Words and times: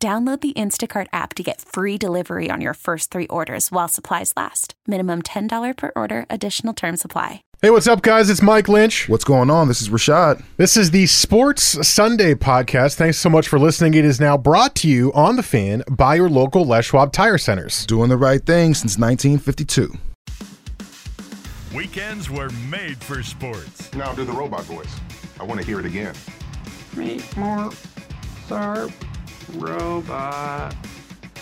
Download 0.00 0.40
the 0.40 0.52
Instacart 0.52 1.08
app 1.12 1.34
to 1.34 1.42
get 1.42 1.60
free 1.60 1.98
delivery 1.98 2.50
on 2.50 2.60
your 2.60 2.74
first 2.74 3.10
three 3.10 3.26
orders 3.26 3.72
while 3.72 3.88
supplies 3.88 4.32
last. 4.36 4.74
Minimum 4.86 5.22
$10 5.22 5.76
per 5.76 5.90
order, 5.96 6.24
additional 6.30 6.72
term 6.72 6.96
supply. 6.96 7.42
Hey, 7.62 7.70
what's 7.70 7.88
up, 7.88 8.00
guys? 8.02 8.30
It's 8.30 8.40
Mike 8.40 8.68
Lynch. 8.68 9.08
What's 9.08 9.24
going 9.24 9.50
on? 9.50 9.66
This 9.66 9.82
is 9.82 9.88
Rashad. 9.88 10.44
This 10.56 10.76
is 10.76 10.92
the 10.92 11.06
Sports 11.06 11.84
Sunday 11.88 12.34
podcast. 12.34 12.94
Thanks 12.94 13.18
so 13.18 13.28
much 13.28 13.48
for 13.48 13.58
listening. 13.58 13.94
It 13.94 14.04
is 14.04 14.20
now 14.20 14.38
brought 14.38 14.76
to 14.76 14.88
you 14.88 15.12
on 15.14 15.34
the 15.34 15.42
fan 15.42 15.82
by 15.90 16.14
your 16.14 16.30
local 16.30 16.64
Les 16.64 16.84
Schwab 16.84 17.12
Tire 17.12 17.36
Centers. 17.36 17.84
Doing 17.86 18.08
the 18.08 18.16
right 18.16 18.46
thing 18.46 18.74
since 18.74 18.98
1952. 18.98 19.92
Weekends 21.74 22.30
were 22.30 22.50
made 22.70 23.02
for 23.02 23.20
sports. 23.24 23.92
Now 23.94 24.12
do 24.12 24.24
the 24.24 24.32
robot 24.32 24.62
voice. 24.62 24.94
I 25.40 25.42
want 25.42 25.58
to 25.58 25.66
hear 25.66 25.80
it 25.80 25.86
again. 25.86 26.14
Meet 26.94 27.36
more 27.36 27.72
sharp 28.46 28.92
robot. 29.54 30.74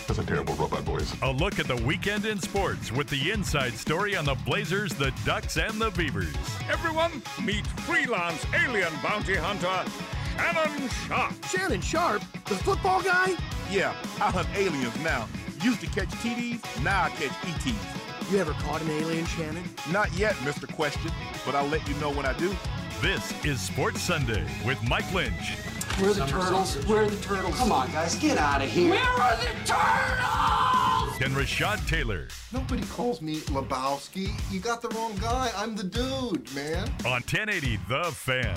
That's 0.07 0.19
a 0.19 0.25
terrible 0.25 0.53
robot 0.55 0.81
voice. 0.83 1.13
A 1.21 1.31
look 1.31 1.59
at 1.59 1.67
the 1.67 1.75
weekend 1.77 2.25
in 2.25 2.39
sports 2.39 2.91
with 2.91 3.07
the 3.07 3.31
inside 3.31 3.73
story 3.73 4.15
on 4.15 4.25
the 4.25 4.35
Blazers, 4.45 4.93
the 4.93 5.11
Ducks, 5.25 5.57
and 5.57 5.81
the 5.81 5.91
Beavers. 5.91 6.35
Everyone, 6.69 7.21
meet 7.43 7.67
freelance 7.67 8.45
alien 8.53 8.93
bounty 9.03 9.35
hunter 9.35 9.89
Shannon 10.37 10.89
Sharpe. 11.07 11.45
Shannon 11.45 11.81
Sharpe? 11.81 12.21
The 12.45 12.55
football 12.55 13.01
guy? 13.01 13.35
Yeah, 13.71 13.93
I 14.21 14.31
hunt 14.31 14.47
aliens 14.55 14.97
now. 15.03 15.27
Used 15.61 15.81
to 15.81 15.87
catch 15.87 16.09
TDs, 16.21 16.61
now 16.83 17.03
I 17.03 17.09
catch 17.09 17.31
ETs. 17.43 18.31
You 18.31 18.39
ever 18.39 18.53
caught 18.53 18.81
an 18.81 18.91
alien, 18.91 19.25
Shannon? 19.25 19.63
Not 19.91 20.13
yet, 20.13 20.35
Mr. 20.37 20.71
Question, 20.73 21.11
but 21.45 21.55
I'll 21.55 21.67
let 21.67 21.87
you 21.87 21.95
know 21.95 22.11
when 22.11 22.25
I 22.25 22.33
do. 22.33 22.55
This 23.01 23.33
is 23.43 23.59
Sports 23.59 24.01
Sunday 24.01 24.45
with 24.65 24.81
Mike 24.83 25.11
Lynch. 25.13 25.57
Where 25.99 26.11
are 26.11 26.13
the 26.13 26.25
turtles? 26.27 26.75
Where 26.85 27.03
are 27.03 27.09
the 27.09 27.23
turtles? 27.23 27.55
Come 27.55 27.71
on, 27.71 27.91
guys, 27.91 28.13
get 28.15 28.37
out 28.37 28.61
of 28.61 28.69
here. 28.69 28.91
Where 28.91 28.99
are 28.99 29.35
the 29.37 29.47
turtles? 29.65 31.21
And 31.23 31.33
Rashad 31.33 31.87
Taylor. 31.87 32.27
Nobody 32.53 32.83
calls 32.83 33.19
me 33.19 33.37
Lebowski. 33.37 34.29
You 34.51 34.59
got 34.59 34.83
the 34.83 34.89
wrong 34.89 35.17
guy. 35.17 35.51
I'm 35.57 35.75
the 35.75 35.83
dude, 35.83 36.53
man. 36.53 36.87
On 37.03 37.13
1080 37.13 37.79
The 37.89 38.03
Fan. 38.11 38.55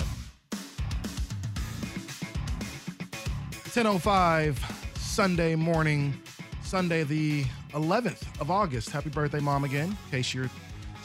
10.05 3.71 4.97
Sunday 4.97 5.55
morning, 5.55 6.13
Sunday 6.61 7.03
the 7.03 7.45
11th 7.71 8.39
of 8.39 8.51
August. 8.51 8.91
Happy 8.91 9.09
birthday, 9.09 9.39
Mom, 9.39 9.63
again, 9.63 9.87
in 9.89 10.11
case 10.11 10.31
you're 10.31 10.49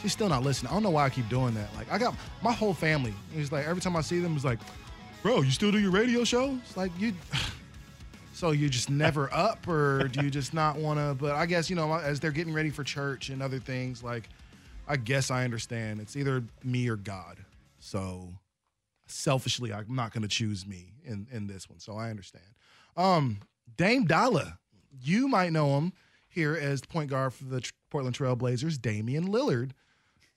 she's 0.03 0.11
still 0.11 0.29
not 0.29 0.43
listening. 0.43 0.69
I 0.69 0.75
don't 0.75 0.83
know 0.83 0.91
why 0.91 1.05
I 1.05 1.09
keep 1.09 1.27
doing 1.29 1.55
that. 1.55 1.75
Like, 1.75 1.91
I 1.91 1.97
got 1.97 2.13
my 2.43 2.51
whole 2.51 2.75
family. 2.75 3.15
It's 3.35 3.51
like 3.51 3.65
every 3.65 3.81
time 3.81 3.95
I 3.95 4.01
see 4.01 4.19
them, 4.19 4.35
it's 4.35 4.45
like, 4.45 4.59
bro, 5.27 5.41
you 5.41 5.51
still 5.51 5.71
do 5.71 5.79
your 5.79 5.91
radio 5.91 6.23
show? 6.23 6.57
It's 6.63 6.77
like, 6.77 6.91
you. 6.97 7.13
So 8.33 8.51
you 8.51 8.69
just 8.69 8.91
never 8.91 9.33
up, 9.33 9.67
or 9.67 10.09
do 10.09 10.23
you 10.23 10.29
just 10.29 10.53
not 10.53 10.77
want 10.77 10.99
to? 10.99 11.15
But 11.19 11.31
I 11.31 11.47
guess 11.47 11.71
you 11.71 11.75
know, 11.75 11.91
as 11.91 12.19
they're 12.19 12.29
getting 12.29 12.53
ready 12.53 12.69
for 12.69 12.83
church 12.83 13.29
and 13.29 13.41
other 13.41 13.57
things, 13.57 14.03
like 14.03 14.29
I 14.87 14.95
guess 14.95 15.31
I 15.31 15.43
understand. 15.43 15.99
It's 16.01 16.15
either 16.15 16.43
me 16.63 16.87
or 16.87 16.97
God. 16.97 17.43
So 17.79 18.29
selfishly, 19.07 19.73
I'm 19.73 19.87
not 19.89 20.13
going 20.13 20.21
to 20.21 20.27
choose 20.27 20.67
me 20.67 20.93
in 21.03 21.25
in 21.31 21.47
this 21.47 21.67
one. 21.67 21.79
So 21.79 21.97
I 21.97 22.11
understand. 22.11 22.45
Um, 22.95 23.39
Dame 23.75 24.05
D.O.L.L.A., 24.05 24.59
you 25.01 25.27
might 25.27 25.51
know 25.51 25.75
him 25.75 25.93
here 26.29 26.53
as 26.53 26.81
the 26.81 26.87
point 26.87 27.09
guard 27.09 27.33
for 27.33 27.45
the 27.45 27.67
Portland 27.89 28.13
Trail 28.13 28.35
Blazers. 28.35 28.77
Damian 28.77 29.29
Lillard 29.29 29.71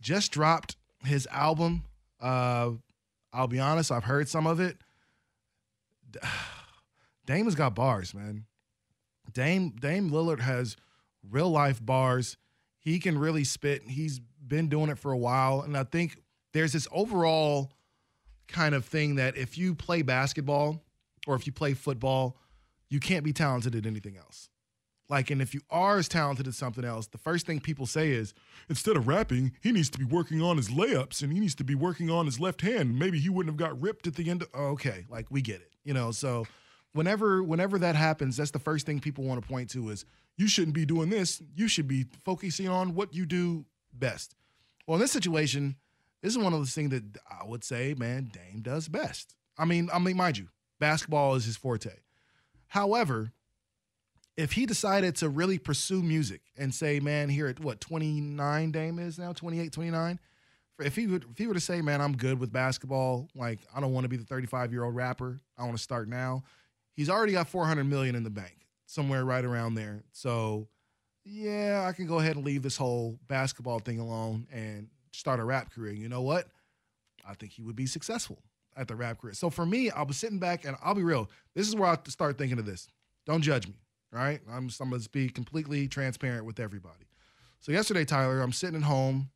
just 0.01 0.33
dropped 0.33 0.77
his 1.05 1.29
album. 1.31 1.83
Uh, 2.19 2.71
I'll 3.33 3.49
be 3.49 3.61
honest, 3.61 3.93
I've 3.93 4.05
heard 4.05 4.29
some 4.29 4.47
of 4.47 4.61
it. 4.61 4.79
Dame 7.27 7.45
has 7.45 7.55
got 7.55 7.75
bars, 7.75 8.15
man. 8.15 8.47
Dame 9.33 9.71
Dame 9.81 10.11
Lillard 10.11 10.41
has 10.41 10.77
real 11.29 11.51
life 11.51 11.85
bars. 11.85 12.37
He 12.81 12.99
can 12.99 13.19
really 13.19 13.45
spit. 13.45 13.83
He's 13.87 14.19
been 14.19 14.69
doing 14.69 14.91
it 14.91 14.99
for 14.99 15.13
a 15.13 15.19
while, 15.19 15.61
and 15.61 15.77
I 15.77 15.85
think 15.85 16.23
there's 16.53 16.73
this 16.73 16.89
overall 16.91 17.73
kind 18.49 18.75
of 18.75 18.85
thing 18.85 19.17
that 19.17 19.37
if 19.37 19.57
you 19.57 19.75
play 19.75 20.03
basketball 20.03 20.83
or 21.27 21.37
if 21.37 21.47
you 21.47 21.53
play 21.53 21.75
football, 21.75 22.37
you 22.89 22.99
can't 22.99 23.25
be 23.25 23.33
talented 23.33 23.77
at 23.77 23.87
anything 23.87 24.17
else. 24.17 24.49
Like, 25.11 25.31
and 25.31 25.43
if 25.43 25.53
you 25.55 25.61
are 25.71 25.99
as 25.99 26.09
talented 26.09 26.47
as 26.47 26.57
something 26.57 26.85
else, 26.85 27.09
the 27.09 27.19
first 27.19 27.45
thing 27.45 27.59
people 27.59 27.85
say 27.85 28.11
is, 28.11 28.33
instead 28.69 28.97
of 28.97 29.09
rapping, 29.09 29.53
he 29.61 29.73
needs 29.73 29.91
to 29.91 29.99
be 29.99 30.05
working 30.05 30.41
on 30.41 30.57
his 30.57 30.69
layups 30.69 31.21
and 31.21 31.33
he 31.33 31.41
needs 31.41 31.57
to 31.57 31.65
be 31.65 31.75
working 31.75 32.09
on 32.09 32.27
his 32.27 32.39
left 32.39 32.61
hand. 32.61 32.97
Maybe 32.97 33.19
he 33.19 33.29
wouldn't 33.29 33.53
have 33.53 33.59
got 33.59 33.81
ripped 33.83 34.07
at 34.07 34.15
the 34.15 34.31
end. 34.31 34.43
Of, 34.43 34.49
oh, 34.55 34.67
okay, 34.69 35.07
like 35.11 35.27
we 35.29 35.43
get 35.43 35.57
it, 35.57 35.73
you 35.83 35.93
know. 35.93 36.13
So, 36.13 36.47
whenever 36.93 37.43
whenever 37.43 37.77
that 37.81 37.97
happens, 37.97 38.37
that's 38.37 38.53
the 38.53 38.61
first 38.61 38.87
thing 38.87 39.01
people 39.01 39.25
want 39.25 39.43
to 39.43 39.49
point 39.49 39.69
to 39.71 39.91
is 39.91 40.05
you 40.37 40.47
shouldn't 40.47 40.75
be 40.75 40.87
doing 40.87 41.11
this. 41.11 41.43
You 41.57 41.67
should 41.67 41.89
be 41.89 42.07
focusing 42.25 42.69
on 42.69 42.95
what 42.95 43.13
you 43.13 43.27
do 43.27 43.65
best. 43.93 44.37
Well, 44.87 44.95
in 44.95 45.01
this 45.01 45.11
situation, 45.11 45.75
this 46.23 46.31
is 46.31 46.39
one 46.39 46.53
of 46.53 46.61
those 46.61 46.73
things 46.73 46.91
that 46.91 47.03
I 47.29 47.45
would 47.45 47.65
say, 47.65 47.95
man, 47.99 48.31
Dame 48.33 48.63
does 48.63 48.87
best. 48.87 49.35
I 49.59 49.65
mean, 49.65 49.91
I 49.93 49.99
mean, 49.99 50.17
mind 50.17 50.39
you, 50.39 50.49
basketball 50.79 51.35
is 51.35 51.47
his 51.47 51.57
forte. 51.57 51.91
However, 52.69 53.33
if 54.37 54.53
he 54.53 54.67
decided 54.67 55.17
to 55.17 55.29
really 55.29 55.59
pursue 55.59 56.03
music 56.03 56.41
and 56.57 56.75
say, 56.75 57.01
man, 57.01 57.29
here 57.29 57.47
at 57.47 57.61
what 57.61 57.81
29 57.81 58.73
Dame 58.73 58.99
is 58.99 59.19
now, 59.19 59.33
28, 59.33 59.73
29, 59.73 60.19
if 60.81 60.97
he 60.97 61.07
would 61.07 61.25
if 61.31 61.39
he 61.39 61.47
were 61.47 61.55
to 61.55 61.61
say, 61.61 61.83
man, 61.83 62.01
I'm 62.01 62.17
good 62.17 62.39
with 62.41 62.53
basketball, 62.53 63.29
like 63.35 63.61
I 63.75 63.81
don't 63.81 63.93
want 63.93 64.05
to 64.05 64.09
be 64.09 64.17
the 64.17 64.25
35 64.25 64.73
year 64.73 64.85
old 64.85 64.95
rapper, 64.95 65.41
I 65.59 65.65
want 65.65 65.77
to 65.77 65.83
start 65.83 66.09
now. 66.09 66.43
He's 66.95 67.11
already 67.11 67.33
got 67.33 67.49
400 67.49 67.85
million 67.85 68.15
in 68.15 68.25
the 68.25 68.31
bank, 68.31 68.67
somewhere 68.87 69.25
right 69.25 69.45
around 69.45 69.75
there. 69.75 70.03
So, 70.13 70.69
yeah, 71.25 71.87
I 71.89 71.93
can 71.93 72.07
go 72.07 72.19
ahead 72.19 72.37
and 72.37 72.45
leave 72.45 72.63
this 72.63 72.77
whole 72.77 73.19
basketball 73.29 73.79
thing 73.79 73.99
alone 73.99 74.47
and 74.53 74.89
start 75.13 75.41
a 75.41 75.45
rap 75.45 75.73
career. 75.73 75.93
You 75.93 76.09
know 76.09 76.23
what? 76.23 76.49
I 77.27 77.35
think 77.35 77.53
he 77.53 77.63
would 77.63 77.77
be 77.77 77.87
successful 77.87 78.43
at 78.77 78.89
the 78.89 78.97
rap 78.97 79.21
career. 79.21 79.35
So 79.35 79.51
for 79.51 79.67
me, 79.67 79.91
I'll 79.91 80.05
be 80.05 80.15
sitting 80.15 80.39
back 80.39 80.65
and 80.65 80.77
I'll 80.83 80.95
be 80.95 81.03
real. 81.03 81.31
This 81.55 81.69
is 81.69 81.77
where 81.77 81.91
I 81.91 81.99
start 82.09 82.39
thinking 82.39 82.59
of 82.59 82.67
this. 82.67 82.89
Don't 83.27 83.43
judge 83.43 83.67
me, 83.67 83.75
right? 84.13 84.41
I'm, 84.51 84.71
I'm 84.81 84.91
going 84.91 85.03
to 85.03 85.11
be 85.11 85.29
completely 85.29 85.89
transparent 85.89 86.45
with 86.45 86.61
everybody. 86.61 87.07
So 87.61 87.73
yesterday, 87.73 88.05
Tyler, 88.05 88.41
I'm 88.41 88.53
sitting 88.53 88.77
at 88.77 88.83
home 88.83 89.31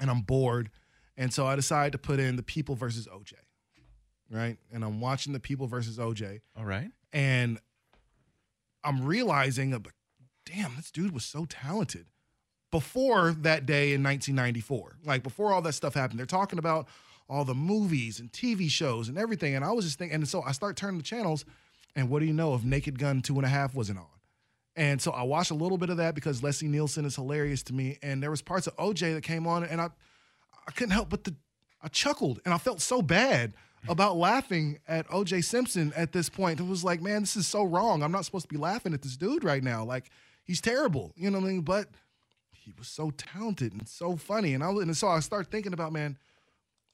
and 0.00 0.10
I'm 0.10 0.22
bored. 0.22 0.70
And 1.16 1.32
so 1.32 1.46
I 1.46 1.56
decided 1.56 1.92
to 1.92 1.98
put 1.98 2.18
in 2.18 2.36
the 2.36 2.42
People 2.42 2.74
versus 2.74 3.06
OJ, 3.06 3.34
right? 4.30 4.56
And 4.72 4.84
I'm 4.84 5.00
watching 5.00 5.32
the 5.32 5.40
People 5.40 5.66
versus 5.66 5.98
OJ. 5.98 6.40
All 6.56 6.64
right. 6.64 6.90
And 7.12 7.58
I'm 8.82 9.04
realizing, 9.04 9.70
damn, 10.44 10.76
this 10.76 10.90
dude 10.90 11.12
was 11.12 11.24
so 11.24 11.44
talented 11.44 12.06
before 12.70 13.32
that 13.32 13.66
day 13.66 13.92
in 13.92 14.02
1994. 14.02 14.96
Like 15.04 15.22
before 15.22 15.52
all 15.52 15.62
that 15.62 15.74
stuff 15.74 15.94
happened. 15.94 16.18
They're 16.18 16.26
talking 16.26 16.58
about 16.58 16.88
all 17.28 17.44
the 17.44 17.54
movies 17.54 18.18
and 18.18 18.32
TV 18.32 18.68
shows 18.68 19.08
and 19.08 19.16
everything. 19.16 19.54
And 19.54 19.64
I 19.64 19.72
was 19.72 19.84
just 19.84 19.98
thinking, 19.98 20.16
and 20.16 20.28
so 20.28 20.42
I 20.42 20.52
start 20.52 20.76
turning 20.76 20.98
the 20.98 21.04
channels, 21.04 21.44
and 21.94 22.08
what 22.08 22.20
do 22.20 22.26
you 22.26 22.32
know 22.32 22.54
if 22.54 22.64
Naked 22.64 22.98
Gun 22.98 23.22
Two 23.22 23.36
and 23.36 23.44
a 23.44 23.48
Half 23.48 23.74
wasn't 23.74 23.98
on? 23.98 24.06
And 24.74 25.00
so 25.00 25.10
I 25.10 25.22
watched 25.22 25.50
a 25.50 25.54
little 25.54 25.76
bit 25.76 25.90
of 25.90 25.98
that 25.98 26.14
because 26.14 26.42
Leslie 26.42 26.68
Nielsen 26.68 27.04
is 27.04 27.16
hilarious 27.16 27.62
to 27.64 27.74
me. 27.74 27.98
And 28.02 28.22
there 28.22 28.30
was 28.30 28.40
parts 28.40 28.66
of 28.66 28.76
OJ 28.76 29.14
that 29.14 29.22
came 29.22 29.46
on, 29.46 29.64
and 29.64 29.80
I 29.80 29.90
I 30.66 30.70
couldn't 30.72 30.92
help 30.92 31.10
but 31.10 31.24
to 31.24 31.34
I 31.82 31.88
chuckled 31.88 32.40
and 32.44 32.54
I 32.54 32.58
felt 32.58 32.80
so 32.80 33.02
bad 33.02 33.54
about 33.88 34.16
laughing 34.16 34.78
at 34.86 35.08
OJ 35.08 35.42
Simpson 35.44 35.92
at 35.96 36.12
this 36.12 36.28
point. 36.28 36.60
It 36.60 36.66
was 36.66 36.84
like, 36.84 37.02
man, 37.02 37.22
this 37.22 37.36
is 37.36 37.48
so 37.48 37.64
wrong. 37.64 38.02
I'm 38.02 38.12
not 38.12 38.24
supposed 38.24 38.48
to 38.48 38.54
be 38.54 38.60
laughing 38.60 38.94
at 38.94 39.02
this 39.02 39.16
dude 39.16 39.42
right 39.42 39.62
now. 39.62 39.84
Like 39.84 40.10
he's 40.44 40.60
terrible. 40.60 41.12
You 41.16 41.30
know 41.30 41.40
what 41.40 41.48
I 41.48 41.50
mean? 41.50 41.62
But 41.62 41.88
he 42.52 42.72
was 42.78 42.86
so 42.86 43.10
talented 43.10 43.72
and 43.72 43.88
so 43.88 44.16
funny. 44.16 44.54
And 44.54 44.62
I 44.62 44.70
and 44.70 44.96
so 44.96 45.08
I 45.08 45.20
start 45.20 45.50
thinking 45.50 45.72
about, 45.72 45.92
man, 45.92 46.16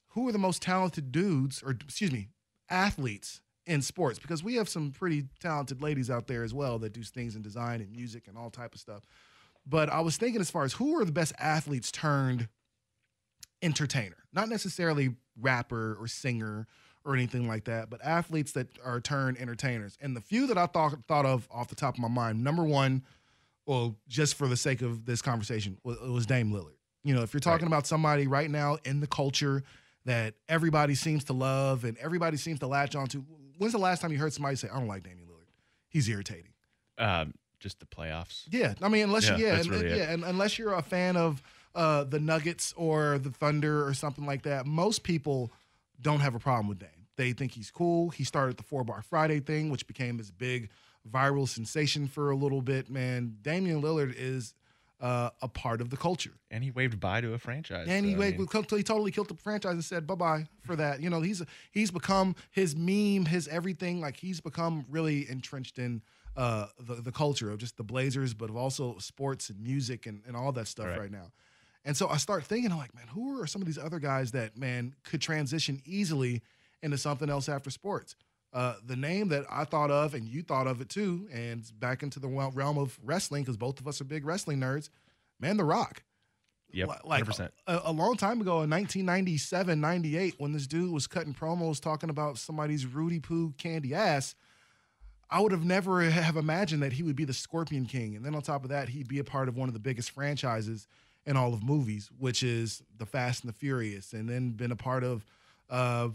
who 0.09 0.27
are 0.27 0.31
the 0.31 0.39
most 0.39 0.61
talented 0.61 1.11
dudes, 1.11 1.61
or 1.61 1.71
excuse 1.71 2.11
me, 2.11 2.29
athletes 2.69 3.41
in 3.69 3.81
sports? 3.81 4.19
Because 4.19 4.43
we 4.43 4.55
have 4.55 4.67
some 4.67 4.91
pretty 4.91 5.25
talented 5.39 5.81
ladies 5.81 6.09
out 6.09 6.27
there 6.27 6.43
as 6.43 6.53
well 6.53 6.79
that 6.79 6.91
do 6.91 7.03
things 7.03 7.35
in 7.35 7.41
design 7.41 7.79
and 7.79 7.91
music 7.91 8.27
and 8.27 8.37
all 8.37 8.49
type 8.49 8.73
of 8.73 8.81
stuff. 8.81 9.05
But 9.65 9.89
I 9.89 10.01
was 10.01 10.17
thinking 10.17 10.41
as 10.41 10.49
far 10.49 10.63
as 10.63 10.73
who 10.73 10.99
are 10.99 11.05
the 11.05 11.11
best 11.11 11.33
athletes 11.39 11.91
turned 11.91 12.49
entertainer, 13.61 14.17
not 14.33 14.49
necessarily 14.49 15.15
rapper 15.39 15.95
or 15.99 16.07
singer 16.07 16.67
or 17.05 17.13
anything 17.13 17.47
like 17.47 17.65
that, 17.65 17.89
but 17.89 18.03
athletes 18.03 18.51
that 18.53 18.67
are 18.83 18.99
turned 18.99 19.37
entertainers. 19.37 19.97
And 20.01 20.15
the 20.15 20.21
few 20.21 20.47
that 20.47 20.57
I 20.57 20.65
thought 20.65 20.95
thought 21.07 21.25
of 21.25 21.47
off 21.51 21.67
the 21.67 21.75
top 21.75 21.95
of 21.95 21.99
my 21.99 22.07
mind, 22.07 22.43
number 22.43 22.63
one, 22.63 23.03
well, 23.65 23.95
just 24.07 24.35
for 24.35 24.47
the 24.47 24.57
sake 24.57 24.81
of 24.81 25.05
this 25.05 25.21
conversation, 25.21 25.77
was, 25.83 25.99
was 25.99 26.25
Dame 26.25 26.51
Lillard. 26.51 26.75
You 27.03 27.13
know, 27.13 27.21
if 27.21 27.33
you're 27.33 27.39
talking 27.39 27.65
right. 27.65 27.73
about 27.73 27.87
somebody 27.87 28.25
right 28.25 28.49
now 28.49 28.77
in 28.83 28.99
the 28.99 29.07
culture 29.07 29.63
that 30.05 30.33
everybody 30.47 30.95
seems 30.95 31.23
to 31.25 31.33
love 31.33 31.83
and 31.83 31.97
everybody 31.99 32.35
seems 32.35 32.59
to 32.59 32.67
latch 32.67 32.95
onto, 32.95 33.23
when's 33.59 33.73
the 33.73 33.79
last 33.79 34.01
time 34.01 34.11
you 34.11 34.17
heard 34.17 34.33
somebody 34.33 34.55
say, 34.55 34.67
"I 34.69 34.79
don't 34.79 34.87
like 34.87 35.03
Damian 35.03 35.27
Lillard. 35.27 35.51
He's 35.87 36.09
irritating." 36.09 36.53
Um, 36.97 37.35
just 37.59 37.79
the 37.79 37.85
playoffs. 37.85 38.43
Yeah, 38.49 38.73
I 38.81 38.89
mean, 38.89 39.03
unless 39.03 39.29
yeah, 39.29 39.37
you, 39.37 39.45
yeah, 39.45 39.59
and, 39.59 39.67
really 39.67 39.89
yeah, 39.89 40.11
and 40.11 40.23
unless 40.23 40.57
you're 40.57 40.73
a 40.73 40.81
fan 40.81 41.15
of 41.15 41.43
uh, 41.75 42.03
the 42.05 42.19
Nuggets 42.19 42.73
or 42.75 43.19
the 43.19 43.29
Thunder 43.29 43.85
or 43.85 43.93
something 43.93 44.25
like 44.25 44.43
that, 44.43 44.65
most 44.65 45.03
people 45.03 45.51
don't 46.01 46.21
have 46.21 46.35
a 46.35 46.39
problem 46.39 46.67
with 46.67 46.79
Dame. 46.79 46.89
They 47.17 47.33
think 47.33 47.51
he's 47.51 47.69
cool. 47.69 48.09
He 48.09 48.23
started 48.23 48.57
the 48.57 48.63
Four 48.63 48.83
Bar 48.83 49.01
Friday 49.01 49.41
thing, 49.41 49.69
which 49.69 49.85
became 49.87 50.17
this 50.17 50.31
big 50.31 50.69
viral 51.09 51.47
sensation 51.47 52.07
for 52.07 52.31
a 52.31 52.35
little 52.35 52.61
bit. 52.61 52.89
Man, 52.89 53.37
Damian 53.41 53.81
Lillard 53.81 54.13
is 54.17 54.53
uh, 54.99 55.29
a 55.41 55.47
part 55.47 55.81
of 55.81 55.89
the 55.89 55.97
culture. 55.97 56.33
And 56.51 56.63
he 56.63 56.71
waved 56.71 56.99
bye 56.99 57.21
to 57.21 57.33
a 57.33 57.37
franchise. 57.37 57.87
And 57.87 58.03
so, 58.03 58.09
he 58.09 58.15
waved, 58.15 58.35
I 58.35 58.37
mean. 58.39 58.47
he 58.77 58.83
totally 58.83 59.11
killed 59.11 59.29
the 59.29 59.35
franchise 59.35 59.73
and 59.73 59.85
said 59.85 60.05
bye 60.05 60.15
bye 60.15 60.47
for 60.63 60.75
that. 60.75 61.01
You 61.01 61.09
know, 61.09 61.21
he's 61.21 61.41
he's 61.71 61.91
become 61.91 62.35
his 62.51 62.75
meme, 62.75 63.25
his 63.25 63.47
everything. 63.47 64.01
Like 64.01 64.17
he's 64.17 64.41
become 64.41 64.85
really 64.89 65.29
entrenched 65.29 65.79
in 65.79 66.01
uh, 66.35 66.67
the 66.79 66.95
the 66.95 67.11
culture 67.11 67.51
of 67.51 67.59
just 67.59 67.77
the 67.77 67.83
Blazers, 67.83 68.33
but 68.33 68.49
of 68.49 68.55
also 68.55 68.97
sports 68.97 69.49
and 69.49 69.59
music 69.61 70.05
and, 70.05 70.21
and 70.27 70.35
all 70.35 70.51
that 70.51 70.67
stuff 70.67 70.87
right. 70.87 70.99
right 70.99 71.11
now. 71.11 71.31
And 71.85 71.95
so 71.95 72.09
I 72.09 72.17
start 72.17 72.43
thinking, 72.43 72.71
I'm 72.71 72.77
like, 72.77 72.93
man, 72.93 73.07
who 73.07 73.41
are 73.41 73.47
some 73.47 73.61
of 73.61 73.65
these 73.65 73.77
other 73.77 73.99
guys 73.99 74.31
that 74.31 74.57
man 74.57 74.95
could 75.03 75.21
transition 75.21 75.81
easily 75.85 76.41
into 76.83 76.97
something 76.97 77.29
else 77.29 77.47
after 77.47 77.69
sports? 77.69 78.15
Uh, 78.51 78.75
the 78.85 78.95
name 78.95 79.27
that 79.29 79.45
I 79.49 79.63
thought 79.63 79.91
of, 79.91 80.15
and 80.15 80.27
you 80.27 80.41
thought 80.41 80.65
of 80.65 80.81
it 80.81 80.89
too, 80.89 81.27
and 81.31 81.63
back 81.79 82.01
into 82.01 82.19
the 82.19 82.27
realm 82.27 82.77
of 82.77 82.97
wrestling, 83.03 83.43
because 83.43 83.57
both 83.57 83.79
of 83.79 83.87
us 83.87 84.01
are 84.01 84.05
big 84.05 84.25
wrestling 84.25 84.59
nerds, 84.59 84.89
man, 85.39 85.57
The 85.57 85.63
Rock. 85.63 86.03
Yep, 86.71 87.01
like 87.03 87.25
100%. 87.25 87.49
A, 87.67 87.81
a, 87.85 87.91
long 87.91 88.15
time 88.15 88.41
ago 88.41 88.61
in 88.61 88.69
1997, 88.69 89.79
98, 89.79 90.35
when 90.37 90.51
this 90.51 90.67
dude 90.67 90.91
was 90.91 91.07
cutting 91.07 91.33
promos 91.33 91.79
talking 91.79 92.09
about 92.11 92.37
somebody's 92.37 92.85
Rudy 92.85 93.19
Poo 93.19 93.53
candy 93.57 93.95
ass, 93.95 94.35
I 95.31 95.41
would 95.41 95.51
have 95.51 95.65
never 95.65 96.01
have 96.09 96.37
imagined 96.37 96.83
that 96.83 96.93
he 96.93 97.03
would 97.03 97.15
be 97.15 97.25
the 97.25 97.33
Scorpion 97.33 97.85
King. 97.85 98.15
And 98.15 98.25
then 98.25 98.35
on 98.35 98.41
top 98.41 98.63
of 98.63 98.69
that, 98.69 98.89
he'd 98.89 99.07
be 99.07 99.19
a 99.19 99.23
part 99.23 99.47
of 99.47 99.57
one 99.57 99.67
of 99.67 99.73
the 99.73 99.79
biggest 99.79 100.11
franchises 100.11 100.87
in 101.25 101.37
all 101.37 101.53
of 101.53 101.63
movies, 101.63 102.09
which 102.17 102.43
is 102.43 102.83
The 102.97 103.05
Fast 103.05 103.43
and 103.43 103.49
the 103.49 103.57
Furious, 103.57 104.13
and 104.13 104.29
then 104.29 104.51
been 104.51 104.71
a 104.71 104.75
part 104.75 105.03
of 105.03 105.25
uh, 105.69 106.09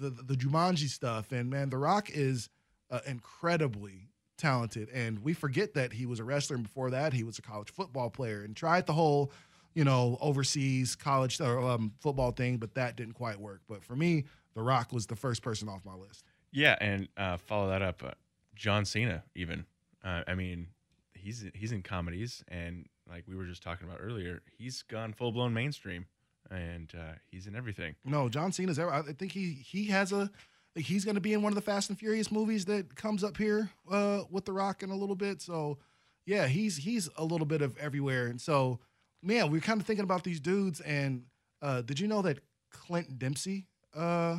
the 0.00 0.10
the 0.10 0.34
Jumanji 0.34 0.88
stuff, 0.88 1.32
and 1.32 1.50
man, 1.50 1.70
The 1.70 1.78
Rock 1.78 2.10
is 2.10 2.48
uh, 2.90 3.00
incredibly 3.06 4.08
talented, 4.36 4.88
and 4.90 5.18
we 5.20 5.34
forget 5.34 5.74
that 5.74 5.92
he 5.92 6.06
was 6.06 6.20
a 6.20 6.24
wrestler, 6.24 6.56
and 6.56 6.64
before 6.64 6.90
that, 6.90 7.12
he 7.12 7.24
was 7.24 7.38
a 7.38 7.42
college 7.42 7.70
football 7.70 8.10
player, 8.10 8.42
and 8.42 8.56
tried 8.56 8.86
the 8.86 8.92
whole, 8.92 9.32
you 9.74 9.84
know, 9.84 10.16
overseas 10.20 10.96
college 10.96 11.40
or 11.40 11.60
um, 11.60 11.92
football 12.00 12.30
thing, 12.30 12.56
but 12.56 12.74
that 12.74 12.96
didn't 12.96 13.14
quite 13.14 13.38
work. 13.38 13.60
But 13.68 13.84
for 13.84 13.96
me, 13.96 14.24
The 14.54 14.62
Rock 14.62 14.92
was 14.92 15.06
the 15.06 15.16
first 15.16 15.42
person 15.42 15.68
off 15.68 15.84
my 15.84 15.94
list. 15.94 16.24
Yeah, 16.52 16.76
and 16.80 17.08
uh, 17.16 17.36
follow 17.36 17.68
that 17.68 17.82
up, 17.82 18.02
uh, 18.02 18.12
John 18.54 18.84
Cena. 18.84 19.24
Even, 19.34 19.66
uh, 20.04 20.22
I 20.26 20.34
mean, 20.34 20.68
he's 21.14 21.44
he's 21.54 21.72
in 21.72 21.82
comedies, 21.82 22.42
and 22.48 22.86
like 23.08 23.24
we 23.26 23.36
were 23.36 23.44
just 23.44 23.62
talking 23.62 23.86
about 23.86 24.00
earlier, 24.00 24.42
he's 24.56 24.82
gone 24.82 25.12
full 25.12 25.32
blown 25.32 25.52
mainstream 25.52 26.06
and 26.50 26.92
uh, 26.96 27.12
he's 27.30 27.46
in 27.46 27.54
everything. 27.54 27.94
No, 28.04 28.28
John 28.28 28.52
Cena's. 28.52 28.78
Ever, 28.78 28.92
I 28.92 29.02
think 29.02 29.32
he 29.32 29.52
he 29.52 29.86
has 29.86 30.12
a. 30.12 30.30
He's 30.74 31.04
going 31.04 31.16
to 31.16 31.20
be 31.20 31.32
in 31.32 31.42
one 31.42 31.50
of 31.50 31.56
the 31.56 31.62
Fast 31.62 31.88
and 31.88 31.98
Furious 31.98 32.30
movies 32.30 32.64
that 32.66 32.94
comes 32.94 33.24
up 33.24 33.36
here 33.36 33.68
uh, 33.90 34.22
with 34.30 34.44
The 34.44 34.52
Rock 34.52 34.82
in 34.82 34.90
a 34.90 34.94
little 34.94 35.16
bit. 35.16 35.42
So, 35.42 35.78
yeah, 36.24 36.46
he's 36.46 36.76
he's 36.76 37.08
a 37.16 37.24
little 37.24 37.46
bit 37.46 37.62
of 37.62 37.76
everywhere. 37.78 38.26
And 38.26 38.40
so, 38.40 38.78
man, 39.22 39.50
we 39.50 39.58
are 39.58 39.62
kind 39.62 39.80
of 39.80 39.86
thinking 39.86 40.04
about 40.04 40.22
these 40.22 40.38
dudes. 40.38 40.80
And 40.80 41.24
uh, 41.62 41.82
did 41.82 41.98
you 41.98 42.06
know 42.06 42.22
that 42.22 42.40
Clint 42.70 43.18
Dempsey 43.18 43.66
uh, 43.96 44.38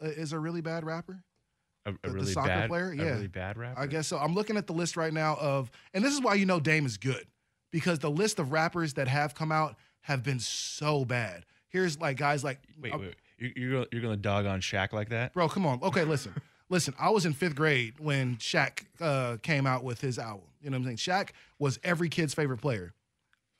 is 0.00 0.32
a 0.32 0.38
really 0.38 0.62
bad 0.62 0.84
rapper? 0.84 1.22
A, 1.86 1.90
a 1.90 1.94
the, 2.02 2.10
really 2.10 2.26
the 2.26 2.32
soccer 2.32 2.48
bad, 2.48 2.68
player, 2.68 2.92
yeah, 2.92 3.04
really 3.04 3.28
bad 3.28 3.56
rapper. 3.56 3.80
I 3.80 3.86
guess 3.86 4.08
so. 4.08 4.18
I'm 4.18 4.34
looking 4.34 4.56
at 4.56 4.66
the 4.66 4.72
list 4.72 4.96
right 4.96 5.12
now 5.12 5.36
of, 5.36 5.70
and 5.94 6.04
this 6.04 6.12
is 6.12 6.20
why 6.20 6.34
you 6.34 6.46
know 6.46 6.58
Dame 6.58 6.86
is 6.86 6.96
good 6.96 7.26
because 7.70 7.98
the 7.98 8.10
list 8.10 8.38
of 8.38 8.52
rappers 8.52 8.94
that 8.94 9.06
have 9.06 9.34
come 9.34 9.52
out 9.52 9.76
have 10.02 10.22
been 10.22 10.40
so 10.40 11.04
bad. 11.04 11.44
Here's 11.68 12.00
like 12.00 12.16
guys 12.16 12.42
like 12.42 12.60
wait, 12.80 12.92
uh, 12.92 12.98
wait, 12.98 13.14
wait. 13.40 13.56
You're, 13.56 13.86
you're 13.92 14.02
gonna 14.02 14.16
dog 14.16 14.46
on 14.46 14.60
Shaq 14.60 14.92
like 14.92 15.10
that, 15.10 15.32
bro? 15.32 15.48
Come 15.48 15.66
on. 15.66 15.80
Okay, 15.82 16.04
listen, 16.04 16.34
listen. 16.68 16.94
I 16.98 17.10
was 17.10 17.26
in 17.26 17.32
fifth 17.32 17.54
grade 17.54 17.94
when 17.98 18.36
Shaq 18.36 18.84
uh, 19.00 19.36
came 19.42 19.66
out 19.66 19.84
with 19.84 20.00
his 20.00 20.18
album. 20.18 20.46
You 20.60 20.70
know 20.70 20.78
what 20.78 20.88
I'm 20.88 20.96
saying? 20.96 21.26
Shaq 21.26 21.30
was 21.58 21.78
every 21.84 22.08
kid's 22.08 22.34
favorite 22.34 22.58
player. 22.58 22.94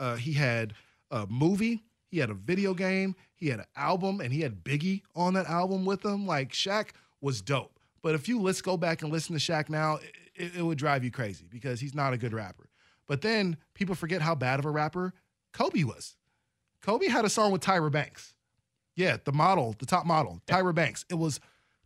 Uh, 0.00 0.16
he 0.16 0.32
had 0.32 0.74
a 1.10 1.26
movie, 1.28 1.84
he 2.10 2.18
had 2.18 2.30
a 2.30 2.34
video 2.34 2.74
game, 2.74 3.14
he 3.34 3.48
had 3.48 3.60
an 3.60 3.66
album, 3.76 4.20
and 4.20 4.32
he 4.32 4.40
had 4.40 4.64
Biggie 4.64 5.02
on 5.14 5.34
that 5.34 5.46
album 5.46 5.84
with 5.84 6.04
him. 6.04 6.26
Like 6.26 6.52
Shaq 6.52 6.88
was 7.20 7.40
dope. 7.40 7.78
But 8.02 8.14
if 8.14 8.28
you 8.28 8.40
let's 8.40 8.62
go 8.62 8.76
back 8.76 9.02
and 9.02 9.12
listen 9.12 9.36
to 9.36 9.40
Shaq 9.40 9.68
now, 9.68 9.98
it, 10.34 10.56
it 10.56 10.62
would 10.62 10.78
drive 10.78 11.04
you 11.04 11.10
crazy 11.10 11.46
because 11.50 11.80
he's 11.80 11.94
not 11.94 12.12
a 12.12 12.16
good 12.16 12.32
rapper. 12.32 12.68
But 13.06 13.22
then 13.22 13.56
people 13.74 13.94
forget 13.94 14.22
how 14.22 14.34
bad 14.34 14.58
of 14.58 14.66
a 14.66 14.70
rapper 14.70 15.14
Kobe 15.52 15.84
was. 15.84 16.16
Kobe 16.82 17.08
had 17.08 17.24
a 17.24 17.30
song 17.30 17.52
with 17.52 17.62
Tyra 17.62 17.90
Banks. 17.90 18.34
Yeah, 18.94 19.18
the 19.24 19.32
model, 19.32 19.74
the 19.78 19.86
top 19.86 20.06
model, 20.06 20.40
Tyra 20.46 20.74
Banks. 20.74 21.04
It 21.08 21.14
was 21.14 21.40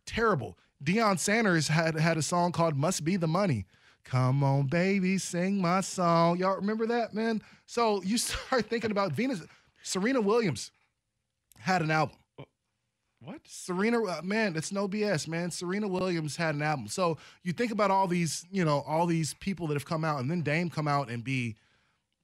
terrible. 0.05 0.57
Deion 0.83 1.19
Sanders 1.19 1.67
had 1.67 1.95
had 1.95 2.17
a 2.17 2.21
song 2.21 2.51
called 2.51 2.75
"Must 2.75 3.03
Be 3.03 3.15
the 3.17 3.27
Money." 3.27 3.65
Come 4.03 4.43
on, 4.43 4.67
baby, 4.67 5.17
sing 5.17 5.61
my 5.61 5.81
song. 5.81 6.37
Y'all 6.37 6.57
remember 6.57 6.85
that, 6.87 7.13
man? 7.13 7.41
So 7.65 8.01
you 8.03 8.17
start 8.19 8.65
thinking 8.65 8.91
about 8.91 9.13
Venus. 9.13 9.41
Serena 9.81 10.21
Williams 10.21 10.71
had 11.57 11.81
an 11.81 11.91
album. 11.91 12.17
What? 13.21 13.39
Serena, 13.45 14.03
uh, 14.03 14.21
man, 14.21 14.57
it's 14.57 14.73
no 14.73 14.87
BS, 14.87 15.29
man. 15.29 15.49
Serena 15.49 15.87
Williams 15.87 16.35
had 16.35 16.55
an 16.55 16.61
album. 16.61 16.87
So 16.89 17.17
you 17.43 17.53
think 17.53 17.71
about 17.71 17.89
all 17.89 18.05
these, 18.05 18.45
you 18.51 18.65
know, 18.65 18.83
all 18.85 19.05
these 19.05 19.33
people 19.35 19.67
that 19.67 19.75
have 19.75 19.85
come 19.85 20.03
out, 20.03 20.19
and 20.19 20.29
then 20.29 20.41
Dame 20.41 20.69
come 20.69 20.89
out 20.89 21.09
and 21.09 21.23
be 21.23 21.55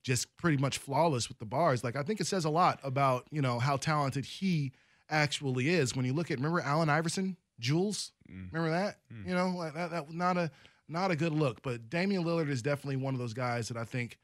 just 0.04 0.36
pretty 0.38 0.58
much 0.58 0.78
flawless 0.78 1.30
with 1.30 1.40
the 1.40 1.46
bars. 1.46 1.84
Like 1.84 1.96
I 1.96 2.04
think 2.04 2.20
it 2.20 2.28
says 2.28 2.46
a 2.46 2.50
lot 2.50 2.80
about 2.84 3.26
you 3.32 3.42
know 3.42 3.60
how 3.60 3.78
talented 3.78 4.26
he 4.26 4.72
actually 5.10 5.70
is. 5.70 5.96
When 5.96 6.06
you 6.06 6.14
look 6.14 6.32
at 6.32 6.38
remember 6.38 6.62
Allen 6.62 6.90
Iverson, 6.90 7.38
Jules, 7.60 8.12
mm. 8.30 8.52
remember 8.52 8.72
that? 8.72 8.98
Mm. 9.14 9.28
You 9.28 9.36
know 9.36 9.50
like 9.50 9.74
that, 9.74 9.92
that 9.92 10.12
not 10.12 10.38
a 10.38 10.52
not 10.88 11.12
a 11.12 11.16
good 11.16 11.34
look. 11.34 11.62
But 11.62 11.90
Damian 11.90 12.24
Lillard 12.24 12.50
is 12.50 12.62
definitely 12.62 12.98
one 12.98 13.14
of 13.14 13.20
those 13.20 13.34
guys 13.34 13.68
that 13.68 13.78
I 13.78 13.84
think 13.84 14.18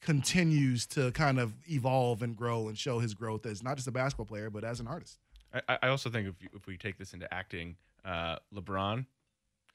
continues 0.00 0.86
to 0.86 1.10
kind 1.12 1.40
of 1.40 1.54
evolve 1.66 2.22
and 2.22 2.36
grow 2.36 2.68
and 2.68 2.76
show 2.76 2.98
his 2.98 3.14
growth 3.14 3.46
as 3.46 3.62
not 3.62 3.76
just 3.76 3.88
a 3.88 3.92
basketball 3.92 4.26
player 4.26 4.50
but 4.50 4.62
as 4.62 4.78
an 4.78 4.86
artist. 4.86 5.18
I, 5.68 5.78
I 5.84 5.88
also 5.88 6.10
think 6.10 6.28
if 6.28 6.34
if 6.52 6.66
we 6.66 6.76
take 6.76 6.98
this 6.98 7.14
into 7.14 7.32
acting, 7.32 7.76
uh, 8.04 8.36
LeBron, 8.54 9.06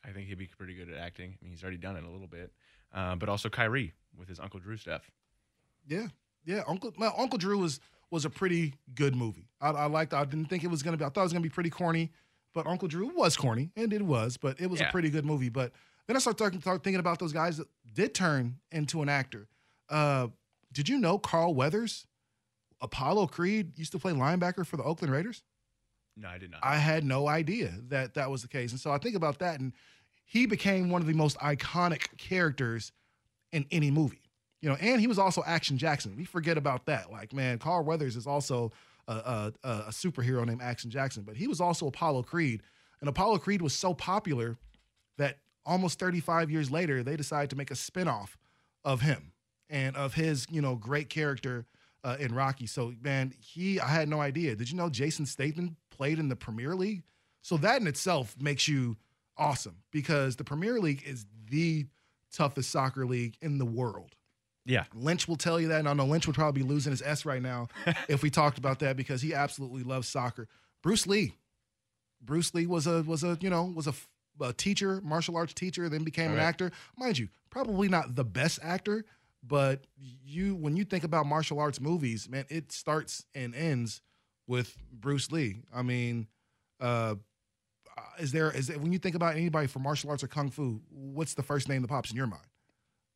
I 0.06 0.10
think 0.10 0.28
he'd 0.28 0.38
be 0.38 0.48
pretty 0.48 0.76
good 0.76 0.90
at 0.90 0.98
acting. 0.98 1.38
I 1.42 1.44
mean, 1.44 1.52
he's 1.52 1.64
already 1.64 1.78
done 1.78 1.96
it 1.96 2.04
a 2.04 2.10
little 2.10 2.28
bit. 2.28 2.52
Uh, 2.94 3.16
but 3.16 3.30
also 3.30 3.50
Kyrie 3.50 3.94
with 4.18 4.28
his 4.28 4.40
Uncle 4.40 4.60
Drew 4.60 4.78
stuff. 4.78 5.10
Yeah, 5.90 6.08
yeah. 6.46 6.62
Uncle 6.68 6.94
well, 6.98 7.14
Uncle 7.18 7.38
Drew 7.38 7.58
was 7.58 7.80
was 8.12 8.26
a 8.26 8.30
pretty 8.30 8.76
good 8.96 9.16
movie. 9.16 9.50
I, 9.60 9.72
I 9.72 9.86
liked. 9.88 10.14
I 10.14 10.24
didn't 10.24 10.46
think 10.46 10.64
it 10.64 10.70
was 10.70 10.84
gonna 10.84 10.98
be. 10.98 11.04
I 11.04 11.10
thought 11.10 11.22
it 11.22 11.24
was 11.24 11.34
gonna 11.34 11.44
be 11.44 11.50
pretty 11.50 11.72
corny, 11.72 12.12
but 12.54 12.68
Uncle 12.68 12.88
Drew 12.88 13.08
was 13.16 13.36
corny, 13.36 13.72
and 13.76 13.92
it 13.92 14.02
was. 14.02 14.38
But 14.38 14.62
it 14.62 14.70
was 14.70 14.80
yeah. 14.80 14.88
a 14.88 14.92
pretty 14.92 15.10
good 15.10 15.26
movie. 15.26 15.50
But 15.50 15.74
then 16.08 16.16
I 16.16 16.20
started 16.20 16.62
start 16.62 16.84
thinking 16.84 17.00
about 17.00 17.20
those 17.20 17.34
guys 17.34 17.58
that 17.58 17.68
did 17.94 18.14
turn 18.14 18.58
into 18.72 19.02
an 19.02 19.10
actor. 19.10 19.48
Uh, 19.90 20.28
did 20.72 20.88
you 20.88 21.00
know 21.00 21.18
Carl 21.18 21.54
Weathers, 21.56 22.06
Apollo 22.82 23.28
Creed 23.28 23.78
used 23.78 23.92
to 23.94 24.00
play 24.00 24.14
linebacker 24.14 24.66
for 24.66 24.78
the 24.78 24.84
Oakland 24.84 25.12
Raiders? 25.12 25.44
No, 26.16 26.28
I 26.28 26.38
did 26.38 26.52
not. 26.52 26.60
I 26.64 26.78
had 26.78 27.04
no 27.04 27.28
idea 27.28 27.74
that 27.88 28.14
that 28.14 28.30
was 28.30 28.42
the 28.42 28.48
case, 28.48 28.72
and 28.72 28.80
so 28.80 28.92
I 28.92 28.98
think 28.98 29.16
about 29.16 29.40
that, 29.40 29.60
and 29.60 29.74
he 30.26 30.46
became 30.46 30.90
one 30.90 31.02
of 31.02 31.08
the 31.08 31.14
most 31.14 31.38
iconic 31.40 32.18
characters 32.18 32.92
in 33.52 33.66
any 33.72 33.90
movie. 33.90 34.22
You 34.62 34.70
know, 34.70 34.76
and 34.80 35.00
he 35.00 35.08
was 35.08 35.18
also 35.20 35.42
Action 35.46 35.78
Jackson. 35.78 36.16
We 36.18 36.26
forget 36.26 36.58
about 36.58 36.86
that. 36.88 37.12
Like, 37.12 37.34
man, 37.34 37.60
Carl 37.60 37.84
Weathers 37.84 38.16
is 38.16 38.28
also 38.28 38.72
a, 39.08 39.14
a, 39.14 39.54
a 39.64 39.84
superhero 39.90 40.46
named 40.46 40.62
Action 40.62 40.90
Jackson, 40.92 41.24
but 41.24 41.38
he 41.38 41.48
was 41.48 41.62
also 41.62 41.88
Apollo 41.88 42.24
Creed. 42.24 42.62
And 43.00 43.10
Apollo 43.10 43.40
Creed 43.40 43.62
was 43.62 43.74
so 43.74 43.94
popular 43.94 44.58
that 45.18 45.38
almost 45.66 46.00
35 46.00 46.52
years 46.52 46.70
later, 46.70 47.04
they 47.04 47.16
decided 47.16 47.50
to 47.52 47.56
make 47.56 47.72
a 47.72 47.76
spinoff 47.76 48.36
of 48.84 49.02
him 49.02 49.32
and 49.70 49.96
of 49.96 50.14
his, 50.14 50.46
you 50.50 50.62
know, 50.62 50.76
great 50.76 51.10
character 51.10 51.66
uh, 52.04 52.18
in 52.20 52.34
Rocky. 52.34 52.66
So, 52.66 52.94
man, 53.02 53.34
he, 53.40 53.80
I 53.80 53.88
had 53.88 54.10
no 54.10 54.20
idea. 54.22 54.56
Did 54.56 54.70
you 54.70 54.78
know 54.78 54.90
Jason 54.90 55.26
Statham 55.26 55.78
played 55.90 56.20
in 56.20 56.30
the 56.30 56.36
Premier 56.36 56.76
League? 56.76 57.04
So 57.42 57.58
that 57.58 57.80
in 57.82 57.88
itself 57.88 58.36
makes 58.40 58.68
you 58.68 58.98
awesome 59.38 59.78
because 59.92 60.36
the 60.36 60.44
Premier 60.44 60.80
League 60.80 61.04
is 61.06 61.26
the 61.50 61.86
toughest 62.32 62.70
soccer 62.70 63.06
league 63.06 63.36
in 63.42 63.58
the 63.58 63.66
world. 63.66 64.16
Yeah. 64.66 64.84
Lynch 64.94 65.28
will 65.28 65.36
tell 65.36 65.60
you 65.60 65.70
that. 65.70 65.80
And 65.80 65.90
I 65.90 65.94
know 65.94 66.06
Lynch 66.06 66.28
would 66.28 66.36
probably 66.36 66.62
be 66.62 66.68
losing 66.68 66.92
his 66.92 67.02
S 67.02 67.26
right 67.26 67.42
now 67.42 67.70
if 68.10 68.22
we 68.22 68.30
talked 68.30 68.58
about 68.58 68.80
that 68.80 68.98
because 68.98 69.22
he 69.22 69.34
absolutely 69.34 69.84
loves 69.84 70.08
soccer. 70.08 70.48
Bruce 70.84 71.08
Lee. 71.08 71.34
Bruce 72.22 72.54
Lee 72.54 72.66
was 72.68 72.86
a 72.86 73.02
was 73.04 73.24
a 73.24 73.38
you 73.42 73.50
know 73.50 73.64
was 73.64 73.88
a, 73.88 73.94
a 74.42 74.52
teacher, 74.54 75.00
martial 75.04 75.38
arts 75.38 75.54
teacher, 75.54 75.88
then 75.90 76.04
became 76.04 76.32
an 76.32 76.38
Right. 76.38 76.44
actor. 76.44 76.72
Mind 76.98 77.18
you, 77.18 77.30
probably 77.50 77.88
not 77.88 78.16
the 78.16 78.26
best 78.26 78.60
actor, 78.62 79.06
but 79.42 79.86
you 79.98 80.56
when 80.56 80.76
you 80.76 80.84
think 80.84 81.04
about 81.06 81.26
martial 81.26 81.60
arts 81.60 81.80
movies, 81.80 82.28
man, 82.30 82.46
it 82.50 82.72
starts 82.74 83.26
and 83.34 83.56
ends 83.56 84.02
with 84.48 84.76
Bruce 84.92 85.32
Lee. 85.32 85.62
I 85.74 85.82
mean, 85.82 86.28
uh, 86.82 87.16
is 88.20 88.32
there 88.34 88.52
is 88.52 88.68
there, 88.68 88.78
when 88.80 88.92
you 88.92 89.00
think 89.00 89.16
about 89.16 89.36
anybody 89.36 89.68
for 89.68 89.80
martial 89.80 90.10
arts 90.10 90.24
or 90.24 90.28
kung 90.28 90.50
fu, 90.50 90.82
what's 90.90 91.34
the 91.36 91.44
first 91.44 91.70
name 91.70 91.82
that 91.84 91.88
pops 91.88 92.12
in 92.12 92.18
your 92.18 92.28
mind? 92.28 92.44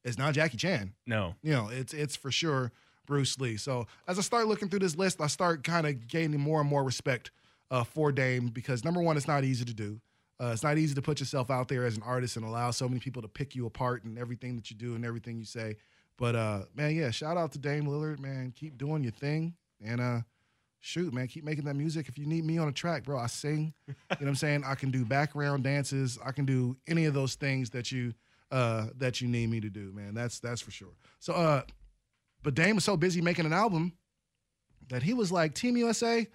It's 0.04 0.18
not 0.18 0.34
Jackie 0.34 0.58
Chan. 0.58 0.94
No. 1.08 1.36
You 1.42 1.54
know, 1.54 1.70
it's 1.70 1.94
it's 1.94 2.16
for 2.16 2.32
sure 2.32 2.72
Bruce 3.06 3.40
Lee. 3.40 3.58
So 3.58 3.88
as 4.08 4.18
I 4.18 4.22
start 4.22 4.48
looking 4.48 4.70
through 4.70 4.80
this 4.80 4.96
list, 4.96 5.22
I 5.22 5.28
start 5.28 5.64
kind 5.64 5.88
of 5.88 6.08
gaining 6.08 6.40
more 6.40 6.62
and 6.62 6.70
more 6.70 6.84
respect 6.84 7.32
uh, 7.72 7.84
for 7.84 8.12
Dame 8.12 8.48
because 8.48 8.84
number 8.84 9.02
one, 9.02 9.18
it's 9.18 9.28
not 9.28 9.44
easy 9.44 9.66
to 9.66 9.74
do. 9.74 10.00
Uh, 10.42 10.52
it's 10.52 10.64
not 10.64 10.78
easy 10.78 10.96
to 10.96 11.02
put 11.02 11.20
yourself 11.20 11.50
out 11.50 11.68
there 11.68 11.86
as 11.86 11.96
an 11.96 12.04
artist 12.04 12.36
and 12.38 12.46
allow 12.46 12.72
so 12.72 12.88
many 12.88 13.00
people 13.00 13.22
to 13.22 13.28
pick 13.28 13.56
you 13.56 13.66
apart 13.66 14.04
and 14.04 14.18
everything 14.18 14.56
that 14.56 14.70
you 14.70 14.76
do 14.76 14.96
and 14.96 15.06
everything 15.06 15.38
you 15.38 15.46
say. 15.46 15.78
But 16.18 16.36
uh, 16.36 16.64
man, 16.76 16.96
yeah, 16.96 17.12
shout 17.12 17.38
out 17.38 17.52
to 17.54 17.60
Dame 17.60 17.86
Lillard, 17.86 18.20
man. 18.20 18.52
Keep 18.56 18.78
doing 18.78 19.04
your 19.04 19.12
thing 19.12 19.54
and 19.82 20.02
uh, 20.02 20.20
shoot, 20.80 21.14
man, 21.14 21.28
keep 21.28 21.44
making 21.44 21.66
that 21.66 21.76
music. 21.76 22.08
If 22.10 22.18
you 22.18 22.26
need 22.26 22.46
me 22.46 22.58
on 22.58 22.68
a 22.68 22.72
track, 22.72 23.04
bro, 23.04 23.18
I 23.18 23.28
sing. 23.28 23.74
You 23.88 23.94
know 24.10 24.18
what 24.18 24.28
I'm 24.28 24.36
saying? 24.36 24.64
I 24.66 24.76
can 24.76 24.92
do 24.92 25.06
background 25.06 25.64
dances. 25.64 26.20
I 26.24 26.32
can 26.32 26.46
do 26.46 26.76
any 26.88 27.06
of 27.06 27.14
those 27.14 27.36
things 27.36 27.70
that 27.72 27.92
you 27.92 28.14
uh, 28.54 28.86
that 28.98 29.20
you 29.20 29.28
need 29.28 29.50
me 29.50 29.60
to 29.60 29.70
do, 29.70 29.92
man. 29.92 30.14
That's 30.14 30.40
that's 30.40 30.62
for 30.62 30.70
sure. 30.70 30.96
So, 31.20 31.34
uh, 31.34 31.64
but 32.44 32.54
Dame 32.54 32.76
was 32.76 32.84
so 32.84 32.96
busy 32.96 33.20
making 33.20 33.48
an 33.48 33.54
album 33.54 33.94
that 34.90 35.02
he 35.02 35.16
was 35.16 35.32
like, 35.32 35.56
Team 35.56 35.76
USA, 35.76 36.28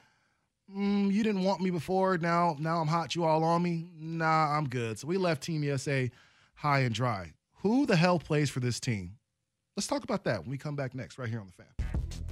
mm, 0.75 1.13
you 1.13 1.23
didn't 1.23 1.45
want 1.45 1.61
me 1.61 1.71
before. 1.71 2.19
Now, 2.19 2.57
now 2.59 2.81
I'm 2.81 2.89
hot. 2.89 3.15
You 3.15 3.25
all 3.25 3.45
on 3.45 3.63
me? 3.63 3.87
Nah, 3.97 4.57
I'm 4.57 4.69
good. 4.69 4.99
So 4.99 5.07
we 5.07 5.17
left 5.17 5.45
Team 5.45 5.63
USA 5.63 6.11
high 6.55 6.81
and 6.81 6.95
dry. 6.95 7.35
Who 7.63 7.87
the 7.87 7.97
hell 7.97 8.19
plays 8.19 8.51
for 8.51 8.59
this 8.59 8.81
team? 8.81 9.19
Let's 9.77 9.87
talk 9.87 10.03
about 10.03 10.25
that 10.25 10.41
when 10.41 10.51
we 10.51 10.59
come 10.59 10.75
back 10.75 10.97
next, 10.97 11.19
right 11.19 11.29
here 11.29 11.41
on 11.41 11.47
the 11.47 11.53
fan. 11.53 12.28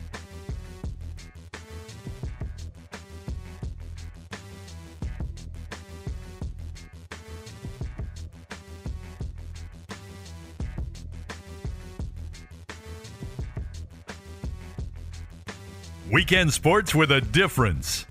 Weekend 16.16 16.50
sports 16.50 16.94
with 16.94 17.10
a 17.12 17.20
difference. 17.20 18.06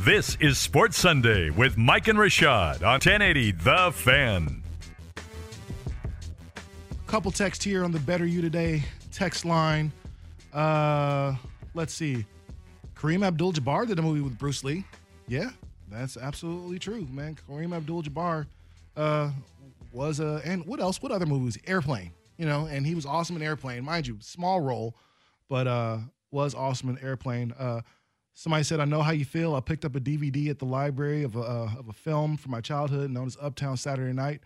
This 0.00 0.36
is 0.38 0.58
Sports 0.58 0.98
Sunday 0.98 1.48
with 1.48 1.78
Mike 1.78 2.06
and 2.06 2.18
Rashad 2.18 2.82
on 2.82 3.00
1080 3.00 3.52
The 3.52 3.90
Fan. 3.94 4.62
couple 7.06 7.30
text 7.30 7.64
here 7.64 7.84
on 7.84 7.90
the 7.90 8.00
Better 8.00 8.26
You 8.26 8.42
Today 8.42 8.82
text 9.12 9.46
line. 9.46 9.90
Uh, 10.52 11.36
let's 11.72 11.94
see. 11.94 12.26
Kareem 12.94 13.26
Abdul 13.26 13.54
Jabbar 13.54 13.86
did 13.86 13.98
a 13.98 14.02
movie 14.02 14.20
with 14.20 14.36
Bruce 14.36 14.62
Lee. 14.62 14.84
Yeah, 15.26 15.48
that's 15.90 16.18
absolutely 16.18 16.78
true, 16.78 17.08
man. 17.10 17.38
Kareem 17.48 17.74
Abdul 17.74 18.02
Jabbar 18.02 18.46
uh, 18.94 19.30
was 19.94 20.20
a, 20.20 20.42
and 20.44 20.66
what 20.66 20.80
else? 20.80 21.00
What 21.00 21.12
other 21.12 21.24
movies? 21.24 21.56
Airplane, 21.66 22.10
you 22.36 22.44
know, 22.44 22.66
and 22.66 22.86
he 22.86 22.94
was 22.94 23.06
awesome 23.06 23.36
in 23.36 23.42
Airplane. 23.42 23.86
Mind 23.86 24.06
you, 24.06 24.18
small 24.20 24.60
role, 24.60 24.94
but 25.48 25.66
uh, 25.66 25.96
was 26.30 26.54
awesome 26.54 26.88
in 26.90 26.98
Airplane. 26.98 27.52
Uh, 27.58 27.80
somebody 28.34 28.64
said, 28.64 28.80
I 28.80 28.84
know 28.84 29.02
how 29.02 29.12
you 29.12 29.24
feel. 29.24 29.54
I 29.54 29.60
picked 29.60 29.84
up 29.84 29.96
a 29.96 30.00
DVD 30.00 30.48
at 30.50 30.58
the 30.58 30.64
library 30.64 31.22
of 31.22 31.36
a, 31.36 31.40
uh, 31.40 31.70
of 31.78 31.88
a 31.88 31.92
film 31.92 32.36
from 32.36 32.52
my 32.52 32.60
childhood 32.60 33.10
known 33.10 33.26
as 33.26 33.36
Uptown 33.40 33.76
Saturday 33.76 34.12
Night 34.12 34.40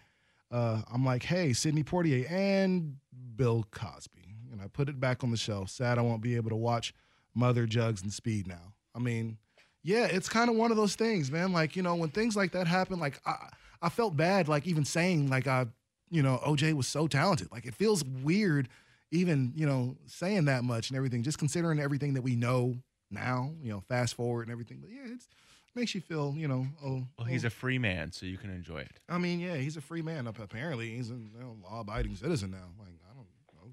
uh, 0.52 0.82
I'm 0.92 1.04
like, 1.04 1.24
hey, 1.24 1.54
Sidney 1.54 1.82
Poitier 1.82 2.30
and 2.30 2.96
Bill 3.36 3.66
Cosby. 3.70 4.36
And 4.52 4.60
I 4.60 4.66
put 4.66 4.90
it 4.90 5.00
back 5.00 5.24
on 5.24 5.30
the 5.30 5.36
shelf. 5.36 5.70
Sad 5.70 5.98
I 5.98 6.02
won't 6.02 6.20
be 6.20 6.36
able 6.36 6.50
to 6.50 6.56
watch 6.56 6.94
Mother 7.34 7.66
Jugs 7.66 8.02
and 8.02 8.12
Speed 8.12 8.46
now. 8.46 8.74
I 8.94 8.98
mean, 8.98 9.38
yeah, 9.82 10.04
it's 10.04 10.28
kind 10.28 10.50
of 10.50 10.56
one 10.56 10.70
of 10.70 10.76
those 10.76 10.94
things, 10.94 11.30
man. 11.30 11.52
Like, 11.52 11.74
you 11.74 11.82
know, 11.82 11.94
when 11.94 12.10
things 12.10 12.36
like 12.36 12.52
that 12.52 12.66
happen, 12.66 13.00
like 13.00 13.18
I, 13.24 13.48
I 13.80 13.88
felt 13.88 14.14
bad, 14.14 14.46
like 14.46 14.66
even 14.66 14.84
saying 14.84 15.30
like 15.30 15.46
I, 15.46 15.66
you 16.10 16.22
know, 16.22 16.38
OJ 16.46 16.74
was 16.74 16.86
so 16.86 17.06
talented. 17.06 17.50
Like 17.50 17.64
it 17.64 17.74
feels 17.74 18.04
weird 18.04 18.68
even, 19.12 19.52
you 19.54 19.66
know, 19.66 19.96
saying 20.06 20.46
that 20.46 20.64
much 20.64 20.90
and 20.90 20.96
everything, 20.96 21.22
just 21.22 21.38
considering 21.38 21.78
everything 21.78 22.14
that 22.14 22.22
we 22.22 22.34
know 22.34 22.74
now, 23.10 23.52
you 23.62 23.70
know, 23.70 23.80
fast 23.80 24.14
forward 24.14 24.42
and 24.42 24.50
everything. 24.52 24.78
But 24.80 24.90
yeah, 24.90 25.12
it's 25.14 25.28
makes 25.74 25.94
you 25.94 26.00
feel, 26.00 26.34
you 26.36 26.48
know, 26.48 26.66
oh, 26.84 27.02
Well, 27.18 27.26
he's 27.26 27.44
a 27.44 27.50
free 27.50 27.78
man, 27.78 28.12
so 28.12 28.26
you 28.26 28.36
can 28.36 28.50
enjoy 28.50 28.78
it. 28.78 29.00
I 29.08 29.18
mean, 29.18 29.40
yeah, 29.40 29.56
he's 29.56 29.76
a 29.76 29.80
free 29.80 30.02
man. 30.02 30.26
Apparently, 30.26 30.90
he's 30.90 31.10
a 31.10 31.14
you 31.14 31.40
know, 31.40 31.56
law-abiding 31.62 32.16
citizen 32.16 32.50
now. 32.50 32.68
Like, 32.78 32.94
I 33.10 33.14
don't 33.14 33.26
know. 33.54 33.72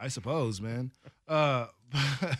I 0.00 0.08
suppose, 0.08 0.60
man. 0.60 0.92
Uh, 1.28 1.66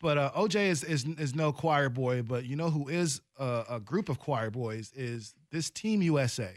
but 0.00 0.16
uh, 0.16 0.30
OJ 0.36 0.68
is, 0.68 0.84
is 0.84 1.04
is 1.04 1.34
no 1.34 1.50
choir 1.50 1.88
boy. 1.88 2.22
But 2.22 2.44
you 2.44 2.54
know 2.54 2.70
who 2.70 2.88
is 2.88 3.20
a, 3.36 3.64
a 3.68 3.80
group 3.80 4.08
of 4.08 4.20
choir 4.20 4.48
boys 4.48 4.92
is 4.94 5.34
this 5.50 5.70
Team 5.70 6.02
USA. 6.02 6.52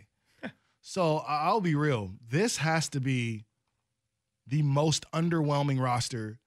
so 0.82 1.24
I'll 1.28 1.60
be 1.60 1.74
real. 1.74 2.12
This 2.30 2.58
has 2.58 2.88
to 2.90 3.00
be 3.00 3.46
the 4.48 4.62
most 4.62 5.06
underwhelming 5.12 5.80
roster 5.80 6.40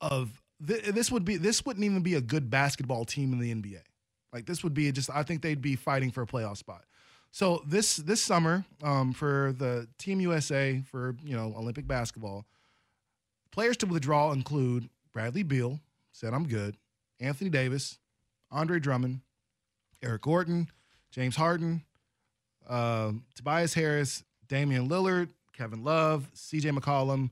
of 0.00 0.42
th- 0.66 0.84
this 0.86 1.10
would 1.10 1.24
be 1.24 1.36
this 1.36 1.64
wouldn't 1.64 1.84
even 1.84 2.02
be 2.02 2.14
a 2.14 2.20
good 2.20 2.50
basketball 2.50 3.04
team 3.04 3.32
in 3.32 3.38
the 3.38 3.54
NBA. 3.54 3.82
Like 4.32 4.46
this 4.46 4.64
would 4.64 4.74
be 4.74 4.90
just 4.92 5.10
I 5.10 5.22
think 5.22 5.42
they'd 5.42 5.60
be 5.60 5.76
fighting 5.76 6.10
for 6.10 6.22
a 6.22 6.26
playoff 6.26 6.56
spot. 6.56 6.84
So 7.30 7.62
this 7.66 7.96
this 7.96 8.20
summer 8.20 8.64
um, 8.82 9.12
for 9.12 9.54
the 9.58 9.88
Team 9.98 10.20
USA 10.20 10.82
for 10.90 11.16
you 11.24 11.36
know 11.36 11.54
Olympic 11.56 11.86
basketball, 11.86 12.46
players 13.50 13.76
to 13.78 13.86
withdraw 13.86 14.32
include 14.32 14.88
Bradley 15.12 15.42
Beal, 15.42 15.80
said 16.12 16.34
I'm 16.34 16.46
good, 16.46 16.76
Anthony 17.20 17.50
Davis, 17.50 17.98
Andre 18.50 18.78
Drummond, 18.78 19.20
Eric 20.02 20.22
Gordon, 20.22 20.68
James 21.10 21.36
Harden, 21.36 21.82
uh, 22.68 23.12
Tobias 23.34 23.74
Harris, 23.74 24.24
Damian 24.48 24.88
Lillard, 24.88 25.30
Kevin 25.52 25.84
Love, 25.84 26.30
C.J. 26.34 26.70
McCollum, 26.70 27.30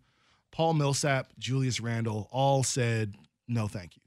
Paul 0.51 0.75
Millsap, 0.75 1.33
Julius 1.39 1.81
Randle, 1.81 2.29
all 2.31 2.63
said 2.63 3.15
no, 3.51 3.67
thank 3.67 3.97
you. 3.97 4.03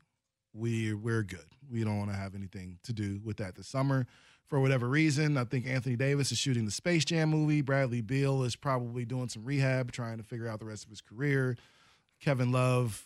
We 0.54 0.94
we're 0.94 1.24
good. 1.24 1.46
We 1.70 1.84
don't 1.84 1.98
want 1.98 2.12
to 2.12 2.16
have 2.16 2.34
anything 2.34 2.80
to 2.84 2.94
do 2.94 3.20
with 3.24 3.38
that 3.38 3.56
this 3.56 3.68
summer. 3.68 4.08
For 4.48 4.60
whatever 4.60 4.88
reason, 4.88 5.38
I 5.38 5.46
think 5.46 5.66
Anthony 5.68 5.96
Davis 5.96 6.32
is 6.32 6.38
shooting 6.38 6.66
the 6.66 6.72
Space 6.72 7.04
Jam 7.04 7.30
movie. 7.30 7.62
Bradley 7.62 8.02
Beal 8.02 8.44
is 8.44 8.56
probably 8.56 9.04
doing 9.04 9.28
some 9.28 9.44
rehab, 9.44 9.92
trying 9.92 10.18
to 10.18 10.24
figure 10.24 10.48
out 10.48 10.60
the 10.60 10.66
rest 10.66 10.84
of 10.84 10.90
his 10.90 11.02
career. 11.02 11.58
Kevin 12.22 12.52
Love, 12.52 13.06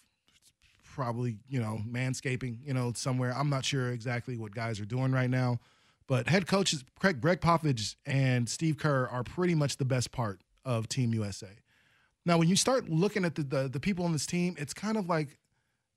probably 0.93 1.37
you 1.49 1.59
know 1.59 1.79
manscaping, 1.89 2.57
you 2.63 2.73
know 2.73 2.91
somewhere. 2.95 3.33
I'm 3.35 3.49
not 3.49 3.65
sure 3.65 3.91
exactly 3.91 4.37
what 4.37 4.53
guys 4.53 4.79
are 4.79 4.85
doing 4.85 5.11
right 5.11 5.29
now, 5.29 5.59
but 6.07 6.27
head 6.27 6.47
coaches 6.47 6.83
Gregg 6.99 7.21
Popovich 7.21 7.95
and 8.05 8.47
Steve 8.47 8.77
Kerr 8.77 9.07
are 9.07 9.23
pretty 9.23 9.55
much 9.55 9.77
the 9.77 9.85
best 9.85 10.11
part 10.11 10.41
of 10.67 10.87
Team 10.89 11.13
USA. 11.13 11.47
Now, 12.25 12.37
when 12.37 12.49
you 12.49 12.55
start 12.57 12.89
looking 12.89 13.23
at 13.25 13.35
the 13.35 13.43
the, 13.43 13.67
the 13.69 13.79
people 13.79 14.05
on 14.05 14.11
this 14.11 14.25
team, 14.25 14.55
it's 14.59 14.73
kind 14.73 14.97
of 14.97 15.07
like 15.07 15.37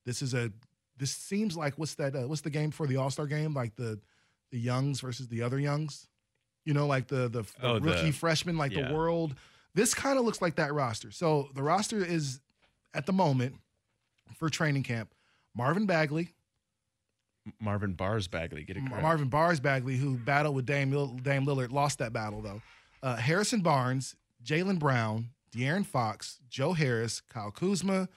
this 0.06 0.22
is 0.22 0.32
a 0.32 0.50
this 0.96 1.10
seems 1.10 1.56
like 1.56 1.74
what's 1.78 1.94
that 1.96 2.14
uh, 2.14 2.26
what's 2.28 2.40
the 2.42 2.50
game 2.50 2.70
for 2.70 2.86
the 2.86 2.96
All-Star 2.96 3.26
game 3.26 3.52
like 3.52 3.74
the 3.76 3.98
the 4.52 4.58
youngs 4.58 5.00
versus 5.00 5.28
the 5.28 5.42
other 5.42 5.58
youngs 5.58 6.06
you 6.64 6.74
know 6.74 6.86
like 6.86 7.06
the 7.08 7.28
the, 7.28 7.42
the 7.42 7.46
Oh, 7.62 7.78
the- 7.78 7.90
rookie 7.90 8.10
freshman 8.10 8.56
like 8.58 8.72
yeah. 8.72 8.88
the 8.88 8.94
world 8.94 9.34
this 9.74 9.94
kind 9.94 10.18
of 10.18 10.24
looks 10.24 10.42
like 10.42 10.56
that 10.56 10.74
roster 10.74 11.10
so 11.12 11.48
the 11.54 11.62
roster 11.62 12.04
is 12.04 12.40
at 12.92 13.06
the 13.06 13.12
moment 13.12 13.54
for 14.34 14.48
training 14.50 14.82
camp 14.82 15.14
Marvin 15.54 15.86
Bagley 15.86 16.34
Marvin 17.58 17.94
Bars 17.94 18.28
Bagley, 18.28 18.64
get 18.64 18.76
it 18.76 18.86
correct. 18.86 19.02
Marvin 19.02 19.28
Bars 19.28 19.60
Bagley, 19.60 19.96
who 19.96 20.16
battled 20.18 20.54
with 20.54 20.66
Dame, 20.66 20.90
Dame 21.22 21.46
Lillard, 21.46 21.72
lost 21.72 21.98
that 21.98 22.12
battle 22.12 22.42
though. 22.42 22.60
Uh, 23.02 23.16
Harrison 23.16 23.62
Barnes, 23.62 24.14
Jaylen 24.44 24.78
Brown, 24.78 25.30
De'Aaron 25.52 25.84
Fox, 25.84 26.40
Joe 26.48 26.72
Harris, 26.72 27.20
Kyle 27.20 27.50
Kuzma, 27.50 28.08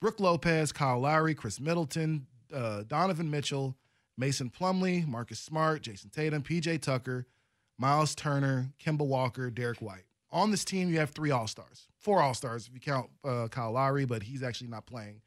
Brook 0.00 0.20
Lopez, 0.20 0.72
Kyle 0.72 0.98
Lowry, 1.00 1.34
Khris 1.34 1.60
Middleton, 1.60 2.26
uh, 2.52 2.82
Donovan 2.86 3.30
Mitchell, 3.30 3.76
Mason 4.18 4.50
Plumlee, 4.50 5.06
Marcus 5.06 5.38
Smart, 5.38 5.82
Jayson 5.82 6.10
Tatum, 6.10 6.42
PJ 6.42 6.80
Tucker, 6.82 7.26
Miles 7.78 8.14
Turner, 8.14 8.72
Kemba 8.84 9.06
Walker, 9.06 9.50
Derek 9.50 9.80
White. 9.80 10.04
On 10.30 10.50
this 10.50 10.64
team, 10.64 10.88
you 10.88 10.98
have 10.98 11.10
three 11.10 11.30
All 11.30 11.46
Stars, 11.46 11.88
four 11.98 12.20
All 12.20 12.34
Stars 12.34 12.66
if 12.66 12.74
you 12.74 12.80
count 12.80 13.10
uh, 13.24 13.48
Kyle 13.48 13.72
Lowry, 13.72 14.04
but 14.04 14.22
he's 14.22 14.42
actually 14.42 14.68
not 14.68 14.86
playing 14.86 15.20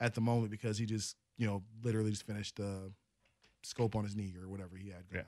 at 0.00 0.14
the 0.14 0.20
moment 0.20 0.50
because 0.50 0.78
he 0.78 0.86
just, 0.86 1.16
you 1.36 1.46
know, 1.46 1.62
literally 1.82 2.10
just 2.10 2.26
finished 2.26 2.60
uh, 2.60 2.88
scope 3.62 3.96
on 3.96 4.04
his 4.04 4.14
knee 4.16 4.34
or 4.40 4.48
whatever 4.48 4.76
he 4.76 4.90
had 4.90 5.08
going. 5.10 5.24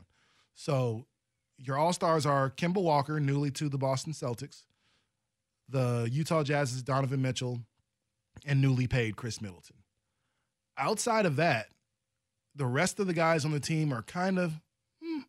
So 0.55 1.07
your 1.63 1.77
All 1.77 1.93
Stars 1.93 2.27
are 2.27 2.51
Kemba 2.51 2.83
Walker, 2.83 3.21
newly 3.21 3.51
to 3.53 3.69
the 3.69 3.79
Boston 3.79 4.13
Celtics, 4.13 4.65
the 5.69 6.09
Utah 6.11 6.43
Jazz's 6.43 6.83
Donovan 6.83 7.23
Mitchell, 7.23 7.61
and 8.47 8.61
newly 8.61 8.87
paid 8.87 9.17
Khris 9.17 9.41
Middleton. 9.41 9.77
Outside 10.79 11.27
of 11.27 11.37
that, 11.37 11.69
the 12.55 12.67
rest 12.67 12.99
of 12.99 13.07
the 13.07 13.13
guys 13.13 13.45
on 13.45 13.53
the 13.53 13.61
team 13.61 13.93
are 13.93 14.03
kind 14.03 14.39
of, 14.39 14.55
hmm, 15.03 15.21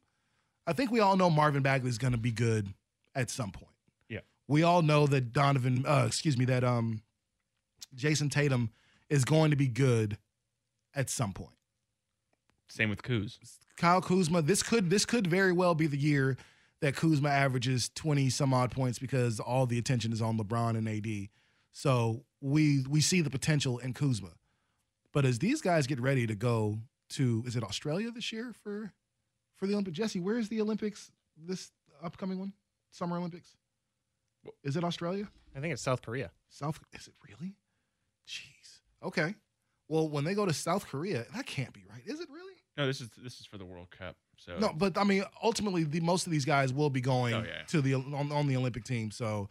I 0.66 0.74
think 0.74 0.92
we 0.92 1.00
all 1.00 1.18
know 1.18 1.30
Marvin 1.30 1.62
Bagley 1.62 1.90
is 1.90 1.98
going 1.98 2.14
to 2.14 2.18
be 2.18 2.32
good 2.32 2.74
at 3.14 3.30
some 3.30 3.52
point. 3.52 3.76
Yeah. 4.08 4.22
We 4.48 4.64
all 4.64 4.82
know 4.82 5.08
that 5.08 5.34
Donovan, 5.34 5.86
uh, 5.86 6.06
excuse 6.08 6.38
me, 6.38 6.46
that 6.46 6.64
um, 6.64 7.02
Jayson 7.94 8.30
Tatum 8.30 8.72
is 9.10 9.26
going 9.26 9.52
to 9.52 9.58
be 9.58 9.68
good 9.68 10.18
at 10.96 11.10
some 11.10 11.34
point. 11.34 11.56
Same 12.72 12.90
with 12.90 13.04
Kuz. 13.04 13.38
Kyle 13.75 14.01
Kuzma, 14.01 14.42
this 14.42 14.63
could 14.63 14.90
this 14.90 15.06
could 15.06 15.28
very 15.28 15.51
well 15.51 15.75
be 15.75 15.88
the 15.88 15.98
year 15.98 16.38
that 16.80 16.96
Kuzma 16.96 17.30
averages 17.30 17.90
20 17.96 18.30
some 18.30 18.54
odd 18.54 18.72
points 18.72 18.98
because 18.98 19.40
all 19.40 19.66
the 19.66 19.78
attention 19.78 20.13
is 20.13 20.22
on 20.22 20.38
LeBron 20.38 20.78
and 20.78 20.88
AD. 20.88 21.30
So 21.74 22.24
we 22.40 22.86
we 22.90 23.01
see 23.01 23.22
the 23.22 23.30
potential 23.30 23.78
in 23.80 23.94
Kuzma. 23.94 24.32
But 25.12 25.25
as 25.25 25.40
these 25.40 25.62
guys 25.62 25.86
get 25.86 26.00
ready 26.00 26.25
to 26.28 26.36
go 26.36 26.80
to 27.12 27.44
is 27.46 27.56
it 27.56 27.63
Australia 27.63 28.10
this 28.10 28.32
year 28.32 28.54
for 28.63 28.94
for 29.58 29.68
the 29.68 29.74
Olympics? 29.74 29.98
Jesse, 29.98 30.20
where 30.20 30.38
is 30.38 30.48
the 30.50 30.62
Olympics 30.62 31.12
this 31.38 31.72
upcoming 32.01 32.40
one? 32.40 32.54
Summer 32.92 33.18
Olympics? 33.18 33.56
Is 34.63 34.78
it 34.78 34.84
Australia? 34.84 35.28
I 35.56 35.60
think 35.60 35.74
it's 35.74 35.82
South 35.82 36.01
Korea. 36.01 36.32
South 36.50 36.80
is 36.94 37.08
it 37.08 37.13
really? 37.28 37.56
Jeez. 38.28 38.80
Okay. 39.04 39.36
Well, 39.88 40.08
when 40.08 40.24
they 40.24 40.34
go 40.36 40.46
to 40.46 40.54
South 40.54 40.88
Korea, 40.88 41.25
that 41.36 41.46
can't 41.46 41.74
be 41.74 41.84
right. 41.90 42.01
Is 42.06 42.22
it 42.22 42.30
really? 42.30 42.40
No, 42.78 42.88
this 42.88 43.01
is 43.01 43.10
this 43.18 43.40
is 43.40 43.46
for 43.46 43.58
the 43.58 43.66
World 43.66 43.90
Cup. 43.92 44.16
So 44.38 44.58
No, 44.58 44.72
but 44.75 44.98
I 44.98 45.04
mean, 45.04 45.24
ultimately, 45.44 45.84
the, 45.84 46.00
most 46.00 46.25
of 46.25 46.32
these 46.32 46.46
guys 46.46 46.74
will 46.74 46.90
be 46.90 47.01
going 47.01 47.34
Oh, 47.36 47.44
yeah. 47.44 47.63
to 47.68 47.82
the 47.82 47.96
on, 47.96 48.32
on 48.32 48.48
the 48.48 48.56
Olympic 48.56 48.84
team. 48.86 49.12
So, 49.12 49.50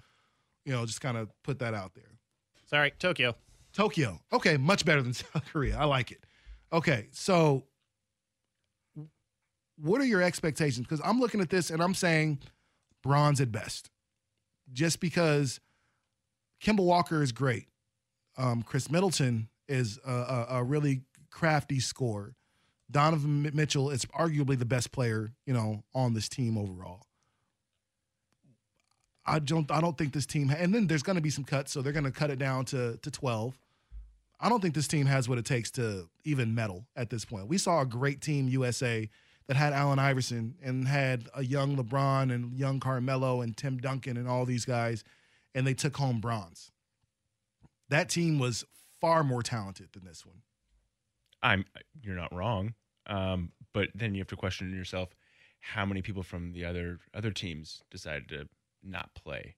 you 0.65 0.73
know, 0.73 0.85
just 0.87 1.01
kind 1.01 1.17
of 1.17 1.29
put 1.43 1.59
that 1.61 1.75
out 1.75 1.95
there. 1.95 2.19
Sorry, 2.67 2.93
Tokyo. 2.99 3.37
Tokyo. 3.73 4.21
Okay, 4.33 4.57
much 4.57 4.85
better 4.85 5.03
than 5.03 5.13
South 5.15 5.45
Korea. 5.53 5.77
I 5.79 5.85
like 5.85 6.11
it. 6.13 6.25
Okay, 6.73 7.09
so 7.13 7.65
what 9.77 10.01
are 10.01 10.05
your 10.07 10.23
expectations? 10.23 10.87
Because 10.87 11.01
I'm 11.05 11.21
looking 11.21 11.41
at 11.41 11.51
this 11.51 11.71
and 11.71 11.83
I'm 11.83 11.95
saying 11.95 12.39
bronze 13.03 13.41
at 13.41 13.51
best, 13.53 13.91
just 14.73 15.01
because 15.01 15.61
Kemba 16.63 16.81
Walker 16.85 17.23
is 17.23 17.33
great. 17.33 17.67
Um, 18.37 18.63
Khris 18.63 18.91
Middleton 18.91 19.49
is 19.69 19.99
a, 20.07 20.11
a, 20.13 20.47
a 20.59 20.65
really 20.65 21.03
crafty 21.31 21.81
scorer. 21.81 22.35
Donovan 22.91 23.51
Mitchell 23.55 23.91
is 23.91 24.05
arguably 24.07 24.59
the 24.59 24.65
best 24.65 24.93
player, 24.93 25.33
you 25.47 25.55
know, 25.55 25.85
on 25.95 26.15
this 26.15 26.29
team 26.29 26.59
overall. 26.59 27.07
I 29.25 29.39
don't 29.39 29.71
I 29.71 29.81
don't 29.81 29.97
think 29.97 30.13
this 30.13 30.27
team 30.27 30.51
and 30.51 30.75
then 30.75 30.87
there's 30.87 31.03
going 31.03 31.17
to 31.17 31.23
be 31.23 31.31
some 31.31 31.45
cuts 31.45 31.73
so 31.73 31.83
they're 31.83 31.93
going 31.93 32.05
to 32.05 32.11
cut 32.11 32.31
it 32.31 32.39
down 32.39 32.65
to 32.67 32.97
to 32.97 33.11
12. 33.11 33.57
I 34.41 34.49
don't 34.49 34.61
think 34.61 34.75
this 34.75 34.89
team 34.89 35.07
has 35.07 35.29
what 35.29 35.39
it 35.39 35.45
takes 35.45 35.71
to 35.73 36.09
even 36.25 36.55
medal 36.55 36.87
at 36.97 37.11
this 37.11 37.25
point. 37.25 37.47
We 37.47 37.59
saw 37.59 37.83
a 37.83 37.87
great 37.87 38.23
team 38.23 38.49
USA 38.49 39.09
that 39.47 39.57
had 39.57 39.73
Allen 39.73 39.99
Iverson 39.99 40.55
and 40.63 40.89
had 40.89 41.29
a 41.35 41.45
young 41.45 41.77
LeBron 41.77 42.33
and 42.35 42.59
young 42.59 42.81
Carmelo 42.81 43.43
and 43.43 43.57
Tim 43.57 43.79
Duncan 43.79 44.17
and 44.17 44.27
all 44.27 44.47
these 44.47 44.65
guys 44.65 45.05
and 45.55 45.67
they 45.67 45.75
took 45.75 45.97
home 45.97 46.21
bronze. 46.21 46.71
That 47.89 48.09
team 48.09 48.39
was 48.39 48.65
far 49.01 49.23
more 49.23 49.43
talented 49.43 49.89
than 49.93 50.05
this 50.05 50.25
one. 50.25 50.43
I'm 51.43 51.65
you're 52.03 52.17
not 52.17 52.35
wrong. 52.35 52.75
Um, 53.07 53.53
but 53.73 53.89
then 53.95 54.15
you 54.15 54.21
have 54.21 54.29
to 54.29 54.37
question 54.37 54.75
yourself 54.75 55.11
how 55.61 55.85
many 55.85 56.03
people 56.03 56.23
from 56.23 56.53
the 56.53 56.65
other 56.65 56.99
other 57.15 57.31
teams 57.31 57.83
decided 57.91 58.29
to 58.31 58.49
not 58.83 59.15
play. 59.15 59.57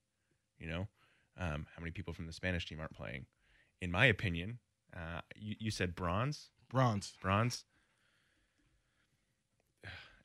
You 0.59 0.69
know, 0.69 0.89
um, 1.39 1.67
how 1.75 1.81
many 1.81 1.91
people 1.91 2.13
from 2.13 2.27
the 2.27 2.33
Spanish 2.33 2.67
team 2.67 2.81
aren't 2.81 2.95
playing? 2.95 3.27
In 3.81 3.91
my 3.91 4.07
opinion, 4.07 4.59
uh, 4.95 5.21
you, 5.37 5.57
you 5.59 5.71
said 5.71 5.95
bronze. 5.95 6.51
Bronze. 6.69 7.15
Bronze. 7.21 7.65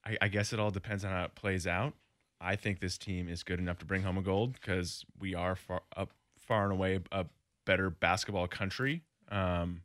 I, 0.05 0.17
I 0.21 0.27
guess 0.27 0.53
it 0.53 0.59
all 0.59 0.71
depends 0.71 1.03
on 1.03 1.11
how 1.11 1.23
it 1.23 1.35
plays 1.35 1.67
out. 1.67 1.93
I 2.39 2.55
think 2.55 2.79
this 2.79 2.97
team 2.97 3.27
is 3.27 3.43
good 3.43 3.59
enough 3.59 3.79
to 3.79 3.85
bring 3.85 4.03
home 4.03 4.17
a 4.17 4.21
gold 4.21 4.53
because 4.53 5.03
we 5.19 5.33
are 5.33 5.55
far 5.55 5.81
up, 5.95 6.11
far 6.37 6.63
and 6.65 6.71
away 6.71 6.99
a 7.11 7.25
better 7.65 7.89
basketball 7.89 8.47
country. 8.47 9.03
Um, 9.29 9.81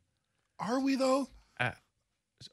Are 0.61 0.81
we 0.81 0.95
though? 0.95 1.29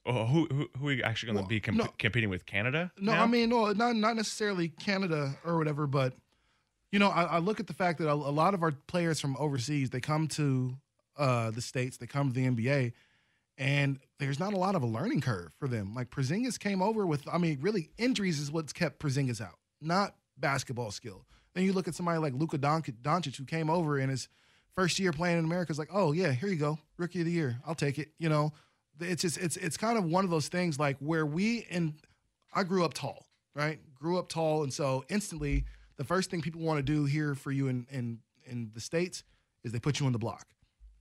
Oh, 0.05 0.25
who 0.25 0.47
who 0.51 0.69
who 0.77 0.83
are 0.85 0.87
we 0.87 1.03
actually 1.03 1.27
going 1.27 1.37
to 1.37 1.41
Well, 1.43 1.49
be 1.49 1.59
comp- 1.59 1.77
no. 1.77 1.87
competing 1.97 2.29
with? 2.29 2.45
Canada? 2.45 2.91
No, 2.99 3.13
now? 3.13 3.23
I 3.23 3.27
mean, 3.27 3.49
no, 3.49 3.71
not 3.73 3.95
not 3.95 4.15
necessarily 4.15 4.69
Canada 4.69 5.35
or 5.45 5.57
whatever, 5.57 5.87
but 5.87 6.13
you 6.91 6.99
know, 6.99 7.09
I, 7.09 7.23
I 7.23 7.37
look 7.39 7.59
at 7.59 7.67
the 7.67 7.73
fact 7.73 7.99
that 7.99 8.09
a, 8.09 8.13
a 8.13 8.15
lot 8.15 8.53
of 8.53 8.63
our 8.63 8.71
players 8.87 9.19
from 9.19 9.35
overseas 9.37 9.89
they 9.91 9.99
come 10.01 10.27
to 10.29 10.75
uh, 11.17 11.51
the 11.51 11.61
states, 11.61 11.97
they 11.97 12.07
come 12.07 12.29
to 12.29 12.33
the 12.33 12.47
NBA, 12.47 12.93
and 13.57 13.99
there's 14.19 14.39
not 14.39 14.53
a 14.53 14.57
lot 14.57 14.75
of 14.75 14.83
a 14.83 14.87
learning 14.87 15.21
curve 15.21 15.51
for 15.59 15.67
them. 15.67 15.93
Like 15.93 16.09
Porzingis 16.09 16.57
came 16.59 16.81
over 16.81 17.05
with, 17.05 17.27
I 17.31 17.37
mean, 17.37 17.59
really 17.61 17.89
injuries 17.97 18.39
is 18.39 18.51
what's 18.51 18.73
kept 18.73 18.99
Porzingis 18.99 19.41
out, 19.41 19.55
not 19.81 20.15
basketball 20.37 20.91
skill. 20.91 21.25
Then 21.53 21.65
you 21.65 21.73
look 21.73 21.87
at 21.87 21.95
somebody 21.95 22.19
like 22.19 22.33
Luka 22.33 22.57
Doncic 22.57 23.35
who 23.35 23.43
came 23.45 23.69
over 23.69 23.99
in 23.99 24.09
his 24.09 24.29
first 24.75 24.97
year 24.99 25.11
playing 25.11 25.39
in 25.39 25.45
America. 25.45 25.71
is 25.71 25.79
like, 25.79 25.89
oh 25.93 26.11
yeah, 26.13 26.31
here 26.31 26.47
you 26.49 26.55
go, 26.55 26.79
rookie 26.97 27.19
of 27.19 27.25
the 27.25 27.31
year, 27.31 27.59
I'll 27.67 27.75
take 27.75 27.99
it. 27.99 28.09
You 28.17 28.29
know, 28.29 28.53
it's 28.99 29.21
just 29.21 29.37
it's 29.37 29.57
it's 29.57 29.77
kind 29.77 29.97
of 29.97 30.05
one 30.05 30.23
of 30.23 30.31
those 30.31 30.47
things 30.47 30.79
like 30.79 30.97
where 30.99 31.25
we 31.25 31.65
and 31.69 31.93
I 32.53 32.63
grew 32.63 32.85
up 32.85 32.93
tall, 32.93 33.25
right? 33.55 33.79
Grew 33.95 34.17
up 34.17 34.29
tall, 34.29 34.63
and 34.63 34.73
so 34.73 35.03
instantly 35.09 35.65
the 35.97 36.03
first 36.03 36.31
thing 36.31 36.41
people 36.41 36.61
want 36.61 36.77
to 36.77 36.83
do 36.83 37.05
here 37.05 37.35
for 37.35 37.51
you 37.51 37.67
in 37.67 37.85
in 37.91 38.19
in 38.45 38.71
the 38.73 38.81
states 38.81 39.23
is 39.63 39.71
they 39.71 39.79
put 39.79 39.99
you 39.99 40.05
on 40.05 40.11
the 40.13 40.19
block. 40.19 40.47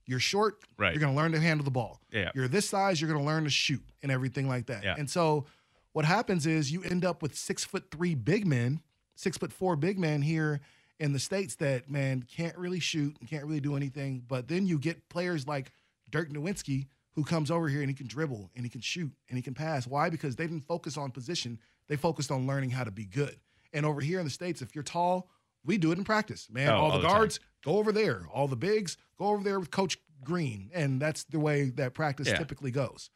You're 0.06 0.20
short, 0.20 0.64
Right. 0.78 0.94
You're 0.94 1.00
going 1.00 1.12
to 1.14 1.16
learn 1.16 1.32
to 1.32 1.40
handle 1.40 1.64
the 1.64 1.70
ball. 1.70 2.00
Yeah. 2.10 2.30
You're 2.34 2.48
this 2.48 2.68
size, 2.68 2.98
you're 3.00 3.10
going 3.10 3.20
to 3.20 3.26
learn 3.26 3.44
to 3.44 3.50
shoot 3.50 3.82
and 4.02 4.10
everything 4.10 4.48
like 4.48 4.66
that. 4.66 4.82
Yeah. 4.82 4.94
And 4.96 5.08
so 5.08 5.44
what 5.92 6.06
happens 6.06 6.46
is 6.46 6.72
you 6.72 6.82
end 6.82 7.04
up 7.04 7.20
with 7.20 7.36
six 7.36 7.62
foot 7.62 7.90
three 7.90 8.14
big 8.14 8.46
men, 8.46 8.80
six 9.16 9.36
foot 9.36 9.52
four 9.52 9.76
big 9.76 9.98
men 9.98 10.22
here 10.22 10.60
in 10.98 11.12
the 11.12 11.18
states 11.18 11.56
that 11.56 11.90
man 11.90 12.22
can't 12.22 12.56
really 12.56 12.80
shoot 12.80 13.16
and 13.20 13.28
can't 13.28 13.44
really 13.44 13.60
do 13.60 13.76
anything. 13.76 14.22
But 14.26 14.48
then 14.48 14.66
you 14.66 14.78
get 14.78 15.08
players 15.10 15.46
like 15.46 15.72
Dirk 16.10 16.30
Nowitzki 16.30 16.86
who 17.18 17.24
comes 17.24 17.50
over 17.50 17.68
here 17.68 17.80
and 17.80 17.88
he 17.90 17.94
can 17.94 18.06
dribble 18.06 18.48
and 18.54 18.64
he 18.64 18.70
can 18.70 18.80
shoot 18.80 19.10
and 19.28 19.36
he 19.36 19.42
can 19.42 19.54
pass. 19.54 19.88
Why? 19.88 20.08
Because 20.08 20.36
they 20.36 20.46
didn't 20.46 20.68
focus 20.68 20.96
on 20.96 21.10
position; 21.10 21.58
they 21.88 21.96
focused 21.96 22.30
on 22.30 22.46
learning 22.46 22.70
how 22.70 22.84
to 22.84 22.92
be 22.92 23.04
good. 23.06 23.36
And 23.72 23.84
over 23.84 24.00
here 24.00 24.20
in 24.20 24.24
the 24.24 24.30
states, 24.30 24.62
if 24.62 24.72
you're 24.76 24.84
tall, 24.84 25.28
we 25.64 25.78
do 25.78 25.90
it 25.90 25.98
in 25.98 26.04
practice, 26.04 26.48
man. 26.48 26.68
Oh, 26.70 26.76
all 26.76 26.88
the 26.90 26.94
all 26.94 27.00
the 27.00 27.06
guards 27.08 27.40
go 27.64 27.72
over 27.78 27.90
there, 27.90 28.22
all 28.32 28.46
the 28.46 28.54
bigs 28.56 28.96
go 29.18 29.26
over 29.26 29.42
there 29.42 29.58
with 29.58 29.72
Coach 29.72 29.98
Green, 30.22 30.70
and 30.72 31.02
that's 31.02 31.24
the 31.24 31.40
way 31.40 31.70
that 31.70 31.92
practice 31.92 32.28
Yeah. 32.28 32.36
typically 32.38 32.70
goes. 32.70 33.10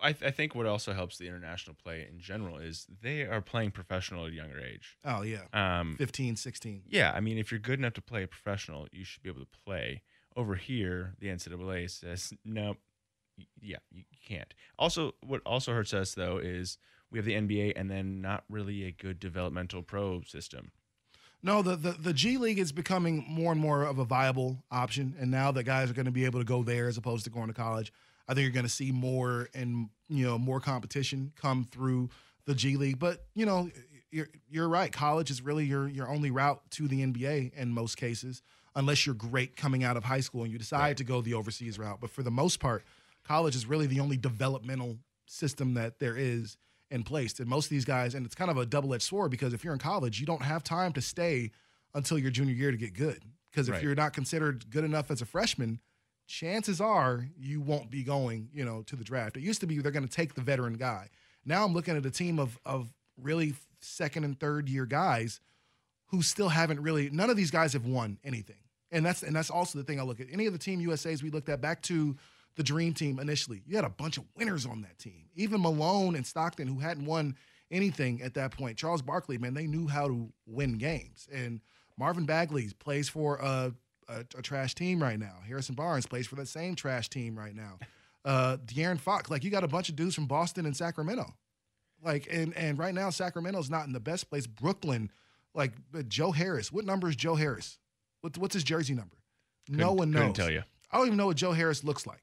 I, 0.00 0.08
I 0.22 0.30
think 0.30 0.54
what 0.54 0.66
also 0.66 0.92
helps 0.92 1.18
the 1.18 1.26
international 1.26 1.74
play 1.74 2.06
in 2.08 2.20
general 2.20 2.58
is 2.58 2.86
they 3.02 3.22
are 3.22 3.40
playing 3.40 3.72
professional 3.72 4.24
at 4.26 4.30
a 4.32 4.34
younger 4.34 4.60
age. 4.60 4.96
Oh 5.04 5.22
yeah, 5.22 5.42
Um, 5.52 5.96
15, 5.98 6.36
16. 6.36 6.82
yeah, 6.88 7.12
I 7.12 7.20
mean, 7.20 7.38
if 7.38 7.50
you're 7.50 7.58
good 7.60 7.78
enough 7.80 7.94
to 7.94 8.02
play 8.02 8.22
a 8.24 8.28
professional, 8.28 8.86
you 8.92 9.04
should 9.04 9.22
be 9.22 9.28
able 9.30 9.40
to 9.40 9.48
play. 9.64 10.02
Over 10.36 10.56
here, 10.56 11.14
the 11.20 11.28
NCAA 11.28 11.88
says 11.90 12.32
no, 12.44 12.70
y- 12.70 12.76
yeah, 13.60 13.78
you 13.92 14.04
can't. 14.26 14.52
Also, 14.78 15.14
what 15.22 15.40
also 15.44 15.72
hurts 15.72 15.94
us 15.94 16.14
though 16.14 16.38
is 16.38 16.78
we 17.10 17.18
have 17.18 17.26
the 17.26 17.34
NBA 17.34 17.74
and 17.76 17.90
then 17.90 18.20
not 18.20 18.44
really 18.48 18.84
a 18.84 18.90
good 18.90 19.20
developmental 19.20 19.82
pro 19.82 20.22
system. 20.22 20.72
No, 21.42 21.60
the, 21.60 21.76
the 21.76 21.92
the 21.92 22.12
G 22.14 22.38
League 22.38 22.58
is 22.58 22.72
becoming 22.72 23.24
more 23.28 23.52
and 23.52 23.60
more 23.60 23.84
of 23.84 23.98
a 23.98 24.04
viable 24.04 24.64
option, 24.70 25.14
and 25.20 25.30
now 25.30 25.52
that 25.52 25.64
guys 25.64 25.90
are 25.90 25.94
going 25.94 26.06
to 26.06 26.12
be 26.12 26.24
able 26.24 26.40
to 26.40 26.44
go 26.44 26.62
there 26.62 26.88
as 26.88 26.96
opposed 26.96 27.24
to 27.24 27.30
going 27.30 27.48
to 27.48 27.52
college, 27.52 27.92
I 28.26 28.32
think 28.32 28.44
you're 28.44 28.52
going 28.52 28.64
to 28.64 28.72
see 28.72 28.92
more 28.92 29.48
and 29.54 29.90
you 30.08 30.24
know 30.24 30.38
more 30.38 30.58
competition 30.58 31.32
come 31.36 31.64
through 31.70 32.08
the 32.46 32.54
G 32.54 32.76
League. 32.76 32.98
But 32.98 33.26
you 33.34 33.44
know, 33.44 33.70
you're 34.10 34.28
you're 34.48 34.68
right. 34.68 34.90
College 34.90 35.30
is 35.30 35.42
really 35.42 35.66
your 35.66 35.86
your 35.86 36.08
only 36.08 36.30
route 36.30 36.62
to 36.72 36.88
the 36.88 37.04
NBA 37.04 37.52
in 37.54 37.70
most 37.70 37.96
cases, 37.96 38.42
unless 38.74 39.04
you're 39.04 39.14
great 39.14 39.54
coming 39.54 39.84
out 39.84 39.98
of 39.98 40.04
high 40.04 40.20
school 40.20 40.44
and 40.44 40.52
you 40.52 40.58
decide 40.58 40.96
to 40.96 41.04
go 41.04 41.20
the 41.20 41.34
overseas 41.34 41.78
route. 41.78 41.98
But 42.00 42.10
for 42.10 42.22
the 42.22 42.30
most 42.30 42.58
part, 42.58 42.84
college 43.24 43.56
is 43.56 43.66
really 43.66 43.86
the 43.86 44.00
only 44.00 44.16
developmental 44.16 44.98
system 45.26 45.74
that 45.74 45.98
there 45.98 46.16
is 46.16 46.56
in 46.90 47.02
place. 47.02 47.38
And 47.40 47.48
most 47.48 47.66
of 47.66 47.70
these 47.70 47.84
guys, 47.84 48.14
and 48.14 48.24
it's 48.26 48.34
kind 48.34 48.50
of 48.50 48.56
a 48.56 48.66
double 48.66 48.94
edged 48.94 49.02
sword 49.04 49.30
because 49.30 49.52
if 49.54 49.64
you're 49.64 49.72
in 49.72 49.78
college, 49.78 50.20
you 50.20 50.26
don't 50.26 50.42
have 50.42 50.62
time 50.62 50.92
to 50.92 51.00
stay 51.00 51.50
until 51.94 52.18
your 52.18 52.30
junior 52.30 52.54
year 52.54 52.70
to 52.70 52.76
get 52.76 52.94
good. 52.94 53.22
Because 53.50 53.68
if 53.68 53.74
Right. 53.74 53.82
you're 53.82 53.94
not 53.94 54.12
considered 54.12 54.68
good 54.70 54.84
enough 54.84 55.10
as 55.10 55.22
a 55.22 55.26
freshman, 55.26 55.80
chances 56.26 56.80
are 56.80 57.28
you 57.38 57.60
won't 57.60 57.90
be 57.90 58.02
going, 58.02 58.48
you 58.52 58.64
know, 58.64 58.82
to 58.82 58.96
the 58.96 59.04
draft. 59.04 59.36
It 59.36 59.42
used 59.42 59.60
to 59.60 59.66
be 59.66 59.78
they're 59.78 59.92
going 59.92 60.06
to 60.06 60.14
take 60.14 60.34
the 60.34 60.40
veteran 60.40 60.74
guy. 60.74 61.08
Now 61.44 61.64
I'm 61.64 61.72
looking 61.72 61.96
at 61.96 62.04
a 62.06 62.10
team 62.10 62.38
of 62.38 62.58
of 62.64 62.92
really 63.20 63.54
second 63.80 64.24
and 64.24 64.38
third 64.38 64.68
year 64.68 64.86
guys 64.86 65.40
who 66.06 66.22
still 66.22 66.48
haven't 66.48 66.80
really 66.80 67.10
none 67.10 67.30
of 67.30 67.36
these 67.36 67.50
guys 67.50 67.72
have 67.74 67.86
won 67.86 68.18
anything. 68.24 68.56
And 68.90 69.04
that's 69.04 69.22
and 69.22 69.34
that's 69.36 69.50
also 69.50 69.78
the 69.78 69.84
thing 69.84 70.00
I 70.00 70.02
look 70.04 70.20
at. 70.20 70.26
Any 70.32 70.46
of 70.46 70.52
the 70.52 70.58
team 70.58 70.80
USA's 70.80 71.22
we 71.22 71.30
looked 71.30 71.48
at 71.48 71.60
back 71.60 71.82
to 71.82 72.16
the 72.56 72.62
dream 72.62 72.94
team 72.94 73.18
initially. 73.18 73.62
You 73.66 73.76
had 73.76 73.84
a 73.84 73.90
bunch 73.90 74.16
of 74.16 74.24
winners 74.36 74.64
on 74.66 74.82
that 74.82 74.98
team. 74.98 75.26
Even 75.34 75.60
Malone 75.62 76.14
and 76.14 76.26
Stockton 76.26 76.68
who 76.68 76.78
hadn't 76.78 77.04
won 77.06 77.36
anything 77.70 78.22
at 78.22 78.34
that 78.34 78.52
point. 78.52 78.76
Charles 78.78 79.02
Barkley, 79.02 79.38
man, 79.38 79.54
they 79.54 79.66
knew 79.66 79.88
how 79.88 80.06
to 80.08 80.32
win 80.46 80.78
games. 80.78 81.28
And 81.32 81.60
Marvin 81.98 82.26
Bagley 82.26 82.70
plays 82.78 83.08
for 83.08 83.36
a, 83.36 83.72
a, 84.08 84.20
a 84.38 84.42
trash 84.42 84.74
team 84.74 85.02
right 85.02 85.18
now. 85.18 85.36
Harrison 85.46 85.74
Barnes 85.74 86.06
plays 86.06 86.26
for 86.26 86.36
that 86.36 86.46
same 86.48 86.74
trash 86.76 87.08
team 87.08 87.36
right 87.36 87.54
now. 87.54 87.78
Uh, 88.24 88.56
De'Aaron 88.64 88.98
Fox, 89.00 89.30
like 89.30 89.42
you 89.44 89.50
got 89.50 89.64
a 89.64 89.68
bunch 89.68 89.88
of 89.88 89.96
dudes 89.96 90.14
from 90.14 90.26
Boston 90.26 90.64
and 90.66 90.76
Sacramento. 90.76 91.34
Like, 92.02 92.28
and 92.30 92.54
and 92.56 92.78
right 92.78 92.94
now 92.94 93.10
Sacramento's 93.10 93.70
not 93.70 93.86
in 93.86 93.92
the 93.92 94.00
best 94.00 94.28
place. 94.28 94.46
Brooklyn, 94.46 95.10
like 95.54 95.72
but 95.90 96.08
Joe 96.08 96.32
Harris. 96.32 96.70
What 96.70 96.84
number 96.84 97.08
is 97.08 97.16
Joe 97.16 97.34
Harris? 97.34 97.78
What, 98.20 98.36
what's 98.38 98.54
his 98.54 98.64
jersey 98.64 98.94
number? 98.94 99.16
no 99.68 99.88
Couldn't- 99.88 99.96
one 99.98 100.10
knows. 100.10 100.20
couldn't 100.20 100.34
tell 100.34 100.50
you. 100.50 100.62
I 100.90 100.98
don't 100.98 101.06
even 101.06 101.16
know 101.18 101.26
what 101.26 101.36
Joe 101.36 101.52
Harris 101.52 101.82
looks 101.82 102.06
like. 102.06 102.22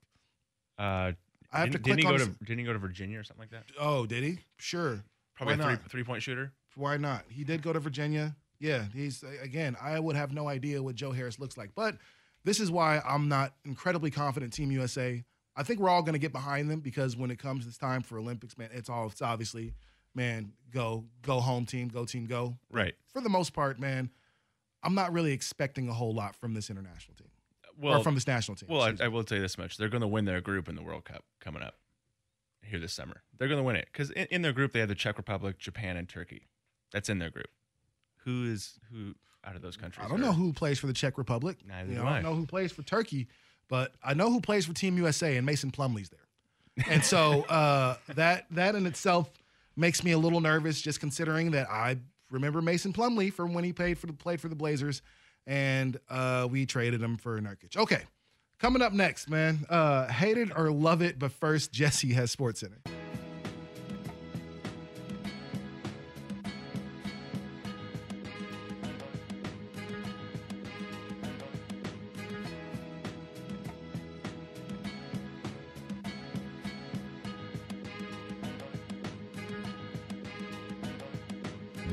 Uh, 0.82 1.12
I 1.54 1.60
have 1.60 1.72
to 1.72 1.72
didn't, 1.74 1.84
click 1.84 1.98
didn't 1.98 2.00
he 2.00 2.06
on 2.06 2.18
go 2.18 2.26
to 2.26 2.46
didn't 2.46 2.60
he 2.60 2.66
go 2.66 2.74
to 2.74 2.80
Virginia 2.80 3.20
or 3.20 3.24
something 3.24 3.44
like 3.44 3.52
that? 3.52 3.64
Oh, 3.80 4.06
did 4.06 4.24
he? 4.24 4.40
Sure. 4.58 5.04
Probably 5.36 5.58
Why 5.58 5.74
a 5.74 5.76
three, 5.78 5.90
three 5.90 6.04
point 6.04 6.24
shooter. 6.24 6.54
Why 6.76 6.98
not? 6.98 7.26
He 7.30 7.44
did 7.44 7.62
go 7.62 7.72
to 7.72 7.80
Virginia. 7.80 8.36
Yeah, 8.60 8.86
he's 8.94 9.24
again. 9.42 9.76
I 9.82 10.00
would 10.00 10.16
have 10.16 10.34
no 10.34 10.48
idea 10.48 10.82
what 10.82 10.96
Joe 10.96 11.12
Harris 11.12 11.40
looks 11.40 11.58
like, 11.58 11.72
but 11.76 11.98
this 12.44 12.60
is 12.60 12.72
why 12.72 13.02
I'm 13.06 13.28
not 13.28 13.54
incredibly 13.66 14.12
confident. 14.12 14.54
Team 14.54 14.72
USA. 14.72 15.24
I 15.56 15.64
think 15.64 15.82
we're 15.82 15.90
all 15.90 16.02
going 16.02 16.14
to 16.14 16.20
get 16.20 16.32
behind 16.32 16.72
them 16.72 16.80
because 16.80 17.18
when 17.18 17.30
it 17.30 17.38
comes 17.38 17.66
this 17.66 17.78
time 17.78 18.02
for 18.02 18.18
Olympics, 18.18 18.58
man, 18.58 18.70
it's 18.72 18.90
all 18.90 19.08
it's 19.08 19.22
obviously, 19.22 19.74
man, 20.16 20.54
go 20.72 21.06
go 21.22 21.40
home 21.42 21.66
team, 21.66 21.90
go 21.90 22.06
team, 22.06 22.26
go. 22.26 22.58
Right. 22.72 22.96
For 23.12 23.22
the 23.22 23.30
most 23.30 23.54
part, 23.54 23.80
man, 23.80 24.10
I'm 24.82 24.96
not 24.96 25.12
really 25.12 25.34
expecting 25.34 25.90
a 25.90 25.94
whole 25.94 26.14
lot 26.14 26.36
from 26.36 26.54
this 26.54 26.70
international 26.70 27.16
team. 27.18 27.31
Well, 27.82 28.00
or 28.00 28.04
from 28.04 28.16
this 28.16 28.28
national 28.28 28.56
team. 28.58 28.70
Well, 28.70 28.82
I, 28.82 28.94
I 29.02 29.08
will 29.08 29.24
tell 29.24 29.38
you 29.38 29.42
this 29.42 29.58
much: 29.58 29.78
they're 29.78 29.90
going 29.90 30.02
to 30.02 30.08
win 30.08 30.26
their 30.26 30.42
group 30.42 30.70
in 30.70 30.76
the 30.76 30.84
World 30.84 31.06
Cup 31.06 31.24
coming 31.40 31.64
up 31.64 31.76
here 32.64 32.80
this 32.80 32.94
summer. 32.94 33.24
They're 33.38 33.48
going 33.48 33.60
to 33.60 33.64
win 33.64 33.76
it 33.76 33.88
because 33.92 34.12
in, 34.12 34.28
in 34.32 34.42
their 34.44 34.54
group 34.54 34.72
they 34.74 34.80
have 34.80 34.90
the 34.90 34.96
Czech 34.96 35.18
Republic, 35.18 35.58
Japan, 35.58 35.98
and 35.98 36.08
Turkey. 36.08 36.44
That's 36.94 37.10
in 37.10 37.20
their 37.20 37.30
group. 37.30 37.50
Who 38.26 38.46
is 38.46 38.80
who 38.92 39.16
out 39.44 39.56
of 39.56 39.62
those 39.62 39.78
countries? 39.78 40.06
I 40.06 40.10
don't 40.10 40.20
are- 40.22 40.26
know 40.28 40.34
who 40.34 40.54
plays 40.54 40.78
for 40.80 40.88
the 40.88 40.94
Czech 40.94 41.18
Republic. 41.18 41.58
Neither 41.68 41.92
You 41.94 42.00
do 42.00 42.04
I 42.04 42.10
I. 42.10 42.14
don't 42.16 42.24
know 42.24 42.36
who 42.36 42.46
plays 42.46 42.72
for 42.72 42.84
Turkey, 42.84 43.28
but 43.68 43.94
I 44.04 44.14
know 44.14 44.30
who 44.30 44.40
plays 44.42 44.66
for 44.66 44.74
Team 44.74 44.98
USA, 44.98 45.38
and 45.38 45.46
Mason 45.46 45.72
Plumlee's 45.72 46.10
there. 46.10 46.86
And 46.90 47.04
so 47.04 47.42
uh, 47.50 47.96
that 48.16 48.46
that 48.52 48.76
in 48.76 48.86
itself 48.86 49.30
makes 49.76 50.04
me 50.04 50.12
a 50.12 50.18
little 50.18 50.42
nervous, 50.42 50.82
just 50.82 51.00
considering 51.00 51.52
that 51.52 51.68
I 51.70 51.98
remember 52.30 52.62
Mason 52.62 52.94
Plumlee 52.94 53.34
from 53.34 53.54
when 53.54 53.64
he 53.64 53.74
played 53.74 53.98
for 53.98 54.08
the 54.08 54.14
played 54.14 54.40
for 54.40 54.50
the 54.50 54.56
Blazers, 54.56 55.02
and 55.48 56.00
uh, 56.10 56.48
we 56.50 56.66
traded 56.66 57.02
him 57.02 57.18
for 57.18 57.40
Nurkic. 57.40 57.78
Okay, 57.78 58.04
coming 58.60 58.82
up 58.82 58.94
next, 58.94 59.30
man. 59.30 59.66
Uh, 59.70 60.08
hate 60.08 60.38
it 60.38 60.50
or 60.56 60.72
love 60.72 61.02
it, 61.02 61.20
but 61.20 61.32
first, 61.32 61.72
Jesse 61.74 62.14
has 62.14 62.32
Sports 62.32 62.62
Center. 62.62 62.82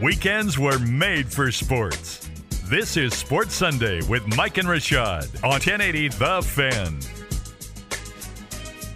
Weekends 0.00 0.56
were 0.56 0.78
made 0.78 1.32
for 1.32 1.50
sports. 1.50 2.27
This 2.68 2.98
is 2.98 3.14
Sports 3.14 3.54
Sunday 3.54 4.02
with 4.02 4.26
Mike 4.36 4.58
and 4.58 4.68
Rashad 4.68 5.42
on 5.42 5.52
1080 5.52 6.08
The 6.08 6.42
Fan. 6.42 6.98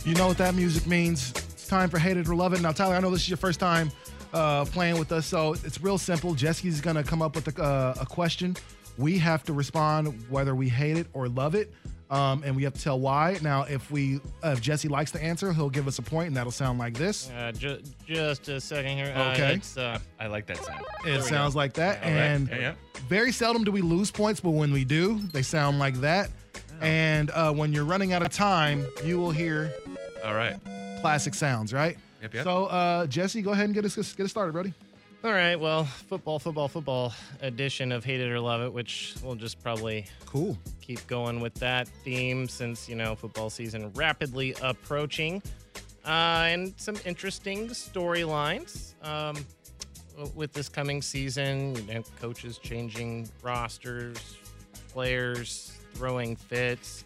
You 0.04 0.14
know 0.14 0.26
what 0.26 0.36
that 0.36 0.54
music 0.54 0.86
means. 0.86 1.30
It's 1.30 1.68
time 1.68 1.88
for 1.88 1.98
Hate 1.98 2.18
It 2.18 2.28
or 2.28 2.34
Love 2.34 2.52
It. 2.52 2.60
Now, 2.60 2.72
Tyler, 2.72 2.96
I 2.96 3.00
know 3.00 3.10
this 3.10 3.22
is 3.22 3.30
your 3.30 3.38
first 3.38 3.58
time 3.58 3.90
uh, 4.34 4.66
playing 4.66 4.98
with 4.98 5.10
us, 5.10 5.24
so 5.24 5.54
it's 5.54 5.80
real 5.80 5.96
simple. 5.96 6.34
Jesse's 6.34 6.82
going 6.82 6.96
to 6.96 7.02
come 7.02 7.22
up 7.22 7.34
with 7.34 7.58
a, 7.58 7.62
uh, 7.62 7.94
a 7.98 8.04
question. 8.04 8.58
We 8.98 9.16
have 9.20 9.42
to 9.44 9.54
respond 9.54 10.22
whether 10.28 10.54
we 10.54 10.68
hate 10.68 10.98
it 10.98 11.06
or 11.14 11.30
love 11.30 11.54
it, 11.54 11.72
um, 12.12 12.42
and 12.44 12.54
we 12.54 12.62
have 12.64 12.74
to 12.74 12.80
tell 12.80 13.00
why. 13.00 13.38
Now, 13.42 13.62
if 13.62 13.90
we 13.90 14.20
uh, 14.44 14.50
if 14.50 14.60
Jesse 14.60 14.86
likes 14.88 15.10
the 15.10 15.22
answer, 15.22 15.52
he'll 15.52 15.70
give 15.70 15.88
us 15.88 15.98
a 15.98 16.02
point, 16.02 16.28
and 16.28 16.36
that'll 16.36 16.52
sound 16.52 16.78
like 16.78 16.94
this. 16.94 17.30
Uh, 17.30 17.50
ju- 17.52 17.80
just 18.06 18.48
a 18.48 18.60
second 18.60 18.96
here. 18.98 19.12
Uh, 19.16 19.32
Okay. 19.32 19.54
it's, 19.54 19.76
uh, 19.76 19.98
I 20.20 20.26
like 20.26 20.46
that 20.46 20.58
sound. 20.58 20.84
There 21.04 21.14
It 21.14 21.22
we 21.22 21.28
sounds 21.28 21.54
go. 21.54 21.58
like 21.60 21.72
that, 21.74 22.02
All 22.04 22.10
right. 22.10 22.16
and 22.16 22.48
Yeah, 22.48 22.58
yeah. 22.58 22.72
very 23.08 23.32
seldom 23.32 23.64
do 23.64 23.72
we 23.72 23.80
lose 23.80 24.10
points, 24.10 24.40
but 24.40 24.50
when 24.50 24.72
we 24.72 24.84
do, 24.84 25.18
they 25.32 25.42
sound 25.42 25.78
like 25.78 25.94
that. 26.02 26.30
And 26.82 27.30
uh, 27.30 27.52
when 27.52 27.72
you're 27.72 27.84
running 27.84 28.12
out 28.12 28.22
of 28.22 28.28
time, 28.30 28.84
you 29.04 29.18
will 29.18 29.30
hear 29.30 29.72
All 30.24 30.34
right. 30.34 30.56
classic 31.00 31.32
sounds, 31.34 31.72
right? 31.72 31.96
Yep, 32.22 32.34
yep. 32.34 32.44
So, 32.44 32.66
uh, 32.66 33.06
Jesse, 33.06 33.40
go 33.42 33.52
ahead 33.52 33.64
and 33.66 33.74
get 33.74 33.84
us 33.84 33.94
get 34.14 34.24
us 34.24 34.30
started, 34.30 34.52
buddy. 34.52 34.74
All 35.24 35.30
right. 35.32 35.54
Well, 35.54 35.84
football, 35.84 36.40
football, 36.40 36.66
football 36.66 37.12
edition 37.42 37.92
of 37.92 38.04
Hate 38.04 38.20
It 38.20 38.28
or 38.28 38.40
Love 38.40 38.60
It, 38.62 38.72
which 38.72 39.14
we'll 39.22 39.36
just 39.36 39.62
probably 39.62 40.06
Cool. 40.26 40.58
keep 40.80 41.06
going 41.06 41.40
with 41.40 41.54
that 41.54 41.86
theme 41.86 42.48
since 42.48 42.88
you 42.88 42.96
know 42.96 43.14
football 43.14 43.48
season 43.48 43.92
rapidly 43.94 44.52
approaching, 44.62 45.40
uh, 46.04 46.46
and 46.48 46.74
some 46.76 46.96
interesting 47.04 47.68
storylines 47.68 48.94
um, 49.06 49.46
with 50.34 50.52
this 50.52 50.68
coming 50.68 51.00
season. 51.00 51.76
You 51.86 51.94
know, 51.94 52.02
coaches 52.20 52.58
changing 52.58 53.28
rosters, 53.42 54.18
players 54.92 55.78
throwing 55.94 56.34
fits, 56.34 57.04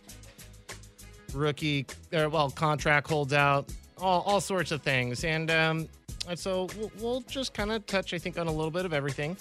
rookie 1.35 1.85
or 2.15 2.31
well 2.31 2.49
contract 2.51 3.09
holds 3.09 3.35
out, 3.35 3.71
all, 3.99 4.23
all 4.23 4.41
sorts 4.41 4.71
of 4.71 4.81
things, 4.81 5.23
and 5.23 5.51
um, 5.51 5.89
and 6.29 6.39
so 6.39 6.69
we'll, 7.01 7.21
just 7.23 7.55
kind 7.55 7.73
of 7.73 7.87
touch, 7.87 8.15
I 8.15 8.19
think, 8.19 8.39
on 8.39 8.47
a 8.47 8.53
little 8.53 8.71
bit 8.71 8.85
of 8.85 8.93
everything. 8.93 9.37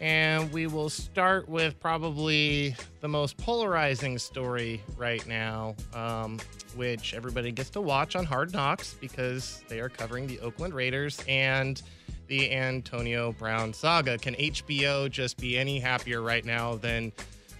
And 0.00 0.52
we 0.52 0.66
will 0.66 0.90
start 0.90 1.48
with 1.48 1.78
probably 1.80 2.76
the 3.00 3.08
most 3.08 3.38
polarizing 3.38 4.18
story 4.18 4.82
right 4.96 5.26
now, 5.26 5.74
um, 5.94 6.38
which 6.74 7.14
everybody 7.14 7.50
gets 7.50 7.70
to 7.70 7.80
watch 7.80 8.14
on 8.14 8.24
Hard 8.26 8.52
Knocks 8.52 8.94
because 9.00 9.62
they 9.68 9.80
are 9.80 9.88
covering 9.88 10.26
the 10.26 10.38
Oakland 10.40 10.74
Raiders 10.74 11.22
and 11.26 11.80
the 12.26 12.52
Antonio 12.52 13.32
Brown 13.32 13.72
saga. 13.72 14.18
Can 14.18 14.34
HBO 14.34 15.10
just 15.10 15.38
be 15.38 15.56
any 15.56 15.80
happier 15.80 16.20
right 16.20 16.44
now 16.44 16.74
than 16.74 17.12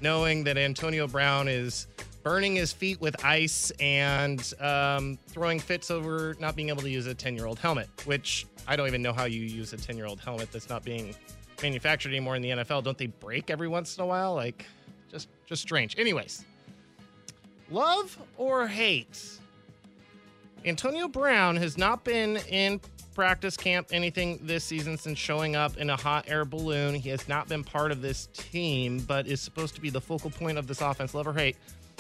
knowing 0.03 0.45
that 0.45 0.59
Antonio 0.59 1.07
Brown 1.07 1.49
is 1.49 1.87
burning 2.27 2.57
his 2.57 2.73
feet 2.73 3.01
with 3.01 3.25
ice 3.25 3.71
and 3.79 4.53
um, 4.59 5.17
throwing 5.29 5.61
fits 5.61 5.93
over 5.93 6.35
not 6.41 6.57
being 6.57 6.71
able 6.71 6.83
to 6.83 6.91
use 6.91 7.07
a 7.07 7.15
10 7.15 7.37
year 7.37 7.47
old 7.47 7.57
helmet, 7.57 7.89
which 8.05 8.47
I 8.67 8.75
don't 8.75 8.89
even 8.89 9.01
know 9.01 9.13
how 9.13 9.27
you 9.27 9.43
use 9.43 9.73
a 9.73 9.77
10 9.77 9.97
year 9.97 10.07
old 10.07 10.19
helmet 10.19 10.51
that's 10.51 10.69
not 10.69 10.85
being 10.85 11.15
manufactured 11.63 12.09
anymore 12.09 12.35
in 12.35 12.43
the 12.43 12.49
NFL. 12.49 12.83
Don't 12.83 12.99
they 12.99 13.07
break 13.07 13.49
every 13.49 13.69
once 13.69 13.97
in 13.97 14.03
a 14.03 14.07
while? 14.07 14.35
Like, 14.35 14.67
just 15.09 15.29
just 15.47 15.63
strange. 15.63 15.97
Anyways, 16.01 16.45
love 17.71 18.19
or 18.39 18.67
hate? 18.67 19.39
Antonio 20.65 21.07
Brown 21.07 21.55
has 21.55 21.79
not 21.79 22.03
been 22.03 22.39
in 22.49 22.81
practice 23.15 23.57
camp 23.57 23.91
anything 23.93 24.41
this 24.43 24.65
season 24.65 24.99
since 24.99 25.17
showing 25.17 25.55
up 25.55 25.77
in 25.77 25.91
a 25.91 25.97
hot 25.97 26.25
air 26.27 26.45
balloon. 26.45 26.97
He 26.97 27.09
has 27.11 27.29
not 27.29 27.49
been 27.49 27.63
part 27.63 27.93
of 27.93 28.03
this 28.03 28.29
team, 28.33 28.99
but 28.99 29.29
is 29.29 29.41
supposed 29.41 29.77
to 29.77 29.81
be 29.81 29.91
the 29.91 30.01
focal 30.01 30.31
point 30.31 30.59
of 30.59 30.67
this 30.67 30.81
offense. 30.81 31.15
Love 31.15 31.29
or 31.29 31.33
hate? 31.33 31.57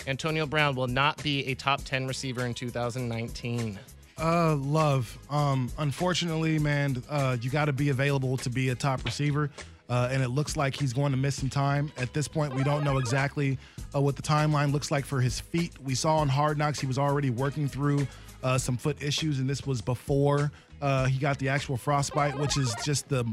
Antonio 0.06 0.46
Brown 0.46 0.74
will 0.74 0.86
not 0.86 1.22
be 1.22 1.46
a 1.46 1.54
top 1.54 1.82
10 1.84 2.06
receiver 2.06 2.44
in 2.44 2.54
2019. 2.54 3.78
Uh, 4.18 4.54
love. 4.56 5.18
Um, 5.28 5.70
unfortunately, 5.78 6.58
man, 6.58 7.02
uh, 7.10 7.36
you 7.40 7.50
got 7.50 7.66
to 7.66 7.72
be 7.72 7.90
available 7.90 8.36
to 8.38 8.50
be 8.50 8.70
a 8.70 8.74
top 8.74 9.04
receiver. 9.04 9.50
Uh, 9.88 10.08
and 10.10 10.22
it 10.22 10.28
looks 10.28 10.56
like 10.56 10.74
he's 10.74 10.92
going 10.92 11.12
to 11.12 11.18
miss 11.18 11.36
some 11.36 11.50
time. 11.50 11.92
At 11.96 12.12
this 12.12 12.26
point, 12.26 12.54
we 12.54 12.64
don't 12.64 12.82
know 12.82 12.98
exactly 12.98 13.56
uh, 13.94 14.00
what 14.00 14.16
the 14.16 14.22
timeline 14.22 14.72
looks 14.72 14.90
like 14.90 15.04
for 15.04 15.20
his 15.20 15.38
feet. 15.38 15.72
We 15.84 15.94
saw 15.94 16.16
on 16.16 16.28
Hard 16.28 16.58
Knocks 16.58 16.80
he 16.80 16.86
was 16.88 16.98
already 16.98 17.30
working 17.30 17.68
through 17.68 18.06
uh, 18.42 18.58
some 18.58 18.76
foot 18.76 19.00
issues, 19.00 19.38
and 19.38 19.48
this 19.48 19.64
was 19.64 19.80
before 19.80 20.50
uh, 20.80 21.06
he 21.06 21.18
got 21.18 21.38
the 21.38 21.48
actual 21.48 21.76
frostbite, 21.76 22.38
which 22.38 22.56
is 22.56 22.74
just 22.84 23.08
the 23.08 23.24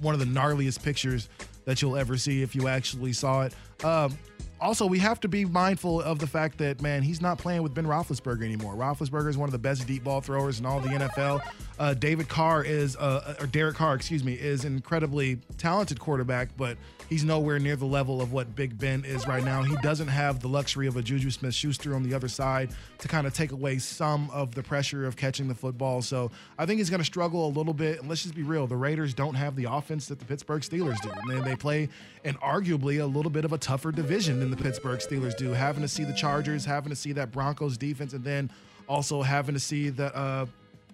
one 0.00 0.14
of 0.14 0.20
the 0.20 0.26
gnarliest 0.26 0.82
pictures 0.82 1.28
that 1.64 1.82
you'll 1.82 1.96
ever 1.96 2.16
see 2.16 2.42
if 2.42 2.54
you 2.54 2.68
actually 2.68 3.12
saw 3.12 3.42
it. 3.42 3.54
Um, 3.84 4.16
also, 4.60 4.86
we 4.86 4.98
have 4.98 5.20
to 5.20 5.28
be 5.28 5.44
mindful 5.44 6.00
of 6.02 6.18
the 6.18 6.26
fact 6.26 6.58
that 6.58 6.82
man, 6.82 7.02
he's 7.02 7.20
not 7.20 7.38
playing 7.38 7.62
with 7.62 7.74
Ben 7.74 7.86
Roethlisberger 7.86 8.42
anymore. 8.42 8.74
Roethlisberger 8.74 9.28
is 9.28 9.38
one 9.38 9.48
of 9.48 9.52
the 9.52 9.58
best 9.58 9.86
deep 9.86 10.02
ball 10.02 10.20
throwers 10.20 10.58
in 10.58 10.66
all 10.66 10.80
the 10.80 10.88
NFL. 10.88 11.42
Uh, 11.78 11.94
David 11.94 12.28
Carr 12.28 12.64
is, 12.64 12.96
uh, 12.96 13.36
or 13.40 13.46
Derek 13.46 13.76
Carr, 13.76 13.94
excuse 13.94 14.24
me, 14.24 14.34
is 14.34 14.64
incredibly 14.64 15.36
talented 15.58 16.00
quarterback, 16.00 16.48
but 16.56 16.76
he's 17.08 17.24
nowhere 17.24 17.58
near 17.58 17.76
the 17.76 17.86
level 17.86 18.20
of 18.20 18.32
what 18.32 18.54
Big 18.54 18.78
Ben 18.78 19.04
is 19.04 19.26
right 19.26 19.42
now. 19.42 19.62
He 19.62 19.76
doesn't 19.76 20.08
have 20.08 20.40
the 20.40 20.48
luxury 20.48 20.86
of 20.86 20.96
a 20.96 21.02
Juju 21.02 21.30
Smith-Schuster 21.30 21.94
on 21.94 22.02
the 22.02 22.14
other 22.14 22.28
side 22.28 22.70
to 22.98 23.08
kind 23.08 23.26
of 23.26 23.34
take 23.34 23.52
away 23.52 23.78
some 23.78 24.30
of 24.30 24.54
the 24.54 24.62
pressure 24.62 25.06
of 25.06 25.16
catching 25.16 25.48
the 25.48 25.54
football. 25.54 26.02
So 26.02 26.30
I 26.58 26.66
think 26.66 26.78
he's 26.78 26.90
going 26.90 27.00
to 27.00 27.04
struggle 27.04 27.46
a 27.46 27.52
little 27.52 27.74
bit. 27.74 28.00
And 28.00 28.08
let's 28.08 28.22
just 28.22 28.34
be 28.34 28.42
real: 28.42 28.66
the 28.66 28.76
Raiders 28.76 29.14
don't 29.14 29.34
have 29.34 29.56
the 29.56 29.64
offense 29.64 30.06
that 30.08 30.18
the 30.18 30.24
Pittsburgh 30.24 30.62
Steelers 30.62 31.00
do. 31.00 31.10
And 31.32 31.44
they 31.44 31.56
play 31.56 31.88
in 32.24 32.34
arguably 32.36 33.00
a 33.00 33.06
little 33.06 33.30
bit 33.30 33.44
of 33.44 33.52
a 33.52 33.58
tougher 33.58 33.92
division 33.92 34.40
than 34.40 34.50
the 34.50 34.56
Pittsburgh 34.56 35.00
Steelers 35.00 35.36
do. 35.36 35.52
Having 35.52 35.82
to 35.82 35.88
see 35.88 36.04
the 36.04 36.12
Chargers, 36.12 36.64
having 36.64 36.90
to 36.90 36.96
see 36.96 37.12
that 37.12 37.32
Broncos 37.32 37.76
defense, 37.76 38.12
and 38.12 38.24
then 38.24 38.50
also 38.88 39.22
having 39.22 39.54
to 39.54 39.60
see 39.60 39.88
the. 39.90 40.14
Uh, 40.14 40.46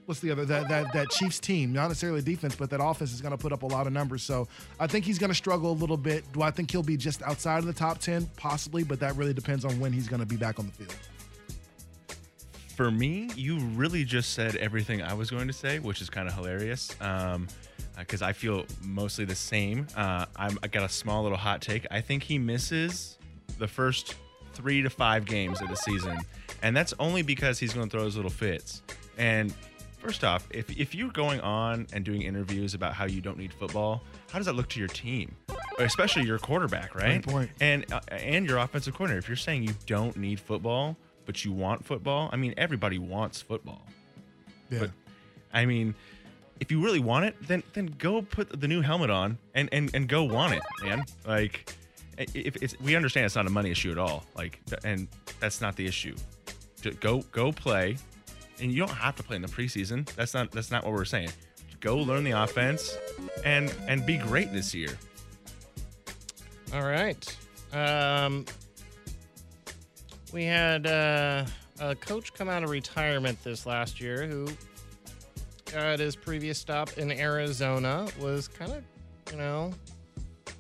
what's 0.07 0.21
the 0.21 0.31
other 0.31 0.45
that 0.45 0.69
that 0.69 0.93
that 0.93 1.11
Chiefs 1.11 1.39
team? 1.41 1.73
Not 1.73 1.89
necessarily 1.89 2.23
defense, 2.23 2.55
but 2.55 2.71
that 2.71 2.83
offense 2.83 3.13
is 3.13 3.21
going 3.21 3.33
to 3.33 3.39
put 3.39 3.53
up 3.53 3.63
a 3.63 3.67
lot 3.67 3.87
of 3.87 3.93
numbers. 3.93 4.23
So 4.23 4.49
I 4.79 4.87
think 4.87 5.05
he's 5.05 5.19
going 5.19 5.31
to 5.31 5.35
struggle 5.35 5.71
a 5.71 5.73
little 5.73 5.97
bit. 5.97 6.25
Do 6.33 6.43
I 6.43 6.51
think 6.51 6.71
he'll 6.71 6.83
be 6.83 6.97
just 6.97 7.23
outside 7.23 7.59
of 7.59 7.67
the 7.67 7.73
top 7.73 7.99
ten? 7.99 8.27
Possibly, 8.37 8.85
but 8.85 9.01
that 9.01 9.17
really 9.17 9.35
depends 9.35 9.65
on 9.65 9.79
when 9.81 9.93
he's 9.93 10.09
going 10.09 10.21
to 10.21 10.27
be 10.27 10.37
back 10.37 10.59
on 10.59 10.67
the 10.67 10.73
field. 10.73 10.95
for 12.75 12.91
me, 12.91 13.31
you 13.37 13.59
really 13.59 14.05
just 14.05 14.33
said 14.35 14.57
everything 14.57 15.03
I 15.03 15.15
was 15.15 15.31
going 15.31 15.47
to 15.47 15.53
say, 15.53 15.79
which 15.79 16.03
is 16.03 16.11
kind 16.11 16.29
of 16.29 16.35
hilarious. 16.35 16.95
Um, 17.01 17.49
because 17.97 18.23
I 18.23 18.33
feel 18.33 18.67
mostly 18.83 19.25
the 19.25 19.37
same. 19.37 19.87
Uh, 19.97 20.27
I'm, 20.35 20.59
I 20.65 20.67
got 20.67 20.83
a 20.83 20.89
small 20.89 21.23
little 21.23 21.39
hot 21.39 21.63
take. 21.63 21.87
I 21.93 22.01
think 22.01 22.25
he 22.25 22.39
misses 22.39 23.19
the 23.59 23.69
first 23.69 24.17
three 24.53 24.83
to 24.83 24.91
five 24.91 25.25
games 25.25 25.61
of 25.63 25.69
the 25.69 25.77
season, 25.77 26.19
and 26.63 26.77
that's 26.77 26.93
only 26.99 27.23
because 27.23 27.61
he's 27.61 27.73
going 27.73 27.89
to 27.89 27.97
throw 27.97 28.05
his 28.05 28.17
little 28.17 28.33
fits. 28.33 28.83
And 29.17 29.55
first 30.05 30.23
off, 30.23 30.47
if 30.51 30.71
if 30.79 30.95
you're 30.95 31.11
going 31.11 31.41
on 31.41 31.87
and 31.93 32.05
doing 32.05 32.23
interviews 32.23 32.75
about 32.75 32.93
how 32.93 33.07
you 33.07 33.21
don't 33.21 33.39
need 33.39 33.53
football, 33.53 34.03
how 34.31 34.39
does 34.39 34.47
that 34.47 34.55
look 34.55 34.69
to 34.71 34.79
your 34.79 34.89
team, 34.89 35.35
especially 35.79 36.25
your 36.25 36.39
quarterback, 36.39 36.95
right? 36.95 37.23
Point. 37.23 37.51
And 37.61 37.91
uh, 37.91 38.01
and 38.11 38.47
your 38.47 38.59
offensive 38.59 38.95
coordinator. 38.95 39.19
If 39.19 39.29
you're 39.29 39.37
saying 39.37 39.63
you 39.63 39.75
don't 39.87 40.17
need 40.17 40.39
football, 40.39 40.97
but 41.25 41.45
you 41.45 41.53
want 41.53 41.85
football, 41.85 42.29
I 42.33 42.37
mean 42.37 42.55
everybody 42.57 42.99
wants 42.99 43.41
football. 43.41 43.83
Yeah. 44.71 44.81
But 44.81 44.91
I 45.53 45.65
mean, 45.65 45.95
if 46.61 46.71
you 46.71 46.85
really 46.85 47.01
want 47.01 47.25
it, 47.25 47.37
then 47.47 47.63
then 47.73 47.95
go 47.99 48.21
put 48.21 48.61
the 48.61 48.69
new 48.69 48.83
helmet 48.83 49.11
on 49.11 49.39
and 49.55 49.69
and, 49.73 49.91
and 49.95 50.07
go 50.07 50.25
want 50.25 50.53
it, 50.55 50.63
man. 50.83 51.05
Like, 51.27 51.75
if 52.19 52.57
it's, 52.63 52.79
we 52.81 52.95
understand 52.95 53.25
it's 53.25 53.37
not 53.37 53.47
a 53.47 53.51
money 53.51 53.71
issue 53.71 53.91
at 53.91 53.99
all. 53.99 54.25
Like, 54.37 54.61
and 54.85 55.09
that's 55.41 55.63
not 55.63 55.77
the 55.77 55.87
issue. 55.87 56.15
Go 57.01 57.23
go 57.33 57.51
play, 57.51 57.97
and 58.61 58.73
you 58.73 58.79
don't 58.79 58.95
have 58.97 59.17
to 59.17 59.23
play 59.23 59.37
in 59.37 59.43
the 59.43 59.49
preseason. 59.49 60.09
That's 60.15 60.35
not 60.35 60.51
that's 60.51 60.71
not 60.71 60.85
what 60.85 60.93
we're 60.93 61.05
saying. 61.05 61.31
Go 61.81 61.99
learn 61.99 62.25
the 62.25 62.31
offense, 62.31 62.97
and 63.45 63.73
and 63.89 64.07
be 64.07 64.17
great 64.17 64.53
this 64.53 64.75
year. 64.75 64.97
All 66.73 66.83
right. 66.83 67.37
Um, 67.73 68.47
we 70.33 70.45
had 70.45 70.87
uh, 70.87 71.45
a 71.81 71.95
coach 71.95 72.33
come 72.35 72.49
out 72.49 72.65
of 72.65 72.71
retirement 72.71 73.43
this 73.45 73.67
last 73.67 74.01
year 74.01 74.27
who, 74.27 74.49
at 75.75 76.01
his 76.01 76.17
previous 76.17 76.59
stop 76.59 76.97
in 76.99 77.13
Arizona, 77.13 78.09
was 78.19 78.49
kind 78.49 78.73
of, 78.73 78.83
you 79.31 79.39
know, 79.39 79.73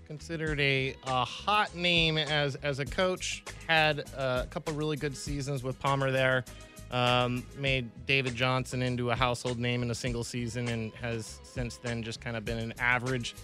considered 0.07 0.61
a, 0.61 0.95
a 1.07 1.25
hot 1.25 1.75
name 1.75 2.19
as 2.19 2.55
as 2.57 2.79
a 2.81 2.85
coach. 2.85 3.43
Had 3.67 4.01
a 4.17 4.47
couple 4.51 4.75
really 4.75 4.97
good 4.97 5.17
seasons 5.17 5.63
with 5.63 5.79
Palmer 5.81 6.11
there. 6.11 6.45
Um, 6.91 7.45
made 7.59 7.91
David 8.07 8.35
Johnson 8.37 8.81
into 8.83 9.11
a 9.11 9.17
household 9.17 9.59
name 9.59 9.83
in 9.83 9.91
a 9.91 9.95
single 9.95 10.23
season 10.23 10.69
and 10.69 10.93
has 10.95 11.41
since 11.43 11.77
then 11.79 12.03
just 12.05 12.21
kind 12.21 12.37
of 12.37 12.45
been 12.45 12.59
an 12.59 12.73
average 12.79 13.35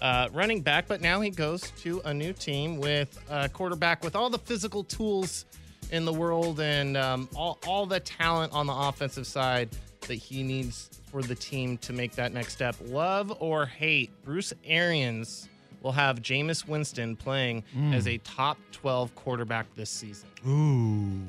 uh, 0.00 0.28
running 0.32 0.60
back. 0.60 0.86
But 0.86 1.00
now 1.00 1.20
he 1.20 1.30
goes 1.30 1.62
to 1.82 2.00
a 2.04 2.14
new 2.14 2.32
team 2.32 2.78
with 2.78 3.18
a 3.28 3.48
quarterback 3.48 4.04
with 4.04 4.14
all 4.14 4.30
the 4.30 4.38
physical 4.38 4.84
tools 4.84 5.44
in 5.90 6.04
the 6.04 6.12
world 6.12 6.60
and 6.60 6.96
um, 6.96 7.28
all, 7.34 7.58
all 7.66 7.84
the 7.84 7.98
talent 7.98 8.52
on 8.52 8.66
the 8.66 8.72
offensive 8.74 9.26
side 9.26 9.68
that 10.06 10.14
he 10.14 10.44
needs 10.44 10.88
for 11.10 11.20
the 11.20 11.34
team 11.34 11.76
to 11.78 11.92
make 11.92 12.12
that 12.12 12.32
next 12.32 12.52
step. 12.52 12.76
Love 12.84 13.36
or 13.40 13.66
hate, 13.66 14.10
Bruce 14.24 14.52
Arians 14.64 15.48
will 15.82 15.90
have 15.92 16.20
Jameis 16.22 16.68
Winston 16.68 17.16
playing 17.16 17.64
Mm. 17.76 17.92
as 17.94 18.06
a 18.06 18.18
top 18.18 18.56
12 18.70 19.12
quarterback 19.16 19.66
this 19.74 19.90
season. 19.90 20.28
Ooh. 20.46 21.20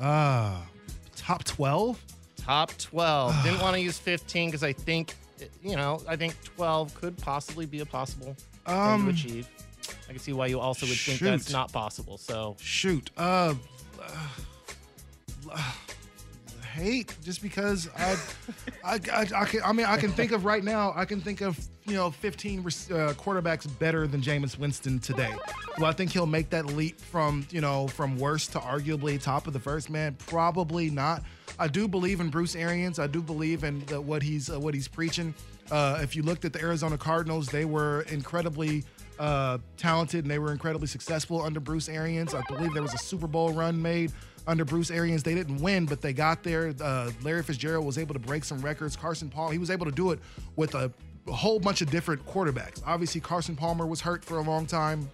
Ah. 0.00 0.62
Top 1.26 1.42
12? 1.44 2.00
Top 2.36 2.70
12. 2.78 3.34
Didn't 3.44 3.60
want 3.60 3.74
to 3.74 3.80
use 3.80 3.98
15 3.98 4.48
because 4.48 4.62
I 4.62 4.72
think, 4.72 5.14
you 5.62 5.76
know, 5.76 6.00
I 6.08 6.14
think 6.16 6.34
12 6.56 6.94
could 6.94 7.18
possibly 7.18 7.66
be 7.66 7.80
a 7.80 7.86
possible 7.86 8.36
Um, 8.66 9.06
thing 9.06 9.14
to 9.14 9.20
achieve. 9.28 9.48
I 10.08 10.12
can 10.12 10.18
see 10.20 10.32
why 10.32 10.46
you 10.46 10.60
also 10.60 10.86
would 10.86 10.96
think 10.96 11.20
that's 11.20 11.46
shoot. 11.48 11.52
not 11.52 11.72
possible. 11.72 12.16
So 12.18 12.56
Shoot. 12.60 13.10
Uh, 13.16 13.54
uh, 14.00 15.62
hate 16.74 17.16
just 17.24 17.42
because 17.42 17.88
I, 17.96 18.16
I, 18.84 18.94
I, 19.12 19.26
I, 19.34 19.44
can, 19.46 19.60
I 19.64 19.72
mean, 19.72 19.86
I 19.86 19.96
can 19.96 20.10
think 20.12 20.32
of 20.32 20.44
right 20.44 20.62
now, 20.62 20.92
I 20.94 21.04
can 21.04 21.20
think 21.20 21.40
of, 21.40 21.58
you 21.86 21.94
know, 21.94 22.10
15 22.10 22.60
uh, 22.60 22.62
quarterbacks 23.14 23.66
better 23.78 24.06
than 24.06 24.20
Jameis 24.20 24.58
Winston 24.58 24.98
today. 24.98 25.32
Well, 25.78 25.86
I 25.88 25.92
think 25.92 26.12
he'll 26.12 26.26
make 26.26 26.50
that 26.50 26.66
leap 26.66 27.00
from, 27.00 27.46
you 27.50 27.60
know, 27.60 27.86
from 27.86 28.18
worst 28.18 28.52
to 28.52 28.58
arguably 28.58 29.20
top 29.20 29.46
of 29.46 29.52
the 29.52 29.60
first 29.60 29.88
man. 29.88 30.16
Probably 30.26 30.90
not. 30.90 31.22
I 31.58 31.68
do 31.68 31.88
believe 31.88 32.20
in 32.20 32.28
Bruce 32.28 32.56
Arians. 32.56 32.98
I 32.98 33.06
do 33.06 33.22
believe 33.22 33.64
in 33.64 33.84
the, 33.86 34.00
what 34.00 34.22
he's 34.22 34.50
uh, 34.50 34.58
what 34.58 34.74
he's 34.74 34.88
preaching. 34.88 35.34
Uh, 35.70 35.98
if 36.02 36.14
you 36.14 36.22
looked 36.22 36.44
at 36.44 36.52
the 36.52 36.60
Arizona 36.60 36.98
Cardinals, 36.98 37.48
they 37.48 37.64
were 37.64 38.02
incredibly 38.02 38.84
uh, 39.18 39.58
talented 39.76 40.24
and 40.24 40.30
they 40.30 40.38
were 40.38 40.52
incredibly 40.52 40.86
successful 40.86 41.42
under 41.42 41.60
Bruce 41.60 41.88
Arians. 41.88 42.34
I 42.34 42.42
believe 42.48 42.72
there 42.74 42.82
was 42.82 42.94
a 42.94 42.98
Super 42.98 43.26
Bowl 43.26 43.52
run 43.52 43.80
made 43.80 44.12
under 44.46 44.64
Bruce 44.64 44.90
Arians. 44.90 45.22
They 45.22 45.34
didn't 45.34 45.60
win, 45.60 45.86
but 45.86 46.00
they 46.00 46.12
got 46.12 46.42
there. 46.42 46.72
Uh, 46.80 47.10
Larry 47.22 47.42
Fitzgerald 47.42 47.84
was 47.84 47.98
able 47.98 48.14
to 48.14 48.20
break 48.20 48.44
some 48.44 48.60
records. 48.60 48.96
Carson 48.96 49.28
Palmer, 49.28 49.52
he 49.52 49.58
was 49.58 49.70
able 49.70 49.86
to 49.86 49.92
do 49.92 50.12
it 50.12 50.20
with 50.54 50.74
a, 50.74 50.92
a 51.26 51.32
whole 51.32 51.58
bunch 51.58 51.80
of 51.80 51.90
different 51.90 52.24
quarterbacks. 52.26 52.82
Obviously, 52.86 53.20
Carson 53.20 53.56
Palmer 53.56 53.86
was 53.86 54.00
hurt 54.00 54.24
for 54.24 54.38
a 54.38 54.42
long 54.42 54.66
time. 54.66 55.10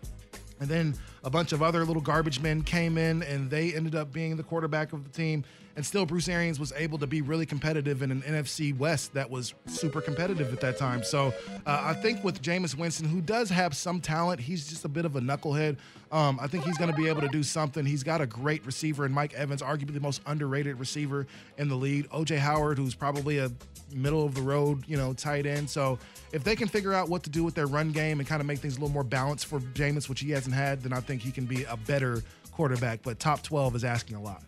And 0.60 0.68
then 0.68 0.94
a 1.24 1.30
bunch 1.30 1.52
of 1.52 1.62
other 1.62 1.84
little 1.84 2.02
garbage 2.02 2.40
men 2.40 2.62
came 2.62 2.96
in 2.96 3.22
and 3.22 3.50
they 3.50 3.74
ended 3.74 3.94
up 3.94 4.12
being 4.12 4.36
the 4.36 4.42
quarterback 4.42 4.92
of 4.92 5.04
the 5.04 5.10
team. 5.10 5.44
And 5.76 5.84
still, 5.84 6.04
Bruce 6.04 6.28
Arians 6.28 6.60
was 6.60 6.72
able 6.76 6.98
to 6.98 7.06
be 7.06 7.22
really 7.22 7.46
competitive 7.46 8.02
in 8.02 8.10
an 8.10 8.22
NFC 8.22 8.76
West 8.76 9.14
that 9.14 9.30
was 9.30 9.54
super 9.66 10.00
competitive 10.00 10.52
at 10.52 10.60
that 10.60 10.76
time. 10.76 11.02
So 11.02 11.32
uh, 11.66 11.82
I 11.84 11.94
think 11.94 12.22
with 12.22 12.42
Jameis 12.42 12.76
Winston, 12.76 13.08
who 13.08 13.20
does 13.20 13.48
have 13.50 13.74
some 13.74 14.00
talent, 14.00 14.40
he's 14.40 14.68
just 14.68 14.84
a 14.84 14.88
bit 14.88 15.04
of 15.04 15.16
a 15.16 15.20
knucklehead. 15.20 15.76
Um, 16.10 16.38
I 16.42 16.46
think 16.46 16.64
he's 16.64 16.76
going 16.76 16.90
to 16.90 16.96
be 16.96 17.08
able 17.08 17.22
to 17.22 17.28
do 17.28 17.42
something. 17.42 17.86
He's 17.86 18.02
got 18.02 18.20
a 18.20 18.26
great 18.26 18.64
receiver 18.66 19.06
in 19.06 19.12
Mike 19.12 19.32
Evans, 19.32 19.62
arguably 19.62 19.94
the 19.94 20.00
most 20.00 20.20
underrated 20.26 20.78
receiver 20.78 21.26
in 21.56 21.68
the 21.68 21.74
league. 21.74 22.08
OJ 22.10 22.36
Howard, 22.38 22.76
who's 22.76 22.94
probably 22.94 23.38
a 23.38 23.50
middle 23.94 24.24
of 24.24 24.34
the 24.34 24.42
road, 24.42 24.84
you 24.86 24.96
know, 24.96 25.14
tight 25.14 25.46
end. 25.46 25.68
So 25.70 25.98
if 26.32 26.44
they 26.44 26.54
can 26.54 26.68
figure 26.68 26.92
out 26.92 27.08
what 27.08 27.22
to 27.24 27.30
do 27.30 27.44
with 27.44 27.54
their 27.54 27.66
run 27.66 27.92
game 27.92 28.20
and 28.20 28.28
kind 28.28 28.40
of 28.40 28.46
make 28.46 28.58
things 28.58 28.76
a 28.76 28.80
little 28.80 28.92
more 28.92 29.04
balanced 29.04 29.46
for 29.46 29.60
Jameis, 29.60 30.08
which 30.08 30.20
he 30.20 30.30
hasn't 30.30 30.54
had, 30.54 30.82
then 30.82 30.92
I 30.92 31.00
think 31.00 31.22
he 31.22 31.30
can 31.30 31.46
be 31.46 31.64
a 31.64 31.76
better 31.76 32.22
quarterback. 32.52 33.02
But 33.02 33.18
top 33.18 33.42
12 33.42 33.76
is 33.76 33.84
asking 33.84 34.16
a 34.16 34.22
lot. 34.22 34.42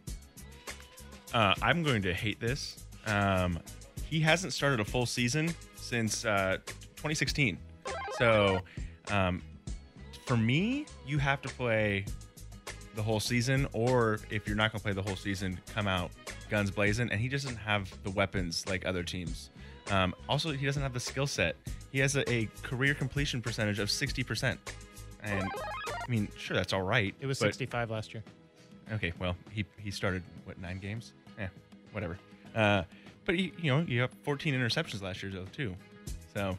Uh, 1.34 1.52
I'm 1.60 1.82
going 1.82 2.00
to 2.02 2.14
hate 2.14 2.38
this. 2.38 2.84
Um, 3.06 3.58
he 4.08 4.20
hasn't 4.20 4.52
started 4.52 4.78
a 4.78 4.84
full 4.84 5.04
season 5.04 5.52
since 5.74 6.24
uh, 6.24 6.58
2016. 6.66 7.58
So, 8.16 8.60
um, 9.10 9.42
for 10.26 10.36
me, 10.36 10.86
you 11.04 11.18
have 11.18 11.42
to 11.42 11.48
play 11.48 12.04
the 12.94 13.02
whole 13.02 13.18
season, 13.18 13.66
or 13.72 14.20
if 14.30 14.46
you're 14.46 14.56
not 14.56 14.70
going 14.70 14.78
to 14.78 14.84
play 14.84 14.92
the 14.92 15.02
whole 15.02 15.16
season, 15.16 15.58
come 15.74 15.88
out 15.88 16.12
guns 16.48 16.70
blazing. 16.70 17.10
And 17.10 17.20
he 17.20 17.28
doesn't 17.28 17.56
have 17.56 17.92
the 18.04 18.10
weapons 18.12 18.64
like 18.68 18.86
other 18.86 19.02
teams. 19.02 19.50
Um, 19.90 20.14
also, 20.28 20.52
he 20.52 20.64
doesn't 20.64 20.82
have 20.82 20.94
the 20.94 21.00
skill 21.00 21.26
set. 21.26 21.56
He 21.90 21.98
has 21.98 22.14
a, 22.16 22.30
a 22.32 22.48
career 22.62 22.94
completion 22.94 23.42
percentage 23.42 23.80
of 23.80 23.88
60%. 23.88 24.56
And 25.24 25.42
I 25.44 26.10
mean, 26.10 26.28
sure, 26.38 26.56
that's 26.56 26.72
all 26.72 26.82
right. 26.82 27.12
it 27.20 27.26
was 27.26 27.40
but- 27.40 27.46
65 27.46 27.90
last 27.90 28.14
year. 28.14 28.22
Okay, 28.92 29.14
well, 29.18 29.34
he 29.50 29.64
he 29.78 29.90
started 29.90 30.22
what 30.44 30.60
nine 30.60 30.78
games? 30.78 31.14
Whatever. 31.94 32.18
Uh, 32.54 32.82
but 33.24 33.36
he, 33.36 33.52
you 33.60 33.70
know, 33.72 33.84
you 33.86 34.00
have 34.00 34.10
14 34.22 34.54
interceptions 34.54 35.02
last 35.02 35.22
year 35.22 35.32
though 35.32 35.46
too. 35.52 35.74
So 36.34 36.58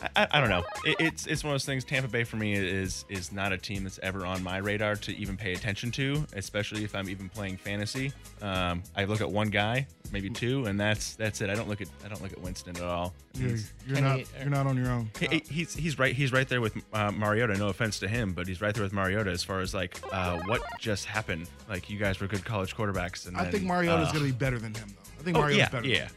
I, 0.00 0.08
I, 0.16 0.28
I 0.32 0.40
don't 0.40 0.50
know. 0.50 0.64
It, 0.84 0.96
it's 1.00 1.26
it's 1.26 1.44
one 1.44 1.52
of 1.52 1.54
those 1.54 1.64
things. 1.64 1.84
Tampa 1.84 2.08
Bay 2.08 2.24
for 2.24 2.36
me 2.36 2.54
is 2.54 3.04
is 3.08 3.32
not 3.32 3.52
a 3.52 3.58
team 3.58 3.84
that's 3.84 4.00
ever 4.02 4.26
on 4.26 4.42
my 4.42 4.58
radar 4.58 4.96
to 4.96 5.16
even 5.16 5.36
pay 5.36 5.52
attention 5.52 5.90
to, 5.92 6.26
especially 6.34 6.84
if 6.84 6.94
I'm 6.94 7.08
even 7.08 7.28
playing 7.28 7.56
fantasy. 7.56 8.12
Um, 8.40 8.82
I 8.96 9.04
look 9.04 9.20
at 9.20 9.30
one 9.30 9.48
guy, 9.48 9.86
maybe 10.12 10.30
two, 10.30 10.66
and 10.66 10.78
that's 10.78 11.14
that's 11.14 11.40
it. 11.40 11.50
I 11.50 11.54
don't 11.54 11.68
look 11.68 11.80
at 11.80 11.88
I 12.04 12.08
don't 12.08 12.22
look 12.22 12.32
at 12.32 12.40
Winston 12.40 12.76
at 12.76 12.82
all. 12.82 13.14
You're, 13.34 13.56
you're 13.86 14.00
not 14.00 14.18
he- 14.18 14.26
you're 14.40 14.50
not 14.50 14.66
on 14.66 14.76
your 14.76 14.90
own. 14.90 15.10
he- 15.18 15.26
he- 15.26 15.44
he's 15.48 15.74
he's 15.74 15.98
right 15.98 16.14
he's 16.14 16.32
right 16.32 16.48
there 16.48 16.60
with 16.60 16.76
uh, 16.92 17.10
Mariota. 17.10 17.56
No 17.56 17.68
offense 17.68 17.98
to 18.00 18.08
him, 18.08 18.32
but 18.32 18.46
he's 18.46 18.60
right 18.60 18.74
there 18.74 18.82
with 18.84 18.92
Mariota 18.92 19.30
as 19.30 19.42
far 19.42 19.60
as 19.60 19.74
like 19.74 19.98
uh, 20.12 20.38
what 20.46 20.60
just 20.78 21.06
happened. 21.06 21.48
Like 21.68 21.88
you 21.90 21.98
guys 21.98 22.20
were 22.20 22.26
good 22.28 22.44
college 22.44 22.76
quarterbacks, 22.76 23.26
and 23.26 23.36
I 23.36 23.44
then, 23.44 23.52
think 23.52 23.64
Mariota's 23.64 24.08
uh, 24.08 24.12
going 24.12 24.26
to 24.26 24.32
be 24.32 24.38
better 24.38 24.58
than 24.58 24.74
him, 24.74 24.88
though. 24.88 25.10
I 25.20 25.22
think 25.24 25.36
Oh, 25.36 25.40
Mariota's 25.40 25.58
yeah, 25.58 25.68
better. 25.70 25.88
yeah. 25.88 26.08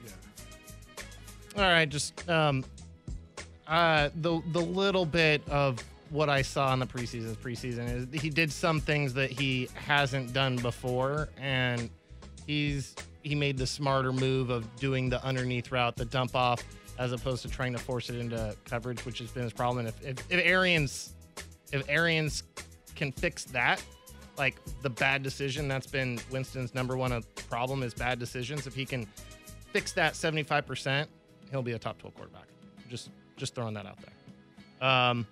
All 1.58 1.64
right, 1.64 1.88
just 1.88 2.28
um, 2.30 2.66
uh, 3.68 4.10
the 4.22 4.42
the 4.52 4.60
little 4.62 5.06
bit 5.06 5.42
of 5.50 5.82
what 6.10 6.30
I 6.30 6.42
saw 6.42 6.72
in 6.74 6.80
the 6.80 6.86
preseason 6.86 7.36
preseason 7.38 8.14
is 8.14 8.22
he 8.22 8.30
did 8.30 8.52
some 8.52 8.80
things 8.82 9.14
that 9.16 9.32
he 9.32 9.70
hasn't 9.74 10.34
done 10.34 10.58
before, 10.58 11.30
and 11.40 11.90
he's 12.46 12.94
he 13.26 13.34
made 13.34 13.58
the 13.58 13.66
smarter 13.66 14.14
move 14.14 14.52
of 14.52 14.74
doing 14.76 15.10
the 15.10 15.22
underneath 15.26 15.72
route, 15.72 15.96
the 15.96 16.06
dump 16.06 16.36
off, 16.36 16.64
as 17.00 17.12
opposed 17.12 17.42
to 17.42 17.50
trying 17.50 17.74
to 17.74 17.80
force 17.80 18.10
it 18.12 18.18
into 18.18 18.56
coverage, 18.66 19.04
which 19.04 19.18
has 19.18 19.32
been 19.32 19.44
his 19.44 19.52
problem. 19.52 19.88
And 19.88 19.88
if 19.88 20.20
if, 20.20 20.32
if 20.32 20.46
Arians 20.46 21.16
if 21.74 21.84
Arians 21.90 22.44
can 22.96 23.12
fix 23.12 23.46
that, 23.46 23.84
like 24.38 24.56
the 24.84 24.90
bad 24.92 25.24
decision, 25.24 25.68
that's 25.68 25.88
been 25.88 26.20
Winston's 26.30 26.76
number 26.76 26.96
one 26.96 27.12
uh, 27.12 27.22
problem 27.50 27.82
is 27.82 27.96
bad 27.96 28.20
decisions. 28.20 28.68
If 28.68 28.76
he 28.76 28.86
can 28.86 29.08
fix 29.74 29.92
that 29.94 30.14
75%, 30.14 31.08
he'll 31.50 31.64
be 31.64 31.74
a 31.74 31.80
top 31.80 31.98
12 31.98 32.16
quarterback. 32.16 32.48
Just 32.90 33.10
just 33.38 33.56
throwing 33.56 33.74
that 33.74 33.88
out 33.88 33.98
there. 34.02 34.88
Um, 34.88 35.26